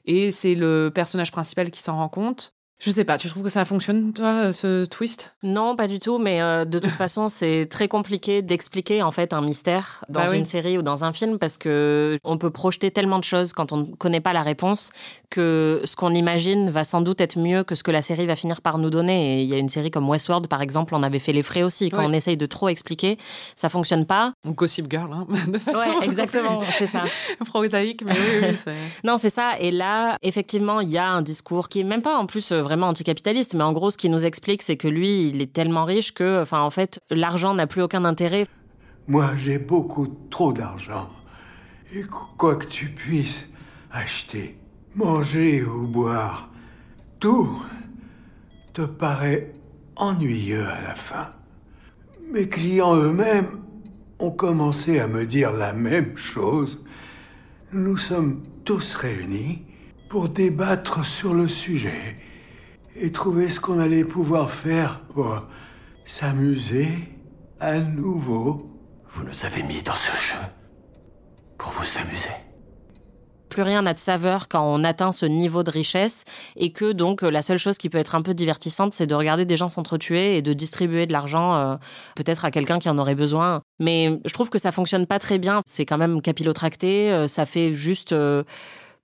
Et 0.05 0.31
c'est 0.31 0.55
le 0.55 0.91
personnage 0.93 1.31
principal 1.31 1.71
qui 1.71 1.81
s'en 1.81 1.95
rend 1.95 2.09
compte. 2.09 2.53
Je 2.85 2.91
sais 2.91 3.05
pas, 3.05 3.17
tu 3.17 3.29
trouves 3.29 3.43
que 3.43 3.49
ça 3.49 3.63
fonctionne, 3.63 4.11
toi, 4.11 4.51
ce 4.51 4.83
twist? 4.83 5.33
Non, 5.41 5.77
pas 5.77 5.87
du 5.87 5.99
tout, 5.99 6.17
mais 6.19 6.41
euh, 6.41 6.65
de 6.65 6.79
toute 6.79 6.89
façon, 7.05 7.29
c'est 7.29 7.65
très 7.69 7.87
compliqué 7.87 8.41
d'expliquer 8.41 9.01
en 9.01 9.11
fait 9.11 9.31
un 9.31 9.39
mystère 9.39 10.03
dans 10.09 10.19
Bah 10.19 10.27
oui. 10.31 10.37
une 10.39 10.45
série 10.45 10.77
ou 10.77 10.81
dans 10.81 11.05
un 11.05 11.13
film 11.13 11.39
parce 11.39 11.57
que 11.57 12.17
on 12.25 12.37
peut 12.37 12.49
projeter 12.49 12.91
tellement 12.91 13.19
de 13.19 13.23
choses 13.23 13.53
quand 13.53 13.71
on 13.71 13.77
ne 13.77 13.85
connaît 13.95 14.19
pas 14.19 14.33
la 14.33 14.41
réponse 14.41 14.91
que 15.29 15.81
ce 15.85 15.95
qu'on 15.95 16.13
imagine 16.13 16.71
va 16.71 16.83
sans 16.83 16.99
doute 16.99 17.21
être 17.21 17.39
mieux 17.39 17.63
que 17.63 17.73
ce 17.73 17.83
que 17.83 17.91
la 17.91 18.01
série 18.01 18.25
va 18.25 18.35
finir 18.35 18.59
par 18.61 18.77
nous 18.77 18.89
donner. 18.89 19.39
Et 19.39 19.43
il 19.43 19.47
y 19.49 19.53
a 19.53 19.57
une 19.59 19.69
série 19.69 19.89
comme 19.89 20.09
Westworld, 20.09 20.47
par 20.47 20.61
exemple, 20.61 20.93
on 20.93 21.03
avait 21.03 21.19
fait 21.19 21.31
les 21.33 21.41
frais 21.41 21.63
aussi. 21.63 21.89
Quand 21.89 21.99
Ouais. 21.99 22.05
on 22.07 22.13
essaye 22.13 22.35
de 22.35 22.45
trop 22.45 22.67
expliquer, 22.67 23.17
ça 23.55 23.69
fonctionne 23.69 24.05
pas. 24.05 24.33
Ou 24.45 24.53
Gossip 24.53 24.87
Girl, 24.91 25.09
hein, 25.13 25.25
de 25.47 25.57
façon 25.57 25.77
Ouais, 25.79 25.95
exactement, 26.05 26.59
c'est 26.77 26.85
ça. 26.85 27.03
prosaïque, 27.45 28.03
mais 28.05 28.11
oui, 28.11 28.47
oui. 28.67 28.73
Non, 29.05 29.17
c'est 29.17 29.29
ça. 29.29 29.51
Et 29.61 29.71
là, 29.71 30.17
effectivement, 30.21 30.81
il 30.81 30.89
y 30.89 30.97
a 30.97 31.07
un 31.09 31.21
discours 31.21 31.69
qui 31.69 31.79
est 31.79 31.83
même 31.85 32.01
pas 32.01 32.17
en 32.17 32.25
plus 32.25 32.51
euh, 32.51 32.61
vraiment 32.73 32.87
anticapitaliste, 32.87 33.53
mais 33.53 33.63
en 33.63 33.71
gros, 33.71 33.91
ce 33.91 33.97
qui 33.99 34.09
nous 34.09 34.25
explique, 34.25 34.63
c'est 34.63 34.77
que 34.77 34.87
lui, 34.87 35.27
il 35.29 35.41
est 35.43 35.53
tellement 35.53 35.85
riche 35.85 36.11
que, 36.11 36.41
enfin, 36.41 36.61
en 36.61 36.71
fait, 36.71 36.99
l'argent 37.11 37.53
n'a 37.53 37.67
plus 37.67 37.83
aucun 37.83 38.03
intérêt. 38.03 38.47
Moi, 39.07 39.29
j'ai 39.35 39.59
beaucoup 39.59 40.07
trop 40.31 40.53
d'argent. 40.53 41.07
Et 41.93 42.01
qu- 42.01 42.07
quoi 42.35 42.55
que 42.55 42.65
tu 42.65 42.87
puisses 42.87 43.45
acheter, 43.91 44.57
manger 44.95 45.63
ou 45.63 45.85
boire, 45.85 46.49
tout 47.19 47.61
te 48.73 48.81
paraît 48.81 49.53
ennuyeux 49.95 50.65
à 50.65 50.81
la 50.81 50.95
fin. 50.95 51.29
Mes 52.31 52.49
clients 52.49 52.95
eux-mêmes 52.95 53.59
ont 54.17 54.31
commencé 54.31 54.97
à 54.99 55.07
me 55.07 55.27
dire 55.27 55.51
la 55.51 55.73
même 55.73 56.17
chose. 56.17 56.83
Nous 57.71 57.97
sommes 57.97 58.41
tous 58.65 58.95
réunis 58.95 59.61
pour 60.09 60.29
débattre 60.29 61.05
sur 61.05 61.35
le 61.35 61.47
sujet 61.47 62.17
et 62.95 63.11
trouver 63.11 63.49
ce 63.49 63.59
qu'on 63.59 63.79
allait 63.79 64.05
pouvoir 64.05 64.51
faire 64.51 65.01
pour 65.13 65.47
s'amuser 66.05 66.89
à 67.59 67.77
nouveau. 67.77 68.69
Vous 69.09 69.23
nous 69.23 69.45
avez 69.45 69.63
mis 69.63 69.81
dans 69.83 69.93
ce 69.93 70.11
jeu 70.11 70.39
pour 71.57 71.71
vous 71.71 71.99
amuser. 71.99 72.29
Plus 73.49 73.61
rien 73.61 73.83
n'a 73.83 73.93
de 73.93 73.99
saveur 73.99 74.47
quand 74.47 74.63
on 74.65 74.83
atteint 74.83 75.11
ce 75.11 75.27
niveau 75.27 75.61
de 75.61 75.69
richesse 75.69 76.23
et 76.55 76.71
que 76.71 76.91
donc 76.91 77.21
la 77.21 77.43
seule 77.43 77.59
chose 77.59 77.77
qui 77.77 77.87
peut 77.87 77.99
être 77.99 78.15
un 78.15 78.23
peu 78.23 78.33
divertissante, 78.33 78.93
c'est 78.93 79.05
de 79.05 79.13
regarder 79.13 79.45
des 79.45 79.57
gens 79.57 79.69
s'entretuer 79.69 80.37
et 80.37 80.41
de 80.41 80.53
distribuer 80.53 81.05
de 81.05 81.13
l'argent 81.13 81.55
euh, 81.55 81.75
peut-être 82.15 82.45
à 82.45 82.51
quelqu'un 82.51 82.79
qui 82.79 82.89
en 82.89 82.97
aurait 82.97 83.13
besoin. 83.13 83.61
Mais 83.79 84.19
je 84.25 84.33
trouve 84.33 84.49
que 84.49 84.57
ça 84.57 84.71
fonctionne 84.71 85.05
pas 85.05 85.19
très 85.19 85.37
bien. 85.37 85.61
C'est 85.67 85.85
quand 85.85 85.99
même 85.99 86.19
capillotracté. 86.23 87.11
euh, 87.11 87.27
ça 87.27 87.45
fait 87.45 87.75
juste 87.75 88.11
euh, 88.11 88.43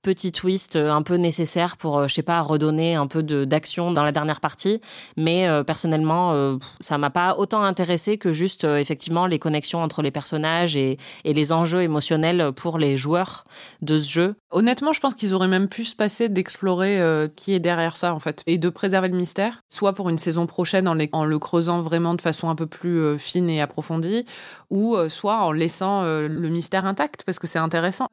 petit 0.02 0.32
twist 0.32 0.76
euh, 0.76 0.92
un 0.92 1.02
peu 1.02 1.16
nécessaire 1.16 1.78
pour, 1.78 2.00
euh, 2.00 2.08
je 2.08 2.14
sais 2.14 2.24
pas, 2.24 2.42
redonner 2.42 2.96
un 2.96 3.08
peu 3.08 3.24
d'action 3.24 3.92
dans 3.92 4.04
la 4.04 4.12
dernière 4.12 4.40
partie. 4.40 4.82
Mais 5.18 5.48
euh, 5.48 5.64
personnellement, 5.64 6.58
ça 6.80 6.98
m'a 6.98 7.10
pas 7.10 7.36
autant 7.36 7.62
intéressé 7.62 8.18
que 8.18 8.32
juste 8.34 8.64
effectivement 8.64 9.26
les 9.26 9.40
connexions 9.40 9.82
entre 9.82 10.02
les 10.02 10.12
personnages 10.12 10.76
et 10.76 10.98
les 11.26 11.52
enjeux 11.52 11.82
émotionnels 11.82 12.52
pour 12.56 12.78
les 12.78 12.98
joueurs 12.98 13.44
de 13.82 14.00
ce 14.00 14.12
jeu. 14.12 14.36
Honnêtement, 14.52 14.94
je 14.94 15.00
pense 15.00 15.14
qu'ils 15.14 15.36
auraient 15.36 15.48
même 15.48 15.68
pu 15.68 15.84
se 15.86 15.96
passer 15.96 16.28
d'explorer 16.28 17.00
euh, 17.00 17.28
qui 17.36 17.54
est 17.54 17.60
derrière 17.60 17.96
ça, 17.96 18.16
en 18.16 18.20
fait, 18.20 18.42
et 18.48 18.58
de 18.58 18.70
préserver 18.70 19.08
le 19.08 19.16
mystère, 19.16 19.62
soit 19.70 19.94
pour 19.94 20.10
une 20.10 20.18
saison 20.18 20.48
prochaine 20.48 20.88
en, 20.88 20.96
les- 20.96 21.10
en 21.12 21.24
le 21.24 21.38
creusant 21.38 21.82
vraiment 21.82 22.16
de 22.16 22.22
façon 22.22 22.50
un 22.50 22.56
peu 22.56 22.66
plus 22.66 22.98
euh, 23.00 23.18
fine 23.20 23.48
et 23.50 23.62
approfondie, 23.62 24.26
ou 24.72 24.96
euh, 24.96 25.08
soit 25.08 25.38
en 25.42 25.52
laissant 25.52 26.04
le 26.04 26.50
mystère 26.50 26.86
intact, 26.86 27.24
parce 27.26 27.38
que 27.38 27.46
c'est 27.48 27.60
intéressant. 27.60 28.08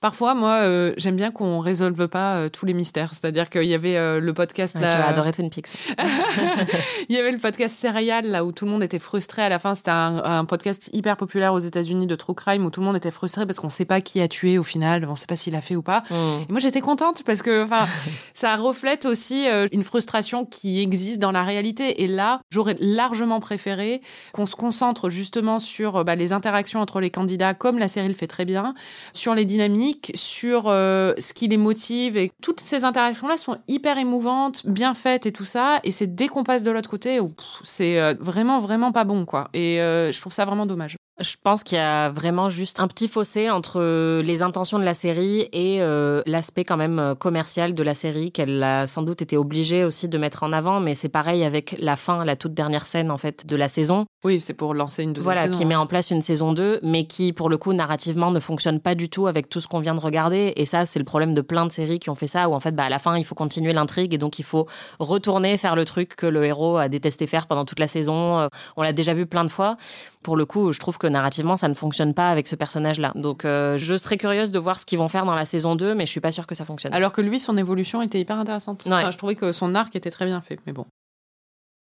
Parfois, 0.00 0.34
moi, 0.34 0.92
j'aime 0.96 1.16
bien 1.16 1.32
qu'on 1.32 1.58
résolve 1.58 2.06
pas 2.06 2.48
tous 2.50 2.64
les 2.66 2.72
mystères. 2.72 3.14
C'est-à-dire 3.14 3.50
qu'il 3.50 3.64
y 3.64 3.74
avait 3.74 4.20
le 4.20 4.32
podcast... 4.32 4.76
Ouais, 4.76 4.80
là- 4.82 4.92
Tu 4.92 4.96
vas 4.96 5.08
adorer 5.08 5.32
Twin 5.32 5.50
Peaks. 5.50 5.70
il 7.08 7.16
y 7.16 7.18
avait 7.18 7.32
le 7.32 7.38
podcast 7.38 7.74
Serial, 7.76 8.26
là 8.30 8.44
où 8.44 8.52
tout 8.52 8.64
le 8.64 8.70
monde 8.70 8.82
était 8.84 9.00
frustré 9.00 9.42
à 9.42 9.48
la 9.48 9.58
fin. 9.58 9.74
C'était 9.74 9.90
un, 9.90 10.22
un 10.22 10.44
podcast 10.44 10.88
hyper 10.92 11.16
populaire 11.16 11.52
aux 11.52 11.58
États-Unis 11.58 12.06
de 12.06 12.14
true 12.14 12.34
crime 12.34 12.64
où 12.64 12.70
tout 12.70 12.78
le 12.80 12.86
monde 12.86 12.96
était 12.96 13.10
frustré 13.10 13.44
parce 13.44 13.58
qu'on 13.58 13.70
sait 13.70 13.84
pas 13.86 14.00
qui 14.00 14.20
a 14.20 14.28
tué 14.28 14.56
au 14.58 14.62
final, 14.62 15.04
on 15.08 15.16
sait 15.16 15.26
pas 15.26 15.34
s'il 15.36 15.56
a 15.56 15.60
fait 15.60 15.74
ou 15.78 15.82
pas. 15.82 16.02
Et 16.10 16.52
moi, 16.52 16.60
j'étais 16.60 16.80
contente 16.80 17.22
parce 17.24 17.42
que, 17.42 17.64
enfin, 17.64 17.86
ça 18.34 18.56
reflète 18.56 19.06
aussi 19.06 19.48
euh, 19.48 19.66
une 19.72 19.82
frustration 19.82 20.44
qui 20.44 20.80
existe 20.80 21.18
dans 21.18 21.32
la 21.32 21.44
réalité. 21.44 22.02
Et 22.02 22.06
là, 22.06 22.40
j'aurais 22.50 22.76
largement 22.80 23.40
préféré 23.40 24.02
qu'on 24.32 24.46
se 24.46 24.56
concentre 24.56 25.08
justement 25.08 25.58
sur 25.58 25.96
euh, 25.96 26.04
bah, 26.04 26.14
les 26.14 26.32
interactions 26.32 26.80
entre 26.80 27.00
les 27.00 27.10
candidats, 27.10 27.54
comme 27.54 27.78
la 27.78 27.88
série 27.88 28.08
le 28.08 28.14
fait 28.14 28.26
très 28.26 28.44
bien, 28.44 28.74
sur 29.12 29.34
les 29.34 29.44
dynamiques, 29.44 30.12
sur 30.14 30.64
euh, 30.66 31.14
ce 31.18 31.32
qui 31.32 31.48
les 31.48 31.56
motive. 31.56 32.16
Et 32.16 32.30
toutes 32.42 32.60
ces 32.60 32.84
interactions-là 32.84 33.38
sont 33.38 33.58
hyper 33.68 33.98
émouvantes, 33.98 34.66
bien 34.66 34.94
faites 34.94 35.26
et 35.26 35.32
tout 35.32 35.44
ça. 35.44 35.80
Et 35.84 35.92
c'est 35.92 36.14
dès 36.14 36.28
qu'on 36.28 36.44
passe 36.44 36.64
de 36.64 36.70
l'autre 36.70 36.90
côté, 36.90 37.20
c'est 37.62 37.98
vraiment, 38.14 38.58
vraiment 38.58 38.92
pas 38.92 39.04
bon, 39.04 39.24
quoi. 39.24 39.48
Et 39.54 39.80
euh, 39.80 40.12
je 40.12 40.20
trouve 40.20 40.32
ça 40.32 40.44
vraiment 40.44 40.66
dommage. 40.66 40.96
Je 41.20 41.34
pense 41.42 41.64
qu'il 41.64 41.76
y 41.76 41.80
a 41.80 42.10
vraiment 42.10 42.48
juste 42.48 42.78
un 42.78 42.86
petit 42.86 43.08
fossé 43.08 43.50
entre 43.50 44.20
les 44.20 44.42
intentions 44.42 44.78
de 44.78 44.84
la 44.84 44.94
série 44.94 45.48
et 45.52 45.78
euh, 45.80 46.22
l'aspect 46.26 46.64
quand 46.64 46.76
même 46.76 46.98
euh, 46.98 47.14
commercial 47.14 47.74
de 47.74 47.82
la 47.82 47.94
série 47.94 48.30
qu'elle 48.30 48.62
a 48.62 48.86
sans 48.86 49.02
doute 49.02 49.20
été 49.20 49.36
obligée 49.36 49.82
aussi 49.84 50.08
de 50.08 50.16
mettre 50.16 50.44
en 50.44 50.52
avant. 50.52 50.78
Mais 50.78 50.94
c'est 50.94 51.08
pareil 51.08 51.42
avec 51.42 51.76
la 51.80 51.96
fin, 51.96 52.24
la 52.24 52.36
toute 52.36 52.54
dernière 52.54 52.86
scène 52.86 53.10
en 53.10 53.18
fait 53.18 53.46
de 53.46 53.56
la 53.56 53.68
saison. 53.68 54.06
Oui, 54.24 54.40
c'est 54.40 54.54
pour 54.54 54.74
lancer 54.74 55.02
une 55.02 55.12
deuxième 55.12 55.24
Voilà, 55.32 55.46
saison, 55.46 55.58
qui 55.58 55.64
hein. 55.64 55.68
met 55.68 55.76
en 55.76 55.86
place 55.86 56.10
une 56.10 56.22
saison 56.22 56.52
2, 56.52 56.80
mais 56.82 57.04
qui, 57.04 57.32
pour 57.32 57.48
le 57.48 57.56
coup, 57.56 57.72
narrativement, 57.72 58.30
ne 58.30 58.40
fonctionne 58.40 58.80
pas 58.80 58.94
du 58.94 59.08
tout 59.08 59.26
avec 59.26 59.48
tout 59.48 59.60
ce 59.60 59.68
qu'on 59.68 59.78
vient 59.80 59.94
de 59.94 60.00
regarder. 60.00 60.52
Et 60.56 60.66
ça, 60.66 60.84
c'est 60.84 60.98
le 60.98 61.04
problème 61.04 61.34
de 61.34 61.40
plein 61.40 61.66
de 61.66 61.72
séries 61.72 61.98
qui 61.98 62.10
ont 62.10 62.16
fait 62.16 62.26
ça, 62.26 62.48
où 62.48 62.54
en 62.54 62.60
fait, 62.60 62.72
bah, 62.72 62.84
à 62.84 62.88
la 62.88 62.98
fin, 62.98 63.16
il 63.16 63.24
faut 63.24 63.34
continuer 63.34 63.72
l'intrigue 63.72 64.14
et 64.14 64.18
donc 64.18 64.38
il 64.38 64.44
faut 64.44 64.66
retourner 64.98 65.56
faire 65.58 65.76
le 65.76 65.84
truc 65.84 66.16
que 66.16 66.26
le 66.26 66.44
héros 66.44 66.76
a 66.76 66.88
détesté 66.88 67.26
faire 67.26 67.46
pendant 67.46 67.64
toute 67.64 67.78
la 67.80 67.88
saison. 67.88 68.38
Euh, 68.40 68.48
On 68.76 68.82
l'a 68.82 68.92
déjà 68.92 69.14
vu 69.14 69.26
plein 69.26 69.44
de 69.44 69.50
fois. 69.50 69.76
Pour 70.22 70.36
le 70.36 70.44
coup, 70.44 70.72
je 70.72 70.78
trouve 70.78 70.98
que 70.98 71.06
narrativement, 71.06 71.56
ça 71.56 71.68
ne 71.68 71.74
fonctionne 71.74 72.14
pas 72.14 72.30
avec 72.30 72.48
ce 72.48 72.56
personnage-là. 72.56 73.12
Donc, 73.14 73.44
euh, 73.44 73.78
je 73.78 73.96
serais 73.96 74.16
curieuse 74.16 74.50
de 74.50 74.58
voir 74.58 74.78
ce 74.78 74.86
qu'ils 74.86 74.98
vont 74.98 75.08
faire 75.08 75.24
dans 75.24 75.34
la 75.34 75.44
saison 75.44 75.76
2, 75.76 75.94
mais 75.94 76.06
je 76.06 76.10
suis 76.10 76.20
pas 76.20 76.32
sûre 76.32 76.46
que 76.46 76.54
ça 76.54 76.64
fonctionne. 76.64 76.92
Alors 76.92 77.12
que 77.12 77.20
lui, 77.20 77.38
son 77.38 77.56
évolution 77.56 78.02
était 78.02 78.20
hyper 78.20 78.38
intéressante. 78.38 78.84
Enfin, 78.86 79.10
je 79.10 79.18
trouvais 79.18 79.34
que 79.34 79.52
son 79.52 79.74
arc 79.74 79.94
était 79.96 80.10
très 80.10 80.26
bien 80.26 80.40
fait, 80.40 80.58
mais 80.66 80.72
bon. 80.72 80.86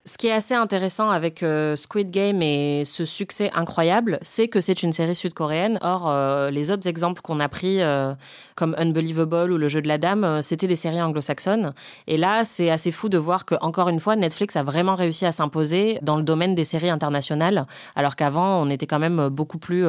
Ce 0.07 0.19
qui 0.19 0.27
est 0.27 0.31
assez 0.31 0.53
intéressant 0.53 1.09
avec 1.09 1.41
euh, 1.41 1.75
Squid 1.75 2.11
Game 2.11 2.39
et 2.43 2.83
ce 2.85 3.05
succès 3.05 3.49
incroyable, 3.55 4.19
c'est 4.21 4.47
que 4.47 4.61
c'est 4.61 4.83
une 4.83 4.93
série 4.93 5.15
sud-coréenne. 5.15 5.79
Or, 5.81 6.07
euh, 6.07 6.51
les 6.51 6.69
autres 6.69 6.87
exemples 6.87 7.23
qu'on 7.23 7.39
a 7.39 7.49
pris, 7.49 7.81
euh, 7.81 8.13
comme 8.55 8.75
Unbelievable 8.77 9.51
ou 9.51 9.57
Le 9.57 9.67
Jeu 9.67 9.81
de 9.81 9.87
la 9.87 9.97
Dame, 9.97 10.43
c'était 10.43 10.67
des 10.67 10.75
séries 10.75 11.01
anglo-saxonnes. 11.01 11.73
Et 12.05 12.17
là, 12.17 12.45
c'est 12.45 12.69
assez 12.69 12.91
fou 12.91 13.09
de 13.09 13.17
voir 13.17 13.45
que, 13.45 13.55
encore 13.61 13.89
une 13.89 13.99
fois, 13.99 14.15
Netflix 14.15 14.55
a 14.55 14.61
vraiment 14.61 14.93
réussi 14.93 15.25
à 15.25 15.31
s'imposer 15.31 15.97
dans 16.03 16.17
le 16.17 16.23
domaine 16.23 16.53
des 16.53 16.65
séries 16.65 16.91
internationales, 16.91 17.65
alors 17.95 18.15
qu'avant, 18.15 18.61
on 18.61 18.69
était 18.69 18.85
quand 18.85 18.99
même 18.99 19.29
beaucoup 19.29 19.57
plus 19.57 19.85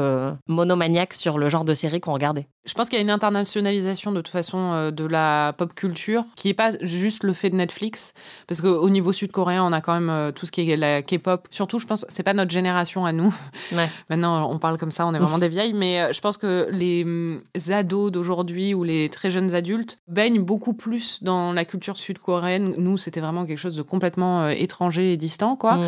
monomaniaque 0.49 1.13
sur 1.13 1.37
le 1.37 1.51
genre 1.51 1.65
de 1.65 1.75
séries 1.75 2.01
qu'on 2.01 2.15
regardait. 2.15 2.49
Je 2.67 2.75
pense 2.75 2.89
qu'il 2.89 2.97
y 2.97 3.01
a 3.01 3.03
une 3.03 3.11
internationalisation 3.11 4.11
de 4.13 4.21
toute 4.21 4.33
façon 4.33 4.73
euh, 4.73 4.91
de 4.91 5.05
la 5.05 5.55
pop 5.57 5.73
culture 5.75 6.25
qui 6.35 6.49
est 6.49 6.55
pas 6.55 6.73
juste 6.83 7.23
le 7.23 7.33
fait 7.33 7.49
de 7.51 7.55
Netflix 7.57 8.13
parce 8.49 8.61
qu'au 8.61 8.89
niveau 8.91 9.13
sud-coréen 9.13 9.63
on 9.63 9.73
a 9.73 9.81
quand 9.81 9.95
même 9.95 10.11
euh, 10.11 10.33
tout 10.33 10.47
ce 10.47 10.51
qui 10.53 10.69
est 10.71 10.77
la 10.77 11.03
K-pop 11.03 11.47
surtout 11.51 11.79
je 11.79 11.87
pense 11.87 12.05
c'est 12.09 12.23
pas 12.25 12.35
notre 12.35 12.51
génération 12.51 13.07
à 13.07 13.13
nous 13.13 13.33
Ouais. 13.73 13.89
maintenant 14.11 14.51
on 14.51 14.59
parle 14.59 14.79
comme 14.79 14.91
ça 14.91 15.07
on 15.07 15.15
est 15.15 15.19
vraiment 15.19 15.39
des 15.39 15.49
vieilles 15.49 15.75
mais 15.75 16.01
euh, 16.01 16.13
je 16.13 16.21
pense 16.21 16.37
que 16.37 16.69
les 16.73 17.05
hum, 17.05 17.41
ados 17.71 18.11
d'aujourd'hui 18.11 18.75
ou 18.75 18.83
les 18.85 19.09
très 19.09 19.31
jeunes 19.31 19.55
adultes 19.55 20.01
baignent 20.09 20.43
beaucoup 20.43 20.73
plus 20.75 21.23
dans 21.23 21.53
la 21.53 21.65
culture 21.65 21.97
sud-coréenne 21.97 22.75
nous 22.79 22.99
c'était 22.99 23.21
vraiment 23.21 23.47
quelque 23.47 23.59
chose 23.59 23.77
de 23.77 23.83
complètement 23.83 24.49
étranger 24.49 25.13
et 25.13 25.17
distant 25.17 25.57
quoi 25.57 25.77
Mm. 25.77 25.85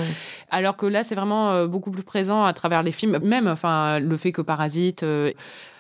alors 0.51 0.77
que 0.77 0.87
là 0.87 1.03
c'est 1.03 1.15
vraiment 1.15 1.65
beaucoup 1.67 1.91
plus 1.91 2.03
présent 2.03 2.45
à 2.45 2.53
travers 2.53 2.83
les 2.83 2.93
films 2.93 3.19
même 3.23 3.47
enfin 3.49 3.99
le 4.01 4.17
fait 4.17 4.33
que 4.33 4.43
Parasite 4.43 5.03
euh, 5.03 5.33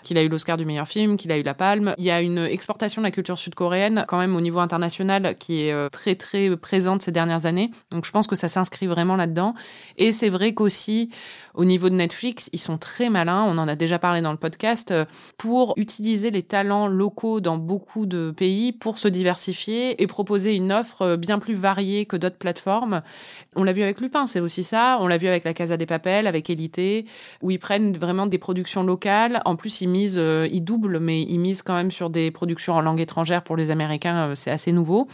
qu'il 0.02 0.18
a 0.18 0.22
eu 0.22 0.28
l'Oscar 0.28 0.56
du 0.56 0.64
meilleur 0.64 0.88
film, 0.88 1.16
qu'il 1.16 1.32
a 1.32 1.38
eu 1.38 1.42
la 1.42 1.54
Palme. 1.54 1.94
Il 1.98 2.04
y 2.04 2.10
a 2.10 2.20
une 2.20 2.38
exportation 2.38 3.02
de 3.02 3.06
la 3.06 3.10
culture 3.10 3.38
sud-coréenne 3.38 4.04
quand 4.08 4.18
même 4.18 4.36
au 4.36 4.40
niveau 4.40 4.60
international 4.60 5.36
qui 5.38 5.62
est 5.62 5.72
euh, 5.72 5.88
très 5.88 6.14
très 6.14 6.56
présente 6.56 7.02
ces 7.02 7.12
dernières 7.12 7.46
années. 7.46 7.70
Donc 7.90 8.04
je 8.04 8.12
pense 8.12 8.26
que 8.26 8.36
ça 8.36 8.48
s'inscrit 8.48 8.86
vraiment 8.86 9.16
là-dedans. 9.16 9.54
Et 9.96 10.12
c'est 10.12 10.28
vrai 10.28 10.54
qu'aussi 10.54 11.10
au 11.58 11.64
niveau 11.64 11.90
de 11.90 11.96
Netflix, 11.96 12.48
ils 12.52 12.60
sont 12.60 12.78
très 12.78 13.10
malins, 13.10 13.42
on 13.42 13.58
en 13.58 13.66
a 13.66 13.74
déjà 13.74 13.98
parlé 13.98 14.20
dans 14.20 14.30
le 14.30 14.38
podcast, 14.38 14.92
euh, 14.92 15.04
pour 15.38 15.74
utiliser 15.76 16.30
les 16.30 16.44
talents 16.44 16.86
locaux 16.86 17.40
dans 17.40 17.58
beaucoup 17.58 18.06
de 18.06 18.30
pays 18.30 18.70
pour 18.70 18.96
se 18.96 19.08
diversifier 19.08 20.00
et 20.00 20.06
proposer 20.06 20.54
une 20.54 20.72
offre 20.72 21.02
euh, 21.02 21.16
bien 21.16 21.40
plus 21.40 21.54
variée 21.54 22.06
que 22.06 22.16
d'autres 22.16 22.38
plateformes. 22.38 23.02
On 23.56 23.64
l'a 23.64 23.72
vu 23.72 23.82
avec 23.82 24.00
Lupin, 24.00 24.28
c'est 24.28 24.38
aussi 24.38 24.62
ça. 24.62 24.98
On 25.00 25.08
l'a 25.08 25.16
vu 25.16 25.26
avec 25.26 25.42
La 25.42 25.52
Casa 25.52 25.76
des 25.76 25.86
Papel, 25.86 26.28
avec 26.28 26.48
Élité, 26.48 27.06
où 27.42 27.50
ils 27.50 27.58
prennent 27.58 27.92
vraiment 27.92 28.26
des 28.26 28.38
productions 28.38 28.84
locales. 28.84 29.42
En 29.44 29.56
plus, 29.56 29.80
misent, 29.88 30.18
euh, 30.18 30.48
ils 30.50 30.62
doublent, 30.62 30.98
mais 31.00 31.22
ils 31.22 31.38
misent 31.38 31.62
quand 31.62 31.74
même 31.74 31.90
sur 31.90 32.10
des 32.10 32.30
productions 32.30 32.74
en 32.74 32.80
langue 32.80 33.00
étrangère 33.00 33.42
pour 33.42 33.56
les 33.56 33.70
Américains. 33.70 34.28
euh, 34.30 34.34
c'est 34.34 34.50
assez 34.50 34.72
nouveau. 34.72 35.08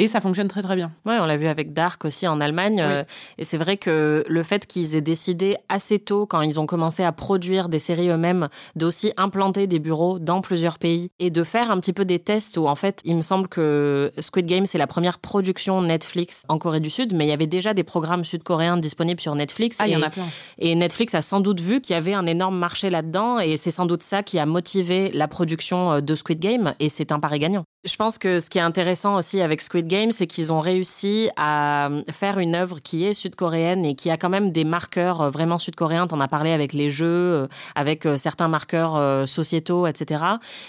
Et 0.00 0.06
ça 0.06 0.20
fonctionne 0.20 0.46
très 0.46 0.62
très 0.62 0.76
bien. 0.76 0.92
Ouais, 1.06 1.18
on 1.20 1.26
l'a 1.26 1.36
vu 1.36 1.46
avec 1.48 1.72
Dark 1.72 2.04
aussi 2.04 2.28
en 2.28 2.40
Allemagne. 2.40 2.80
euh, 2.80 3.04
et 3.36 3.44
c'est 3.44 3.58
vrai 3.58 3.76
que 3.76 4.24
le 4.28 4.42
fait 4.44 4.64
qu'ils 4.66 4.94
aient 4.94 5.00
décidé 5.00 5.56
assez 5.68 5.98
tôt, 5.98 6.24
quand 6.24 6.40
ils 6.40 6.60
ont 6.60 6.66
commencé 6.66 7.02
à 7.02 7.10
produire 7.10 7.68
des 7.68 7.80
séries 7.80 8.08
eux-mêmes, 8.08 8.48
d'aussi 8.76 9.12
implanter 9.16 9.66
des 9.66 9.80
bureaux 9.80 10.20
dans 10.20 10.40
plusieurs 10.40 10.78
pays 10.78 11.10
et 11.18 11.30
de 11.30 11.42
faire 11.42 11.72
un 11.72 11.80
petit 11.80 11.92
peu 11.92 12.04
des 12.04 12.20
tests 12.20 12.58
où 12.58 12.68
en 12.68 12.76
fait, 12.76 13.00
il 13.04 13.16
me 13.16 13.22
semble 13.22 13.48
que 13.48 14.12
Squid 14.20 14.46
Game, 14.46 14.66
c'est 14.66 14.78
la 14.78 14.86
première 14.86 15.18
production 15.18 15.82
Netflix 15.82 16.44
en 16.48 16.58
Corée 16.58 16.80
du 16.80 16.90
Sud, 16.90 17.12
mais 17.12 17.26
il 17.26 17.28
y 17.28 17.32
avait 17.32 17.48
déjà 17.48 17.74
des 17.74 17.84
programmes 17.84 18.24
sud-coréens 18.24 18.76
disponibles 18.76 19.20
sur 19.20 19.34
Netflix. 19.34 19.78
Ah, 19.80 19.88
il 19.88 19.94
y 19.94 19.96
en 19.96 20.02
a 20.02 20.10
plein. 20.10 20.26
Et 20.58 20.76
Netflix 20.76 21.14
a 21.16 21.22
sans 21.22 21.40
doute 21.40 21.60
vu 21.60 21.80
qu'il 21.80 21.94
y 21.94 21.96
avait 21.96 22.14
un 22.14 22.26
énorme 22.26 22.56
marché 22.56 22.88
là-dedans 22.88 23.40
et 23.40 23.56
c'est 23.56 23.72
sans 23.72 23.86
doute 23.86 24.04
ça 24.04 24.22
qui 24.22 24.38
a 24.38 24.46
motivé 24.46 25.10
la 25.12 25.26
production 25.26 25.92
euh, 25.92 26.00
de 26.00 26.14
Squid 26.14 26.38
Game 26.38 26.74
et 26.78 26.88
c'est 26.88 27.10
un 27.10 27.18
pari 27.18 27.40
gagnant. 27.40 27.64
Je 27.84 27.94
pense 27.94 28.18
que 28.18 28.40
ce 28.40 28.50
qui 28.50 28.58
est 28.58 28.62
intéressant 28.62 29.16
aussi 29.16 29.40
avec 29.40 29.60
Squid 29.60 29.86
Game, 29.86 30.10
c'est 30.10 30.26
qu'ils 30.26 30.52
ont 30.52 30.58
réussi 30.58 31.30
à 31.36 31.88
faire 32.10 32.40
une 32.40 32.56
œuvre 32.56 32.80
qui 32.80 33.04
est 33.04 33.14
sud-coréenne 33.14 33.84
et 33.84 33.94
qui 33.94 34.10
a 34.10 34.16
quand 34.16 34.28
même 34.28 34.50
des 34.50 34.64
marqueurs 34.64 35.20
euh, 35.20 35.30
vraiment 35.30 35.58
sud-coréens. 35.58 36.08
T'en 36.08 36.18
as 36.18 36.26
parlé 36.26 36.50
avec 36.50 36.72
les 36.72 36.90
jeux, 36.90 37.06
euh, 37.06 37.46
avec 37.76 38.04
euh, 38.04 38.16
certains 38.16 38.48
marqueurs 38.48 38.96
euh, 38.96 39.26
sociétaux, 39.26 39.86
etc. 39.86 40.24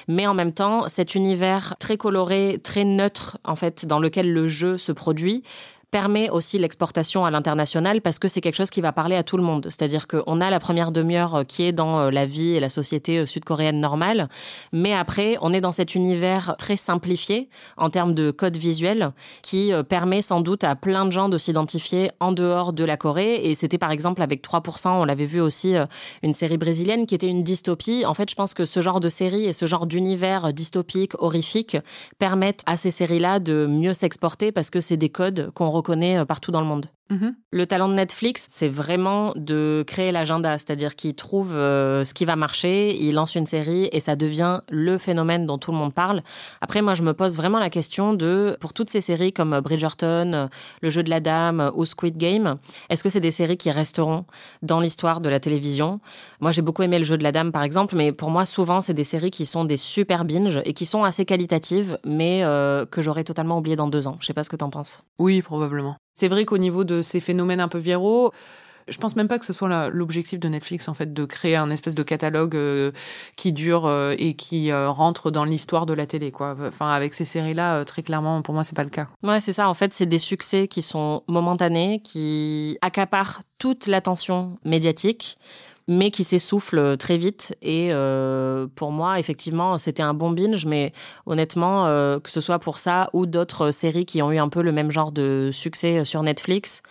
Mais 0.08 0.28
en 0.28 0.36
même 0.36 0.54
temps, 0.54 0.88
cet 0.88 1.15
univers 1.15 1.76
très 1.80 1.98
coloré, 1.98 2.60
très 2.63 2.84
neutre, 2.84 3.39
en 3.43 3.56
fait, 3.56 3.88
dans 3.88 4.00
lequel 4.00 4.32
le 4.32 4.48
jeu 4.48 4.78
se 4.78 4.91
produit, 4.91 5.41
permet 5.91 6.30
aussi 6.30 6.60
l'exportation 6.60 7.25
à 7.25 7.32
l'international 7.32 8.02
parce 8.02 8.19
que 8.19 8.28
c'est 8.28 8.41
quelque 8.41 8.56
chose 8.56 8.69
qui 8.69 8.82
va 8.82 8.91
parler 8.91 9.15
à 9.15 9.23
tout 9.23 9.38
le 9.38 9.43
monde. 9.43 9.65
C'est-à-dire 9.65 10.08
qu'on 10.08 10.41
a 10.41 10.49
la 10.49 10.60
première 10.60 10.91
demi-heure 10.91 11.36
euh, 11.36 11.43
qui 11.43 11.63
est 11.63 11.71
dans 11.71 11.99
euh, 11.99 12.12
la 12.12 12.25
vie 12.25 12.54
et 12.54 12.60
la 12.60 12.69
société 12.69 13.17
euh, 13.17 13.25
sud-coréenne 13.25 13.80
normale, 13.80 14.28
mais 14.71 14.93
après, 14.93 15.38
on 15.41 15.54
est 15.54 15.62
dans 15.62 15.71
cet 15.71 15.95
univers 15.95 16.56
très 16.58 16.78
simplifié 16.78 17.49
en 17.78 17.89
termes 17.89 18.13
de 18.13 18.32
code 18.32 18.58
visuel 18.58 19.12
qui 19.41 19.71
permet 19.88 20.21
sans 20.21 20.41
doute 20.41 20.63
à 20.63 20.75
plein 20.75 21.06
de 21.06 21.12
gens 21.12 21.30
de 21.30 21.38
s'identifier 21.38 22.12
en 22.19 22.32
dehors 22.32 22.73
de 22.73 22.84
la 22.84 22.97
Corée. 22.97 23.36
Et 23.43 23.56
c'était 23.56 23.78
par 23.78 23.91
exemple 23.91 24.21
avec 24.21 24.43
3%, 24.43 24.89
on 24.89 25.06
l'avait 25.06 25.25
vu 25.25 25.41
aussi, 25.41 25.75
une 26.23 26.34
série 26.34 26.58
brésilienne 26.58 27.06
qui 27.06 27.15
était 27.15 27.28
une 27.28 27.43
dystopie. 27.43 28.06
En 28.06 28.13
fait, 28.13 28.30
je 28.30 28.36
pense 28.36 28.54
que 28.54 28.65
ce 28.65 28.82
genre 28.82 28.99
de 28.99 29.10
série 29.10 29.45
et 29.45 29.54
ce 29.54 29.65
genre 29.65 29.86
d'univers 29.86 30.54
dystopique, 30.54 31.13
horrifique, 31.19 31.78
permettent 32.17 32.63
à 32.65 32.78
ces 32.78 32.91
séries-là 32.91 33.39
de 33.39 33.65
mieux 33.65 33.93
s'exporter 33.93 34.52
parce 34.52 34.69
que 34.69 34.82
c'est 34.82 34.97
des 34.97 35.10
codes 35.10 35.52
qu'on 35.54 35.69
reconnaît 35.80 36.20
euh, 36.20 36.26
partout 36.26 36.52
dans 36.52 36.62
le 36.62 36.68
monde. 36.68 36.88
Mhm. 37.10 37.36
Le 37.52 37.65
talent 37.65 37.89
de 37.89 37.95
Netflix, 37.95 38.45
c'est 38.50 38.67
vraiment 38.67 39.34
de 39.36 39.84
créer 39.88 40.12
l'agenda, 40.12 40.58
c'est-à-dire 40.60 40.95
qu'il 40.95 41.15
trouve 41.15 41.56
euh, 41.56 42.06
ce 42.06 42.13
qui 42.13 42.24
va 42.24 42.36
marcher, 42.36 42.95
il 42.95 43.15
lance 43.15 43.34
une 43.34 43.48
série 43.48 43.89
et 43.91 44.00
ça 44.00 44.15
devient 44.15 44.62
le 44.69 45.00
phénomène 45.00 45.48
dont 45.48 45.58
tout 45.58 45.72
le 45.72 45.78
monde 45.78 45.93
parle. 45.93 46.22
Après, 46.62 46.84
moi, 46.84 46.93
je 46.93 47.02
me 47.02 47.13
pose 47.13 47.36
vraiment 47.36 47.58
la 47.58 47.72
question 47.72 48.13
de, 48.13 48.56
pour 48.60 48.74
toutes 48.74 48.91
ces 48.91 49.02
séries 49.02 49.34
comme 49.34 49.60
Bridgerton, 49.60 50.34
euh, 50.34 50.48
Le 50.82 50.89
Jeu 50.91 51.02
de 51.02 51.10
la 51.10 51.19
Dame 51.19 51.62
euh, 51.62 51.72
ou 51.74 51.86
Squid 51.86 52.15
Game, 52.17 52.58
est-ce 52.89 53.04
que 53.04 53.10
c'est 53.10 53.19
des 53.19 53.32
séries 53.32 53.58
qui 53.58 53.72
resteront 53.72 54.26
dans 54.62 54.80
l'histoire 54.80 55.19
de 55.19 55.30
la 55.30 55.39
télévision? 55.39 56.00
Moi, 56.41 56.52
j'ai 56.52 56.62
beaucoup 56.62 56.84
aimé 56.84 57.00
Le 57.00 57.06
Jeu 57.06 57.17
de 57.17 57.24
la 57.24 57.32
Dame, 57.32 57.52
par 57.52 57.63
exemple, 57.63 57.95
mais 57.95 58.12
pour 58.12 58.30
moi, 58.30 58.45
souvent, 58.45 58.82
c'est 58.82 58.93
des 58.93 59.04
séries 59.04 59.32
qui 59.32 59.48
sont 59.48 59.65
des 59.65 59.78
super 59.78 60.26
binges 60.26 60.62
et 60.63 60.74
qui 60.74 60.86
sont 60.86 61.04
assez 61.04 61.26
qualitatives, 61.26 61.98
mais 62.06 62.43
euh, 62.43 62.86
que 62.86 63.02
j'aurais 63.02 63.24
totalement 63.24 63.58
oublié 63.58 63.76
dans 63.76 63.88
deux 63.88 64.08
ans. 64.08 64.17
Je 64.19 64.28
sais 64.28 64.34
pas 64.34 64.43
ce 64.43 64.50
que 64.50 64.56
t'en 64.56 64.69
penses. 64.69 65.04
Oui, 65.17 65.41
probablement. 65.41 65.95
C'est 66.19 66.27
vrai 66.27 66.43
qu'au 66.43 66.58
niveau 66.58 66.84
de 66.84 67.01
ces 67.01 67.21
phénomènes 67.21 67.62
un 67.62 67.69
peu 67.69 67.77
viraux, 67.77 68.34
je 68.89 68.97
pense 68.97 69.15
même 69.15 69.29
pas 69.29 69.39
que 69.39 69.45
ce 69.45 69.53
soit 69.53 69.89
l'objectif 69.89 70.38
de 70.38 70.49
Netflix 70.49 70.89
en 70.89 70.93
fait 70.93 71.13
de 71.13 71.23
créer 71.23 71.55
un 71.55 71.69
espèce 71.69 71.95
de 71.95 72.03
catalogue 72.03 72.58
euh, 72.58 72.91
qui 73.38 73.53
dure 73.53 73.86
euh, 73.86 74.15
et 74.17 74.34
qui 74.34 74.69
euh, 74.69 74.89
rentre 74.89 75.32
dans 75.32 75.45
l'histoire 75.45 75.86
de 75.86 75.93
la 75.93 76.05
télé. 76.05 76.34
Enfin 76.38 76.89
avec 76.89 77.13
ces 77.13 77.23
séries 77.23 77.53
là 77.53 77.86
très 77.86 78.03
clairement 78.03 78.41
pour 78.41 78.53
moi 78.53 78.65
c'est 78.65 78.75
pas 78.75 78.84
le 78.84 78.89
cas. 78.89 79.08
Ouais, 79.23 79.39
c'est 79.39 79.53
ça. 79.53 79.69
En 79.69 79.73
fait, 79.73 79.93
c'est 79.93 80.08
des 80.08 80.19
succès 80.19 80.67
qui 80.67 80.82
sont 80.82 81.23
momentanés, 81.27 82.01
qui 82.03 82.77
accaparent 82.82 83.43
toute 83.58 83.88
l'attention 83.88 84.58
médiatique 84.65 85.38
mais 85.89 86.12
qui 86.12 86.23
s'essoufflent 86.23 86.95
très 86.97 87.17
vite. 87.17 87.56
Et 87.63 87.89
euh, 87.91 88.67
pour 88.75 88.91
moi, 88.91 89.19
effectivement, 89.19 89.78
c'était 89.80 90.04
un 90.04 90.13
bon 90.13 90.30
binge, 90.30 90.65
mais 90.65 90.93
honnêtement, 91.25 91.88
euh, 91.88 92.19
que 92.19 92.30
ce 92.30 92.41
soit 92.41 92.60
pour 92.60 92.78
ça 92.78 93.10
ou 93.12 93.25
d'autres 93.25 93.71
séries 93.71 94.06
qui 94.06 94.21
ont 94.21 94.32
eu 94.32 94.38
un 94.38 94.49
peu 94.49 94.62
le 94.62 94.71
même 94.71 94.91
genre 94.91 95.12
de 95.12 95.49
succès 95.52 96.06
sur 96.06 96.21
Netflix, 96.21 96.84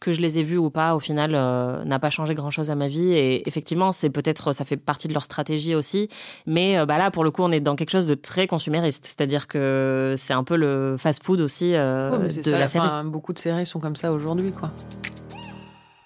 que 0.00 0.12
je 0.12 0.20
les 0.20 0.38
ai 0.38 0.42
vues 0.42 0.58
ou 0.58 0.68
pas, 0.68 0.94
au 0.94 1.00
final, 1.00 1.32
euh, 1.34 1.82
n'a 1.84 1.98
pas 1.98 2.10
changé 2.10 2.34
grand-chose 2.34 2.70
à 2.70 2.74
ma 2.74 2.88
vie. 2.88 3.12
Et 3.14 3.48
effectivement, 3.48 3.92
c'est 3.92 4.10
peut-être, 4.10 4.52
ça 4.52 4.66
fait 4.66 4.76
partie 4.76 5.08
de 5.08 5.14
leur 5.14 5.22
stratégie 5.22 5.74
aussi. 5.74 6.08
Mais 6.46 6.76
euh, 6.78 6.84
bah 6.84 6.98
là, 6.98 7.10
pour 7.10 7.24
le 7.24 7.30
coup, 7.30 7.42
on 7.42 7.52
est 7.52 7.60
dans 7.60 7.76
quelque 7.76 7.90
chose 7.90 8.06
de 8.06 8.14
très 8.14 8.46
consumériste. 8.46 9.06
C'est-à-dire 9.06 9.46
que 9.48 10.14
c'est 10.18 10.34
un 10.34 10.44
peu 10.44 10.56
le 10.56 10.96
fast-food 10.98 11.40
aussi 11.40 11.74
euh, 11.74 12.10
Ouais, 12.10 12.18
mais 12.18 12.28
c'est 12.28 12.44
de 12.44 12.50
ça, 12.50 12.58
la 12.58 12.68
série. 12.68 12.84
enfin, 12.84 13.04
beaucoup 13.04 13.32
de 13.32 13.38
séries 13.38 13.64
sont 13.64 13.80
comme 13.80 13.96
ça 13.96 14.12
aujourd'hui 14.12 14.50
quoi. 14.52 14.70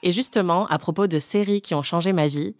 Et 0.06 0.12
justement, 0.12 0.68
à 0.68 0.78
propos 0.78 1.08
de 1.08 1.18
séries 1.18 1.60
qui 1.60 1.74
ont 1.74 1.82
changé 1.82 2.12
ma 2.12 2.28
vie, 2.28 2.54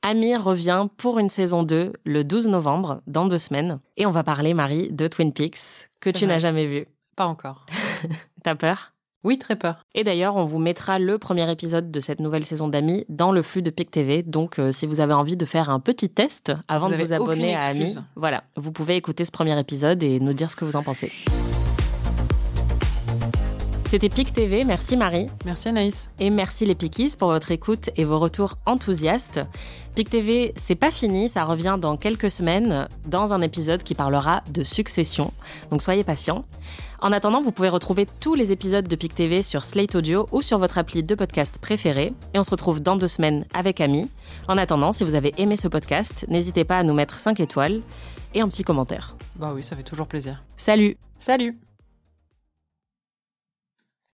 Amir 0.00 0.42
revient 0.42 0.86
pour 0.96 1.18
une 1.18 1.28
saison 1.28 1.62
2 1.62 1.92
le 2.02 2.24
12 2.24 2.48
novembre, 2.48 3.02
dans 3.06 3.26
deux 3.26 3.36
semaines. 3.36 3.80
Et 3.98 4.06
on 4.06 4.10
va 4.10 4.22
parler, 4.22 4.54
Marie, 4.54 4.88
de 4.90 5.06
Twin 5.06 5.34
Peaks, 5.34 5.90
que 6.00 6.08
tu 6.08 6.26
n'as 6.26 6.38
jamais 6.38 6.64
vu. 6.66 6.86
Pas 7.14 7.26
encore. 7.26 7.66
T'as 8.42 8.54
peur? 8.54 8.94
Oui, 9.22 9.36
très 9.36 9.56
peur. 9.56 9.84
Et 9.94 10.02
d'ailleurs, 10.02 10.36
on 10.36 10.46
vous 10.46 10.58
mettra 10.58 10.98
le 10.98 11.18
premier 11.18 11.50
épisode 11.52 11.90
de 11.90 12.00
cette 12.00 12.20
nouvelle 12.20 12.46
saison 12.46 12.68
d'Amis 12.68 13.04
dans 13.10 13.32
le 13.32 13.42
flux 13.42 13.60
de 13.60 13.68
PIC 13.68 13.90
TV. 13.90 14.22
Donc, 14.22 14.58
euh, 14.58 14.72
si 14.72 14.86
vous 14.86 15.00
avez 15.00 15.12
envie 15.12 15.36
de 15.36 15.44
faire 15.44 15.68
un 15.68 15.80
petit 15.80 16.08
test 16.08 16.54
avant 16.68 16.86
Vous 16.86 16.94
de 16.94 16.98
vous 17.02 17.12
abonner 17.12 17.54
à 17.54 17.64
Amis, 17.64 17.98
voilà, 18.16 18.44
vous 18.56 18.72
pouvez 18.72 18.96
écouter 18.96 19.26
ce 19.26 19.30
premier 19.30 19.60
épisode 19.60 20.02
et 20.02 20.20
nous 20.20 20.32
dire 20.32 20.50
ce 20.50 20.56
que 20.56 20.64
vous 20.64 20.76
en 20.76 20.82
pensez. 20.82 21.12
C'était 23.88 24.10
PIC 24.10 24.34
TV, 24.34 24.64
merci 24.64 24.98
Marie. 24.98 25.28
Merci 25.46 25.70
Anaïs. 25.70 26.10
Et 26.20 26.28
merci 26.28 26.66
les 26.66 26.74
Pikis 26.74 27.14
pour 27.18 27.28
votre 27.28 27.50
écoute 27.52 27.88
et 27.96 28.04
vos 28.04 28.18
retours 28.18 28.58
enthousiastes. 28.66 29.40
PIC 29.94 30.10
TV, 30.10 30.52
c'est 30.56 30.74
pas 30.74 30.90
fini, 30.90 31.30
ça 31.30 31.44
revient 31.44 31.78
dans 31.80 31.96
quelques 31.96 32.30
semaines 32.30 32.86
dans 33.06 33.32
un 33.32 33.40
épisode 33.40 33.82
qui 33.82 33.94
parlera 33.94 34.42
de 34.50 34.62
succession. 34.62 35.32
Donc 35.70 35.80
soyez 35.80 36.04
patients. 36.04 36.44
En 37.00 37.12
attendant, 37.12 37.40
vous 37.40 37.50
pouvez 37.50 37.70
retrouver 37.70 38.06
tous 38.20 38.34
les 38.34 38.52
épisodes 38.52 38.86
de 38.86 38.94
PIC 38.94 39.14
TV 39.14 39.42
sur 39.42 39.64
Slate 39.64 39.94
Audio 39.94 40.28
ou 40.32 40.42
sur 40.42 40.58
votre 40.58 40.76
appli 40.76 41.02
de 41.02 41.14
podcast 41.14 41.56
préféré. 41.58 42.12
Et 42.34 42.38
on 42.38 42.42
se 42.42 42.50
retrouve 42.50 42.80
dans 42.80 42.96
deux 42.96 43.08
semaines 43.08 43.46
avec 43.54 43.80
Ami. 43.80 44.10
En 44.48 44.58
attendant, 44.58 44.92
si 44.92 45.02
vous 45.02 45.14
avez 45.14 45.32
aimé 45.38 45.56
ce 45.56 45.66
podcast, 45.66 46.26
n'hésitez 46.28 46.64
pas 46.64 46.76
à 46.76 46.82
nous 46.82 46.92
mettre 46.92 47.18
5 47.18 47.40
étoiles 47.40 47.80
et 48.34 48.42
un 48.42 48.48
petit 48.48 48.64
commentaire. 48.64 49.16
Bah 49.36 49.52
oui, 49.54 49.62
ça 49.62 49.76
fait 49.76 49.82
toujours 49.82 50.08
plaisir. 50.08 50.44
Salut 50.58 50.98
Salut 51.18 51.56